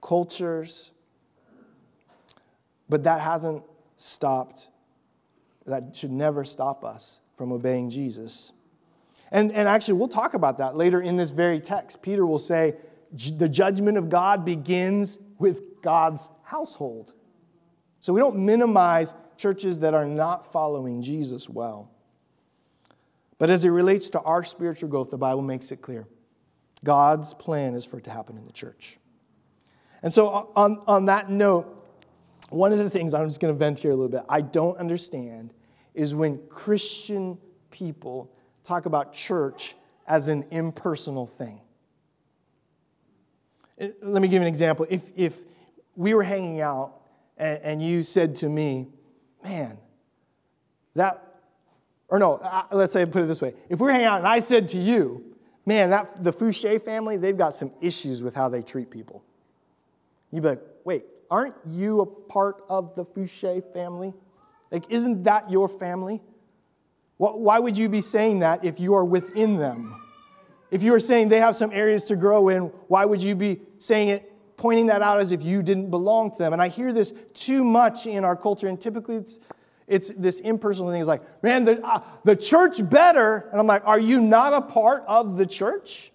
cultures, 0.01 0.91
but 2.87 3.03
that 3.03 3.21
hasn't 3.21 3.63
stopped, 3.97 4.69
that 5.65 5.95
should 5.95 6.11
never 6.11 6.43
stop 6.43 6.83
us 6.83 7.19
from 7.35 7.51
obeying 7.51 7.89
Jesus. 7.89 8.53
And, 9.31 9.51
and 9.51 9.67
actually, 9.67 9.95
we'll 9.95 10.07
talk 10.07 10.33
about 10.33 10.57
that 10.57 10.75
later 10.75 11.01
in 11.01 11.15
this 11.15 11.29
very 11.29 11.59
text. 11.59 12.01
Peter 12.01 12.25
will 12.25 12.39
say, 12.39 12.75
the 13.37 13.49
judgment 13.49 13.97
of 13.97 14.09
God 14.09 14.45
begins 14.45 15.19
with 15.37 15.81
God's 15.81 16.29
household. 16.43 17.13
So 17.99 18.13
we 18.13 18.19
don't 18.19 18.37
minimize 18.37 19.13
churches 19.37 19.79
that 19.79 19.93
are 19.93 20.05
not 20.05 20.51
following 20.51 21.01
Jesus 21.01 21.49
well. 21.49 21.91
But 23.37 23.49
as 23.49 23.63
it 23.63 23.69
relates 23.69 24.09
to 24.11 24.19
our 24.21 24.43
spiritual 24.43 24.89
growth, 24.89 25.09
the 25.09 25.17
Bible 25.17 25.41
makes 25.41 25.71
it 25.71 25.81
clear 25.81 26.07
God's 26.83 27.33
plan 27.33 27.73
is 27.73 27.85
for 27.85 27.97
it 27.97 28.03
to 28.05 28.11
happen 28.11 28.37
in 28.37 28.45
the 28.45 28.51
church. 28.51 28.99
And 30.01 30.13
so, 30.13 30.51
on, 30.55 30.81
on 30.87 31.05
that 31.05 31.29
note, 31.29 31.75
one 32.49 32.71
of 32.71 32.79
the 32.79 32.89
things 32.89 33.13
I'm 33.13 33.27
just 33.27 33.39
going 33.39 33.53
to 33.53 33.57
vent 33.57 33.79
here 33.79 33.91
a 33.91 33.95
little 33.95 34.09
bit, 34.09 34.23
I 34.29 34.41
don't 34.41 34.77
understand 34.77 35.53
is 35.93 36.15
when 36.15 36.39
Christian 36.49 37.37
people 37.69 38.31
talk 38.63 38.85
about 38.85 39.13
church 39.13 39.75
as 40.07 40.27
an 40.27 40.45
impersonal 40.51 41.27
thing. 41.27 41.61
Uh, 43.79 43.87
let 44.01 44.21
me 44.21 44.27
give 44.27 44.41
an 44.41 44.47
example. 44.47 44.85
If, 44.89 45.11
if 45.15 45.43
we 45.95 46.13
were 46.13 46.23
hanging 46.23 46.61
out 46.61 47.01
and, 47.37 47.59
and 47.61 47.83
you 47.83 48.03
said 48.03 48.35
to 48.37 48.49
me, 48.49 48.87
man, 49.43 49.77
that, 50.95 51.41
or 52.07 52.19
no, 52.19 52.41
let's 52.71 52.93
say, 52.93 53.05
put 53.05 53.23
it 53.23 53.27
this 53.27 53.41
way. 53.41 53.53
If 53.69 53.79
we 53.79 53.85
were 53.85 53.91
hanging 53.91 54.07
out 54.07 54.19
and 54.19 54.27
I 54.27 54.39
said 54.39 54.69
to 54.69 54.79
you, 54.79 55.35
man, 55.65 55.91
that, 55.91 56.23
the 56.23 56.33
Fouché 56.33 56.81
family, 56.81 57.17
they've 57.17 57.37
got 57.37 57.53
some 57.53 57.71
issues 57.81 58.23
with 58.23 58.33
how 58.33 58.49
they 58.49 58.61
treat 58.61 58.89
people. 58.89 59.23
You'd 60.31 60.43
be 60.43 60.49
like, 60.49 60.61
wait, 60.83 61.05
aren't 61.29 61.55
you 61.67 62.01
a 62.01 62.05
part 62.05 62.63
of 62.69 62.95
the 62.95 63.05
Fouché 63.05 63.63
family? 63.73 64.13
Like, 64.71 64.83
isn't 64.89 65.23
that 65.23 65.49
your 65.49 65.67
family? 65.67 66.21
Why 67.17 67.59
would 67.59 67.77
you 67.77 67.89
be 67.89 68.01
saying 68.01 68.39
that 68.39 68.63
if 68.63 68.79
you 68.79 68.93
are 68.93 69.03
within 69.03 69.57
them? 69.57 70.01
If 70.71 70.83
you 70.83 70.93
are 70.93 70.99
saying 70.99 71.29
they 71.29 71.39
have 71.39 71.55
some 71.55 71.71
areas 71.73 72.05
to 72.05 72.15
grow 72.15 72.49
in, 72.49 72.63
why 72.87 73.03
would 73.03 73.21
you 73.21 73.35
be 73.35 73.59
saying 73.77 74.09
it, 74.09 74.31
pointing 74.55 74.85
that 74.85 75.01
out 75.01 75.19
as 75.19 75.31
if 75.31 75.43
you 75.43 75.63
didn't 75.63 75.89
belong 75.89 76.31
to 76.31 76.37
them? 76.37 76.53
And 76.53 76.61
I 76.61 76.67
hear 76.67 76.93
this 76.93 77.13
too 77.33 77.63
much 77.63 78.07
in 78.07 78.23
our 78.23 78.35
culture, 78.35 78.67
and 78.67 78.79
typically 78.79 79.17
it's, 79.17 79.39
it's 79.87 80.11
this 80.11 80.39
impersonal 80.39 80.91
thing. 80.91 81.01
It's 81.01 81.07
like, 81.07 81.43
man, 81.43 81.63
the, 81.65 81.85
uh, 81.85 82.01
the 82.23 82.35
church 82.35 82.87
better. 82.87 83.49
And 83.51 83.59
I'm 83.59 83.67
like, 83.67 83.85
are 83.85 83.99
you 83.99 84.21
not 84.21 84.53
a 84.53 84.61
part 84.61 85.03
of 85.07 85.35
the 85.35 85.45
church? 85.45 86.11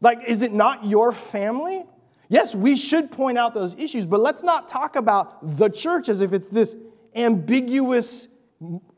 Like, 0.00 0.24
is 0.26 0.40
it 0.42 0.52
not 0.52 0.86
your 0.86 1.12
family? 1.12 1.84
Yes, 2.30 2.54
we 2.54 2.76
should 2.76 3.10
point 3.10 3.36
out 3.36 3.54
those 3.54 3.74
issues, 3.74 4.06
but 4.06 4.20
let's 4.20 4.44
not 4.44 4.68
talk 4.68 4.94
about 4.94 5.58
the 5.58 5.68
church 5.68 6.08
as 6.08 6.20
if 6.20 6.32
it's 6.32 6.48
this 6.48 6.76
ambiguous 7.16 8.28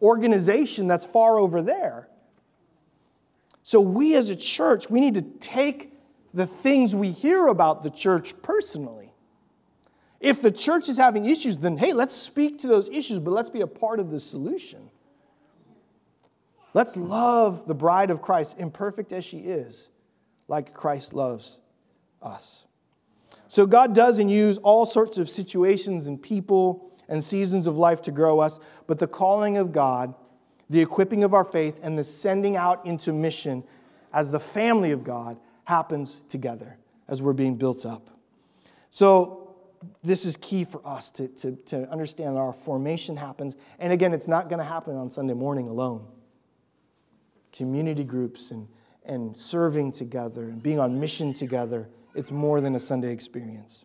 organization 0.03 0.87
that's 0.87 1.07
far 1.07 1.39
over 1.39 1.63
there. 1.63 2.11
So, 3.63 3.81
we 3.81 4.15
as 4.17 4.29
a 4.29 4.37
church, 4.37 4.91
we 4.91 5.01
need 5.01 5.15
to 5.15 5.23
take 5.23 5.95
the 6.35 6.47
things 6.47 6.95
we 6.95 7.11
hear 7.11 7.47
about 7.47 7.83
the 7.83 7.89
church 7.89 8.35
personally. 8.43 9.15
If 10.21 10.43
the 10.43 10.51
church 10.51 10.91
is 10.91 10.99
having 10.99 11.25
issues, 11.25 11.57
then 11.57 11.79
hey, 11.79 11.95
let's 11.95 12.15
speak 12.15 12.59
to 12.59 12.67
those 12.67 12.91
issues, 12.91 13.19
but 13.19 13.31
let's 13.31 13.51
be 13.51 13.63
a 13.63 13.67
part 13.67 13.99
of 13.99 14.11
the 14.11 14.21
solution. 14.21 14.91
Let's 16.75 16.99
love 16.99 17.67
the 17.67 17.75
bride 17.75 18.11
of 18.11 18.21
Christ, 18.21 18.57
imperfect 18.59 19.11
as 19.11 19.25
she 19.25 19.39
is, 19.39 19.89
like 20.49 20.75
Christ 20.75 21.15
loves 21.15 21.63
us. 22.21 22.67
So 23.53 23.67
God 23.67 23.95
does 23.95 24.19
and 24.19 24.31
use 24.31 24.57
all 24.57 24.87
sorts 24.87 25.19
of 25.19 25.29
situations 25.29 26.07
and 26.07 26.23
people 26.23 26.91
and 27.07 27.23
seasons 27.23 27.67
of 27.67 27.77
life 27.77 28.01
to 28.01 28.11
grow 28.11 28.41
us, 28.41 28.59
but 28.87 28.99
the 28.99 29.07
calling 29.07 29.59
of 29.59 29.73
God, 29.73 30.15
the 30.71 30.81
equipping 30.81 31.23
of 31.23 31.35
our 31.35 31.45
faith, 31.45 31.79
and 31.83 31.99
the 31.99 32.03
sending 32.03 32.57
out 32.57 32.87
into 32.87 33.13
mission 33.13 33.63
as 34.11 34.31
the 34.31 34.41
family 34.41 34.91
of 34.91 35.05
God 35.05 35.39
happens 35.65 36.23
together 36.31 36.79
as 37.09 37.21
we're 37.21 37.35
being 37.35 37.57
built 37.57 37.85
up. 37.85 38.09
So 38.89 39.55
this 40.03 40.25
is 40.25 40.39
key 40.39 40.65
for 40.65 40.81
us 40.87 41.11
to, 41.11 41.29
to, 41.29 41.53
to 41.67 41.91
understand 41.91 42.39
our 42.39 42.55
formation 42.55 43.19
happens. 43.19 43.55
And 43.79 43.93
again, 43.93 44.15
it's 44.15 44.29
not 44.29 44.49
going 44.49 44.61
to 44.61 44.65
happen 44.65 44.97
on 44.97 45.11
Sunday 45.11 45.35
morning 45.35 45.69
alone. 45.69 46.07
Community 47.53 48.05
groups 48.05 48.51
and, 48.51 48.67
and 49.05 49.37
serving 49.37 49.93
together 49.93 50.45
and 50.45 50.63
being 50.63 50.81
on 50.81 50.99
mission 50.99 51.35
together 51.35 51.91
it's 52.15 52.31
more 52.31 52.61
than 52.61 52.75
a 52.75 52.81
Sunday 52.81 53.13
experience, 53.13 53.85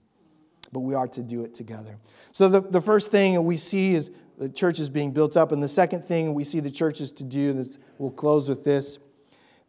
but 0.72 0.82
we 0.82 0.94
are 0.94 1.08
to 1.08 1.22
do 1.22 1.44
it 1.44 1.54
together. 1.54 1.98
So, 2.32 2.50
the, 2.50 2.62
the 2.62 2.82
first 2.82 3.12
thing 3.12 3.44
we 3.44 3.58
see 3.58 3.96
is 3.96 4.12
the 4.38 4.50
church 4.50 4.80
is 4.80 4.90
being 4.90 5.12
built 5.12 5.36
up. 5.36 5.52
And 5.52 5.62
the 5.62 5.68
second 5.68 6.06
thing 6.06 6.34
we 6.34 6.44
see 6.44 6.60
the 6.60 6.72
church 6.72 7.02
is 7.02 7.12
to 7.14 7.24
do, 7.24 7.50
and 7.50 7.60
this, 7.60 7.80
we'll 7.98 8.12
close 8.12 8.48
with 8.50 8.64
this 8.64 9.00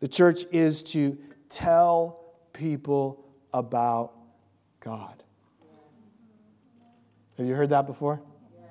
the 0.00 0.08
church 0.08 0.44
is 0.52 0.82
to 0.84 1.18
tell 1.48 2.20
people 2.52 3.24
about 3.52 4.12
God. 4.80 5.22
Have 7.36 7.46
you 7.46 7.54
heard 7.54 7.70
that 7.70 7.86
before? 7.86 8.20
Yes. 8.54 8.64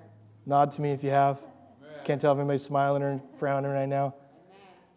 Nod 0.45 0.71
to 0.71 0.81
me 0.81 0.91
if 0.91 1.03
you 1.03 1.09
have. 1.09 1.39
Amen. 1.39 2.05
Can't 2.05 2.21
tell 2.21 2.33
if 2.33 2.39
anybody's 2.39 2.63
smiling 2.63 3.01
or 3.01 3.21
frowning 3.37 3.71
right 3.71 3.87
now. 3.87 4.05
Amen. 4.05 4.15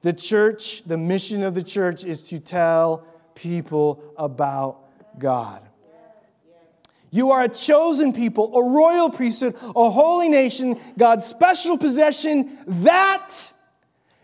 The 0.02 0.12
church, 0.12 0.82
the 0.84 0.96
mission 0.96 1.42
of 1.42 1.54
the 1.54 1.62
church 1.62 2.04
is 2.04 2.22
to 2.30 2.38
tell 2.38 3.06
people 3.40 4.02
about 4.16 4.78
God. 5.18 5.62
You 7.10 7.32
are 7.32 7.42
a 7.42 7.48
chosen 7.48 8.12
people, 8.12 8.56
a 8.56 8.62
royal 8.62 9.10
priesthood, 9.10 9.56
a 9.62 9.90
holy 9.90 10.28
nation, 10.28 10.78
God's 10.96 11.26
special 11.26 11.76
possession, 11.76 12.56
that 12.66 13.52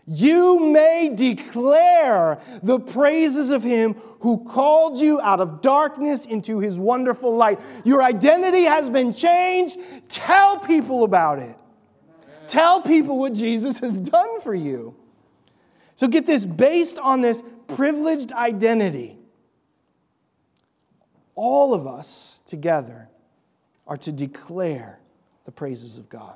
you 0.05 0.59
may 0.59 1.11
declare 1.13 2.39
the 2.63 2.79
praises 2.79 3.49
of 3.49 3.61
Him 3.61 3.95
who 4.21 4.45
called 4.45 4.97
you 4.97 5.19
out 5.19 5.41
of 5.41 5.61
darkness 5.61 6.25
into 6.25 6.59
His 6.59 6.79
wonderful 6.79 7.35
light. 7.35 7.59
Your 7.83 8.01
identity 8.01 8.63
has 8.63 8.89
been 8.89 9.11
changed. 9.11 9.77
Tell 10.07 10.59
people 10.59 11.03
about 11.03 11.39
it. 11.39 11.57
Tell 12.47 12.81
people 12.81 13.19
what 13.19 13.33
Jesus 13.33 13.79
has 13.79 13.97
done 13.97 14.39
for 14.39 14.55
you. 14.55 14.95
So 15.97 16.07
get 16.07 16.25
this 16.25 16.45
based 16.45 16.99
on 16.99 17.19
this 17.19 17.43
privileged 17.67 18.31
identity, 18.31 19.17
all 21.35 21.73
of 21.73 21.85
us 21.85 22.41
together 22.45 23.09
are 23.85 23.97
to 23.97 24.11
declare 24.11 24.99
the 25.45 25.51
praises 25.51 25.97
of 25.97 26.09
God. 26.09 26.35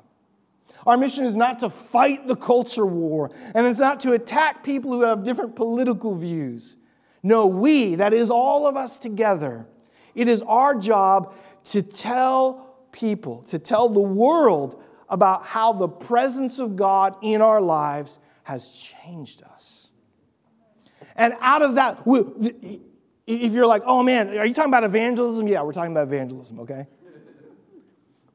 Our 0.86 0.98
mission 0.98 1.26
is 1.26 1.36
not 1.36 1.60
to 1.60 1.70
fight 1.70 2.28
the 2.28 2.36
culture 2.36 2.86
war, 2.86 3.30
and 3.54 3.68
it's 3.68 3.80
not 3.80 4.00
to 4.02 4.14
attack 4.14 4.64
people 4.64 4.92
who 4.92 5.02
have 5.02 5.24
different 5.24 5.56
political 5.56 6.16
views. 6.16 6.78
No, 7.22 7.46
we, 7.46 7.96
that 7.96 8.14
is 8.14 8.32
all 8.32 8.66
of 8.66 8.76
us 8.76 8.98
together, 8.98 9.68
it 10.16 10.28
is 10.28 10.42
our 10.44 10.76
job 10.76 11.34
to 11.66 11.82
tell 11.82 12.76
people, 12.92 13.44
to 13.44 13.60
tell 13.60 13.90
the 13.90 14.00
world 14.00 14.82
about 15.08 15.46
how 15.46 15.74
the 15.74 15.88
presence 15.88 16.58
of 16.58 16.76
God 16.76 17.16
in 17.22 17.42
our 17.42 17.62
lives 17.62 18.20
has 18.44 18.72
changed 18.72 19.44
us. 19.44 19.91
And 21.22 21.36
out 21.40 21.62
of 21.62 21.76
that, 21.76 22.02
if 23.28 23.54
you're 23.54 23.68
like, 23.68 23.84
oh 23.86 24.02
man, 24.02 24.36
are 24.40 24.46
you 24.46 24.56
talking 24.56 24.72
about 24.72 24.84
evangelism? 24.84 25.48
Yeah, 25.48 25.62
we're 25.62 25.72
talking 25.72 25.92
about 25.92 26.08
evangelism, 26.08 26.62
okay? 26.62 26.88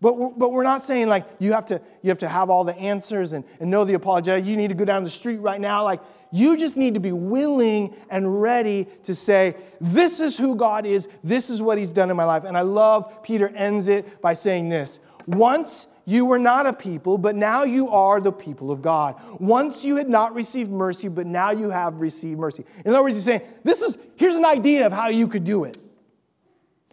But 0.00 0.16
we're, 0.16 0.28
but 0.28 0.52
we're 0.52 0.62
not 0.62 0.82
saying 0.82 1.08
like 1.08 1.26
you 1.40 1.52
have 1.52 1.66
to, 1.66 1.82
you 2.02 2.10
have 2.10 2.20
to 2.20 2.28
have 2.28 2.48
all 2.48 2.62
the 2.62 2.76
answers 2.76 3.32
and, 3.32 3.44
and 3.58 3.72
know 3.72 3.84
the 3.84 3.94
apologetic. 3.94 4.44
You 4.44 4.56
need 4.56 4.68
to 4.68 4.76
go 4.76 4.84
down 4.84 5.02
the 5.02 5.10
street 5.10 5.38
right 5.38 5.60
now. 5.60 5.82
Like 5.82 6.00
you 6.30 6.56
just 6.56 6.76
need 6.76 6.94
to 6.94 7.00
be 7.00 7.10
willing 7.10 7.92
and 8.08 8.40
ready 8.40 8.86
to 9.02 9.16
say, 9.16 9.56
this 9.80 10.20
is 10.20 10.38
who 10.38 10.54
God 10.54 10.86
is. 10.86 11.08
This 11.24 11.50
is 11.50 11.60
what 11.60 11.78
he's 11.78 11.90
done 11.90 12.08
in 12.08 12.16
my 12.16 12.22
life. 12.22 12.44
And 12.44 12.56
I 12.56 12.60
love 12.60 13.20
Peter 13.24 13.48
ends 13.48 13.88
it 13.88 14.22
by 14.22 14.34
saying 14.34 14.68
this. 14.68 15.00
Once 15.26 15.88
you 16.06 16.24
were 16.24 16.38
not 16.38 16.66
a 16.66 16.72
people, 16.72 17.18
but 17.18 17.34
now 17.34 17.64
you 17.64 17.90
are 17.90 18.20
the 18.20 18.32
people 18.32 18.70
of 18.70 18.80
God. 18.80 19.16
Once 19.40 19.84
you 19.84 19.96
had 19.96 20.08
not 20.08 20.34
received 20.34 20.70
mercy, 20.70 21.08
but 21.08 21.26
now 21.26 21.50
you 21.50 21.68
have 21.70 22.00
received 22.00 22.38
mercy. 22.38 22.64
In 22.84 22.92
other 22.92 23.02
words, 23.02 23.16
he's 23.16 23.24
saying, 23.24 23.42
this 23.64 23.82
is, 23.82 23.98
here's 24.14 24.36
an 24.36 24.44
idea 24.44 24.86
of 24.86 24.92
how 24.92 25.08
you 25.08 25.26
could 25.26 25.42
do 25.42 25.64
it. 25.64 25.76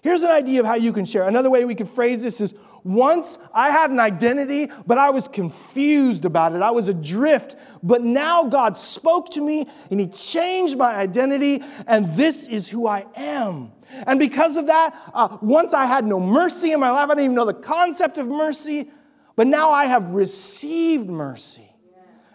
Here's 0.02 0.24
an 0.24 0.32
idea 0.32 0.60
of 0.60 0.66
how 0.66 0.76
you 0.76 0.92
can 0.92 1.06
share. 1.06 1.28
Another 1.28 1.50
way 1.50 1.64
we 1.64 1.76
could 1.76 1.88
phrase 1.88 2.24
this 2.24 2.42
is 2.42 2.56
once 2.84 3.38
I 3.54 3.70
had 3.70 3.92
an 3.92 4.00
identity, 4.00 4.70
but 4.86 4.98
I 4.98 5.12
was 5.12 5.28
confused 5.28 6.26
about 6.26 6.54
it. 6.54 6.62
I 6.62 6.72
was 6.72 6.88
adrift. 6.88 7.56
But 7.82 8.02
now 8.04 8.46
God 8.46 8.76
spoke 8.78 9.32
to 9.32 9.42
me 9.42 9.68
and 9.90 10.00
He 10.00 10.08
changed 10.08 10.78
my 10.78 10.96
identity, 10.96 11.62
and 11.88 12.08
this 12.16 12.48
is 12.48 12.68
who 12.68 12.88
I 12.88 13.06
am. 13.16 13.72
And 14.08 14.20
because 14.20 14.58
of 14.58 14.68
that, 14.68 14.96
uh, 15.14 15.38
once 15.42 15.74
I 15.74 15.86
had 15.86 16.06
no 16.06 16.20
mercy 16.20 16.72
in 16.72 16.80
my 16.80 16.90
life, 16.90 17.10
I 17.10 17.14
didn't 17.14 17.26
even 17.26 17.36
know 17.36 17.46
the 17.46 17.54
concept 17.54 18.18
of 18.18 18.28
mercy, 18.28 18.90
but 19.36 19.48
now 19.48 19.72
I 19.72 19.86
have 19.86 20.10
received 20.10 21.10
mercy. 21.10 21.70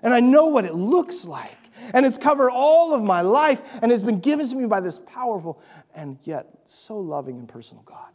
And 0.02 0.14
I 0.14 0.20
know 0.20 0.46
what 0.46 0.64
it 0.64 0.74
looks 0.74 1.26
like. 1.26 1.56
And 1.92 2.04
it's 2.04 2.18
covered 2.18 2.50
all 2.50 2.92
of 2.92 3.02
my 3.02 3.20
life 3.20 3.62
and 3.82 3.92
it's 3.92 4.02
been 4.02 4.20
given 4.20 4.46
to 4.48 4.56
me 4.56 4.66
by 4.66 4.80
this 4.80 4.98
powerful 4.98 5.60
and 5.94 6.18
yet 6.24 6.46
so 6.64 6.98
loving 6.98 7.38
and 7.38 7.48
personal 7.48 7.82
God. 7.84 8.12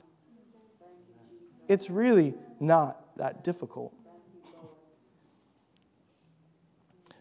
It's 1.68 1.90
really 1.90 2.36
not 2.60 3.18
that 3.18 3.44
difficult. 3.44 3.94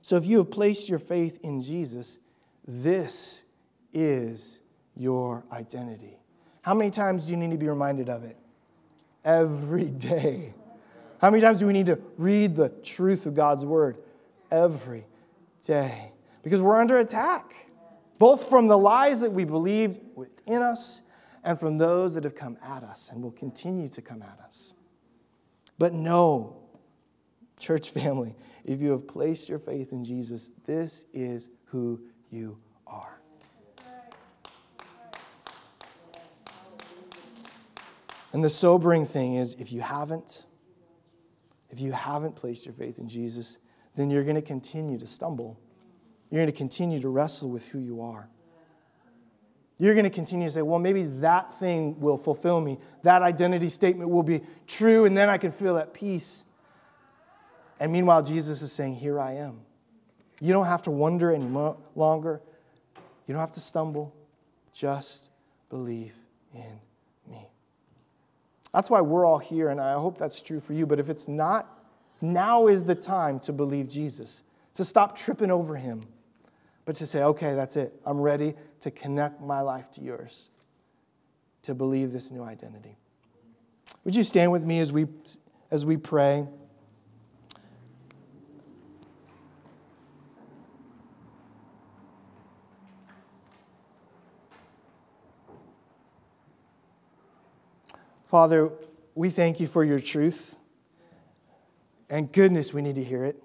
So 0.04 0.16
if 0.16 0.26
you 0.26 0.38
have 0.38 0.50
placed 0.50 0.88
your 0.88 0.98
faith 0.98 1.38
in 1.44 1.60
Jesus, 1.60 2.18
this 2.66 3.44
is 3.92 4.58
your 4.96 5.44
identity. 5.52 6.18
How 6.62 6.74
many 6.74 6.90
times 6.90 7.26
do 7.26 7.30
you 7.30 7.36
need 7.36 7.52
to 7.52 7.56
be 7.56 7.68
reminded 7.68 8.08
of 8.08 8.24
it? 8.24 8.36
Every 9.24 9.84
day. 9.84 10.54
How 11.22 11.30
many 11.30 11.40
times 11.40 11.60
do 11.60 11.68
we 11.68 11.72
need 11.72 11.86
to 11.86 12.00
read 12.18 12.56
the 12.56 12.68
truth 12.68 13.26
of 13.26 13.34
God's 13.34 13.64
word? 13.64 13.96
Every 14.50 15.06
day. 15.64 16.10
Because 16.42 16.60
we're 16.60 16.78
under 16.78 16.98
attack. 16.98 17.68
both 18.22 18.48
from 18.48 18.68
the 18.68 18.78
lies 18.78 19.18
that 19.18 19.32
we 19.32 19.42
believed 19.42 19.98
within 20.14 20.62
us 20.62 21.02
and 21.42 21.58
from 21.58 21.76
those 21.76 22.14
that 22.14 22.22
have 22.22 22.36
come 22.36 22.56
at 22.62 22.84
us 22.84 23.10
and 23.10 23.20
will 23.20 23.32
continue 23.32 23.88
to 23.88 24.00
come 24.00 24.22
at 24.22 24.38
us. 24.46 24.74
But 25.76 25.92
no, 25.92 26.56
church 27.58 27.90
family, 27.90 28.36
if 28.64 28.80
you 28.80 28.92
have 28.92 29.08
placed 29.08 29.48
your 29.48 29.58
faith 29.58 29.90
in 29.90 30.04
Jesus, 30.04 30.52
this 30.66 31.06
is 31.12 31.50
who 31.64 32.00
you 32.30 32.58
are. 32.86 33.18
And 38.32 38.44
the 38.44 38.50
sobering 38.50 39.04
thing 39.04 39.34
is, 39.34 39.54
if 39.54 39.72
you 39.72 39.80
haven't, 39.80 40.46
if 41.72 41.80
you 41.80 41.90
haven't 41.92 42.36
placed 42.36 42.66
your 42.66 42.74
faith 42.74 42.98
in 42.98 43.08
Jesus, 43.08 43.58
then 43.96 44.10
you're 44.10 44.24
going 44.24 44.36
to 44.36 44.42
continue 44.42 44.98
to 44.98 45.06
stumble. 45.06 45.58
You're 46.30 46.40
going 46.40 46.52
to 46.52 46.56
continue 46.56 47.00
to 47.00 47.08
wrestle 47.08 47.48
with 47.48 47.66
who 47.66 47.78
you 47.78 48.02
are. 48.02 48.28
You're 49.78 49.94
going 49.94 50.04
to 50.04 50.10
continue 50.10 50.46
to 50.46 50.52
say, 50.52 50.62
well, 50.62 50.78
maybe 50.78 51.02
that 51.02 51.58
thing 51.58 51.98
will 51.98 52.18
fulfill 52.18 52.60
me. 52.60 52.78
That 53.02 53.22
identity 53.22 53.68
statement 53.68 54.10
will 54.10 54.22
be 54.22 54.42
true, 54.66 55.06
and 55.06 55.16
then 55.16 55.28
I 55.28 55.38
can 55.38 55.50
feel 55.50 55.78
at 55.78 55.92
peace. 55.92 56.44
And 57.80 57.90
meanwhile, 57.90 58.22
Jesus 58.22 58.62
is 58.62 58.70
saying, 58.70 58.96
Here 58.96 59.18
I 59.18 59.32
am. 59.32 59.62
You 60.40 60.52
don't 60.52 60.66
have 60.66 60.82
to 60.82 60.90
wonder 60.90 61.32
any 61.32 61.46
longer. 61.96 62.40
You 63.26 63.34
don't 63.34 63.40
have 63.40 63.52
to 63.52 63.60
stumble. 63.60 64.14
Just 64.72 65.30
believe 65.68 66.14
in. 66.54 66.80
That's 68.72 68.88
why 68.88 69.00
we're 69.00 69.26
all 69.26 69.38
here, 69.38 69.68
and 69.68 69.80
I 69.80 69.94
hope 69.94 70.16
that's 70.16 70.40
true 70.40 70.60
for 70.60 70.72
you. 70.72 70.86
But 70.86 70.98
if 70.98 71.08
it's 71.08 71.28
not, 71.28 71.78
now 72.20 72.68
is 72.68 72.84
the 72.84 72.94
time 72.94 73.38
to 73.40 73.52
believe 73.52 73.88
Jesus, 73.88 74.42
to 74.74 74.84
stop 74.84 75.16
tripping 75.16 75.50
over 75.50 75.76
him, 75.76 76.02
but 76.84 76.96
to 76.96 77.06
say, 77.06 77.22
okay, 77.22 77.54
that's 77.54 77.76
it. 77.76 77.92
I'm 78.06 78.20
ready 78.20 78.54
to 78.80 78.90
connect 78.90 79.40
my 79.40 79.60
life 79.60 79.90
to 79.92 80.00
yours, 80.00 80.48
to 81.62 81.74
believe 81.74 82.12
this 82.12 82.30
new 82.30 82.42
identity. 82.42 82.96
Would 84.04 84.16
you 84.16 84.24
stand 84.24 84.50
with 84.50 84.64
me 84.64 84.80
as 84.80 84.90
we, 84.90 85.06
as 85.70 85.84
we 85.84 85.96
pray? 85.96 86.48
Father, 98.32 98.70
we 99.14 99.28
thank 99.28 99.60
you 99.60 99.66
for 99.66 99.84
your 99.84 100.00
truth. 100.00 100.56
And 102.08 102.32
goodness, 102.32 102.72
we 102.72 102.80
need 102.80 102.94
to 102.94 103.04
hear 103.04 103.26
it 103.26 103.36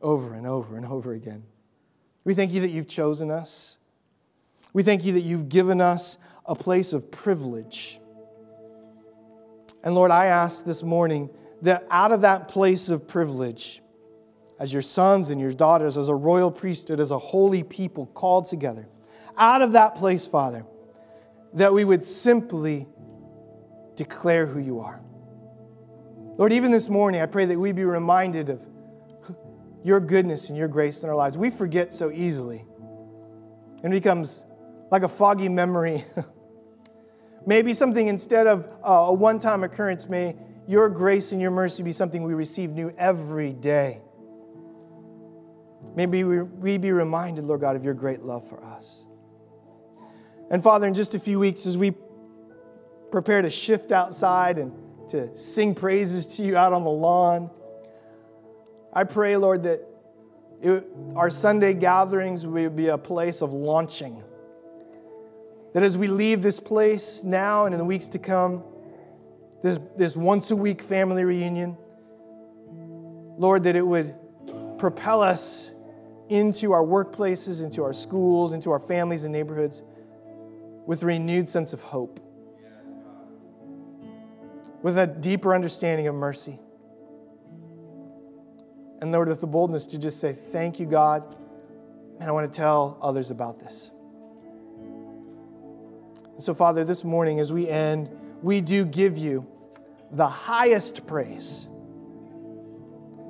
over 0.00 0.32
and 0.32 0.46
over 0.46 0.78
and 0.78 0.86
over 0.86 1.12
again. 1.12 1.42
We 2.24 2.32
thank 2.32 2.52
you 2.52 2.62
that 2.62 2.70
you've 2.70 2.88
chosen 2.88 3.30
us. 3.30 3.76
We 4.72 4.82
thank 4.82 5.04
you 5.04 5.12
that 5.12 5.20
you've 5.20 5.50
given 5.50 5.82
us 5.82 6.16
a 6.46 6.54
place 6.54 6.94
of 6.94 7.10
privilege. 7.10 8.00
And 9.84 9.94
Lord, 9.94 10.10
I 10.10 10.24
ask 10.24 10.64
this 10.64 10.82
morning 10.82 11.28
that 11.60 11.86
out 11.90 12.12
of 12.12 12.22
that 12.22 12.48
place 12.48 12.88
of 12.88 13.06
privilege, 13.06 13.82
as 14.58 14.72
your 14.72 14.80
sons 14.80 15.28
and 15.28 15.38
your 15.38 15.52
daughters, 15.52 15.98
as 15.98 16.08
a 16.08 16.14
royal 16.14 16.50
priesthood, 16.50 16.98
as 16.98 17.10
a 17.10 17.18
holy 17.18 17.62
people 17.62 18.06
called 18.06 18.46
together, 18.46 18.88
out 19.36 19.60
of 19.60 19.72
that 19.72 19.96
place, 19.96 20.26
Father, 20.26 20.64
that 21.52 21.74
we 21.74 21.84
would 21.84 22.02
simply 22.02 22.86
declare 23.96 24.46
who 24.46 24.58
you 24.58 24.80
are. 24.80 25.00
Lord, 26.38 26.52
even 26.52 26.70
this 26.70 26.88
morning, 26.88 27.20
I 27.20 27.26
pray 27.26 27.44
that 27.46 27.58
we 27.58 27.72
be 27.72 27.84
reminded 27.84 28.50
of 28.50 28.60
your 29.84 30.00
goodness 30.00 30.48
and 30.48 30.58
your 30.58 30.68
grace 30.68 31.02
in 31.02 31.08
our 31.08 31.16
lives. 31.16 31.36
We 31.36 31.50
forget 31.50 31.92
so 31.92 32.10
easily. 32.10 32.64
And 33.82 33.92
it 33.92 33.96
becomes 34.02 34.44
like 34.90 35.02
a 35.02 35.08
foggy 35.08 35.48
memory. 35.48 36.04
Maybe 37.46 37.72
something 37.72 38.06
instead 38.06 38.46
of 38.46 38.66
uh, 38.84 38.90
a 39.08 39.12
one 39.12 39.38
time 39.38 39.64
occurrence, 39.64 40.08
may 40.08 40.36
your 40.68 40.88
grace 40.88 41.32
and 41.32 41.40
your 41.40 41.50
mercy 41.50 41.82
be 41.82 41.92
something 41.92 42.22
we 42.22 42.34
receive 42.34 42.70
new 42.70 42.94
every 42.96 43.52
day. 43.52 44.00
Maybe 45.96 46.24
we, 46.24 46.42
we 46.42 46.78
be 46.78 46.92
reminded, 46.92 47.44
Lord 47.44 47.60
God, 47.60 47.76
of 47.76 47.84
your 47.84 47.94
great 47.94 48.22
love 48.22 48.48
for 48.48 48.62
us. 48.64 49.04
And 50.50 50.62
Father, 50.62 50.86
in 50.86 50.94
just 50.94 51.14
a 51.14 51.18
few 51.18 51.38
weeks, 51.38 51.66
as 51.66 51.76
we 51.76 51.92
prepare 53.12 53.42
to 53.42 53.50
shift 53.50 53.92
outside 53.92 54.58
and 54.58 54.72
to 55.08 55.36
sing 55.36 55.74
praises 55.74 56.26
to 56.26 56.42
you 56.42 56.56
out 56.56 56.72
on 56.72 56.82
the 56.82 56.90
lawn. 56.90 57.50
I 58.92 59.04
pray, 59.04 59.36
Lord, 59.36 59.62
that 59.64 59.86
it, 60.62 60.86
our 61.14 61.28
Sunday 61.28 61.74
gatherings 61.74 62.46
will 62.46 62.70
be 62.70 62.88
a 62.88 62.98
place 62.98 63.42
of 63.42 63.52
launching. 63.52 64.24
That 65.74 65.82
as 65.82 65.98
we 65.98 66.08
leave 66.08 66.42
this 66.42 66.58
place 66.58 67.22
now 67.22 67.66
and 67.66 67.74
in 67.74 67.78
the 67.78 67.84
weeks 67.84 68.08
to 68.08 68.18
come, 68.18 68.64
this, 69.62 69.78
this 69.96 70.16
once 70.16 70.50
a 70.50 70.56
week 70.56 70.82
family 70.82 71.24
reunion, 71.24 71.76
Lord, 73.36 73.64
that 73.64 73.76
it 73.76 73.86
would 73.86 74.14
propel 74.78 75.20
us 75.20 75.72
into 76.28 76.72
our 76.72 76.82
workplaces, 76.82 77.62
into 77.62 77.82
our 77.84 77.92
schools, 77.92 78.54
into 78.54 78.70
our 78.70 78.80
families 78.80 79.24
and 79.24 79.32
neighborhoods 79.32 79.82
with 80.86 81.02
a 81.02 81.06
renewed 81.06 81.48
sense 81.48 81.72
of 81.72 81.82
hope 81.82 82.21
with 84.82 84.98
a 84.98 85.06
deeper 85.06 85.54
understanding 85.54 86.08
of 86.08 86.14
mercy. 86.14 86.58
And 89.00 89.10
Lord, 89.10 89.28
with 89.28 89.40
the 89.40 89.46
boldness 89.46 89.86
to 89.88 89.98
just 89.98 90.20
say, 90.20 90.32
Thank 90.32 90.78
you, 90.78 90.86
God. 90.86 91.36
And 92.20 92.28
I 92.28 92.32
want 92.32 92.52
to 92.52 92.56
tell 92.56 92.98
others 93.02 93.30
about 93.30 93.58
this. 93.58 93.90
so, 96.38 96.54
Father, 96.54 96.84
this 96.84 97.02
morning 97.02 97.40
as 97.40 97.52
we 97.52 97.68
end, 97.68 98.10
we 98.42 98.60
do 98.60 98.84
give 98.84 99.18
you 99.18 99.46
the 100.12 100.28
highest 100.28 101.06
praise. 101.06 101.68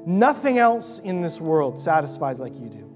Nothing 0.05 0.59
else 0.59 0.99
in 0.99 1.23
this 1.23 1.41
world 1.41 1.79
satisfies 1.79 2.41
like 2.41 2.55
you 2.59 2.69
do. 2.69 2.95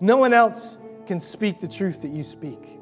No 0.00 0.16
one 0.16 0.34
else 0.34 0.78
can 1.06 1.20
speak 1.20 1.60
the 1.60 1.68
truth 1.68 2.02
that 2.02 2.10
you 2.10 2.22
speak. 2.22 2.80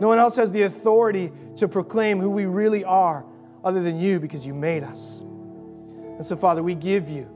No 0.00 0.06
one 0.06 0.18
else 0.18 0.36
has 0.36 0.52
the 0.52 0.62
authority 0.62 1.32
to 1.56 1.66
proclaim 1.68 2.20
who 2.20 2.30
we 2.30 2.46
really 2.46 2.84
are 2.84 3.26
other 3.68 3.82
than 3.82 4.00
you 4.00 4.18
because 4.18 4.46
you 4.46 4.54
made 4.54 4.82
us. 4.82 5.20
And 5.20 6.24
so, 6.24 6.36
Father, 6.36 6.62
we 6.62 6.74
give 6.74 7.10
you 7.10 7.28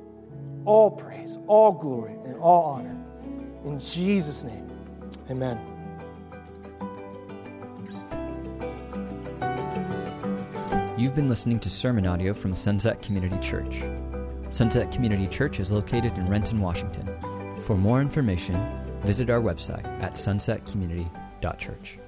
all 0.65 0.91
praise, 0.91 1.39
all 1.47 1.73
glory, 1.73 2.15
and 2.25 2.37
all 2.37 2.65
honor. 2.65 2.97
In 3.67 3.79
Jesus' 3.79 4.43
name, 4.43 4.67
amen. 5.31 5.61
You've 10.97 11.15
been 11.15 11.29
listening 11.29 11.61
to 11.61 11.69
sermon 11.69 12.07
audio 12.07 12.33
from 12.33 12.55
Sunset 12.55 13.03
Community 13.03 13.39
Church. 13.47 13.83
Sunset 14.49 14.91
Community 14.91 15.27
Church 15.27 15.61
is 15.61 15.71
located 15.71 16.17
in 16.17 16.29
Renton, 16.29 16.61
Washington. 16.61 17.11
For 17.59 17.77
more 17.77 18.01
information, 18.01 18.55
visit 19.03 19.29
our 19.29 19.41
website 19.41 19.85
at 20.03 20.15
sunsetcommunity.church. 20.15 21.99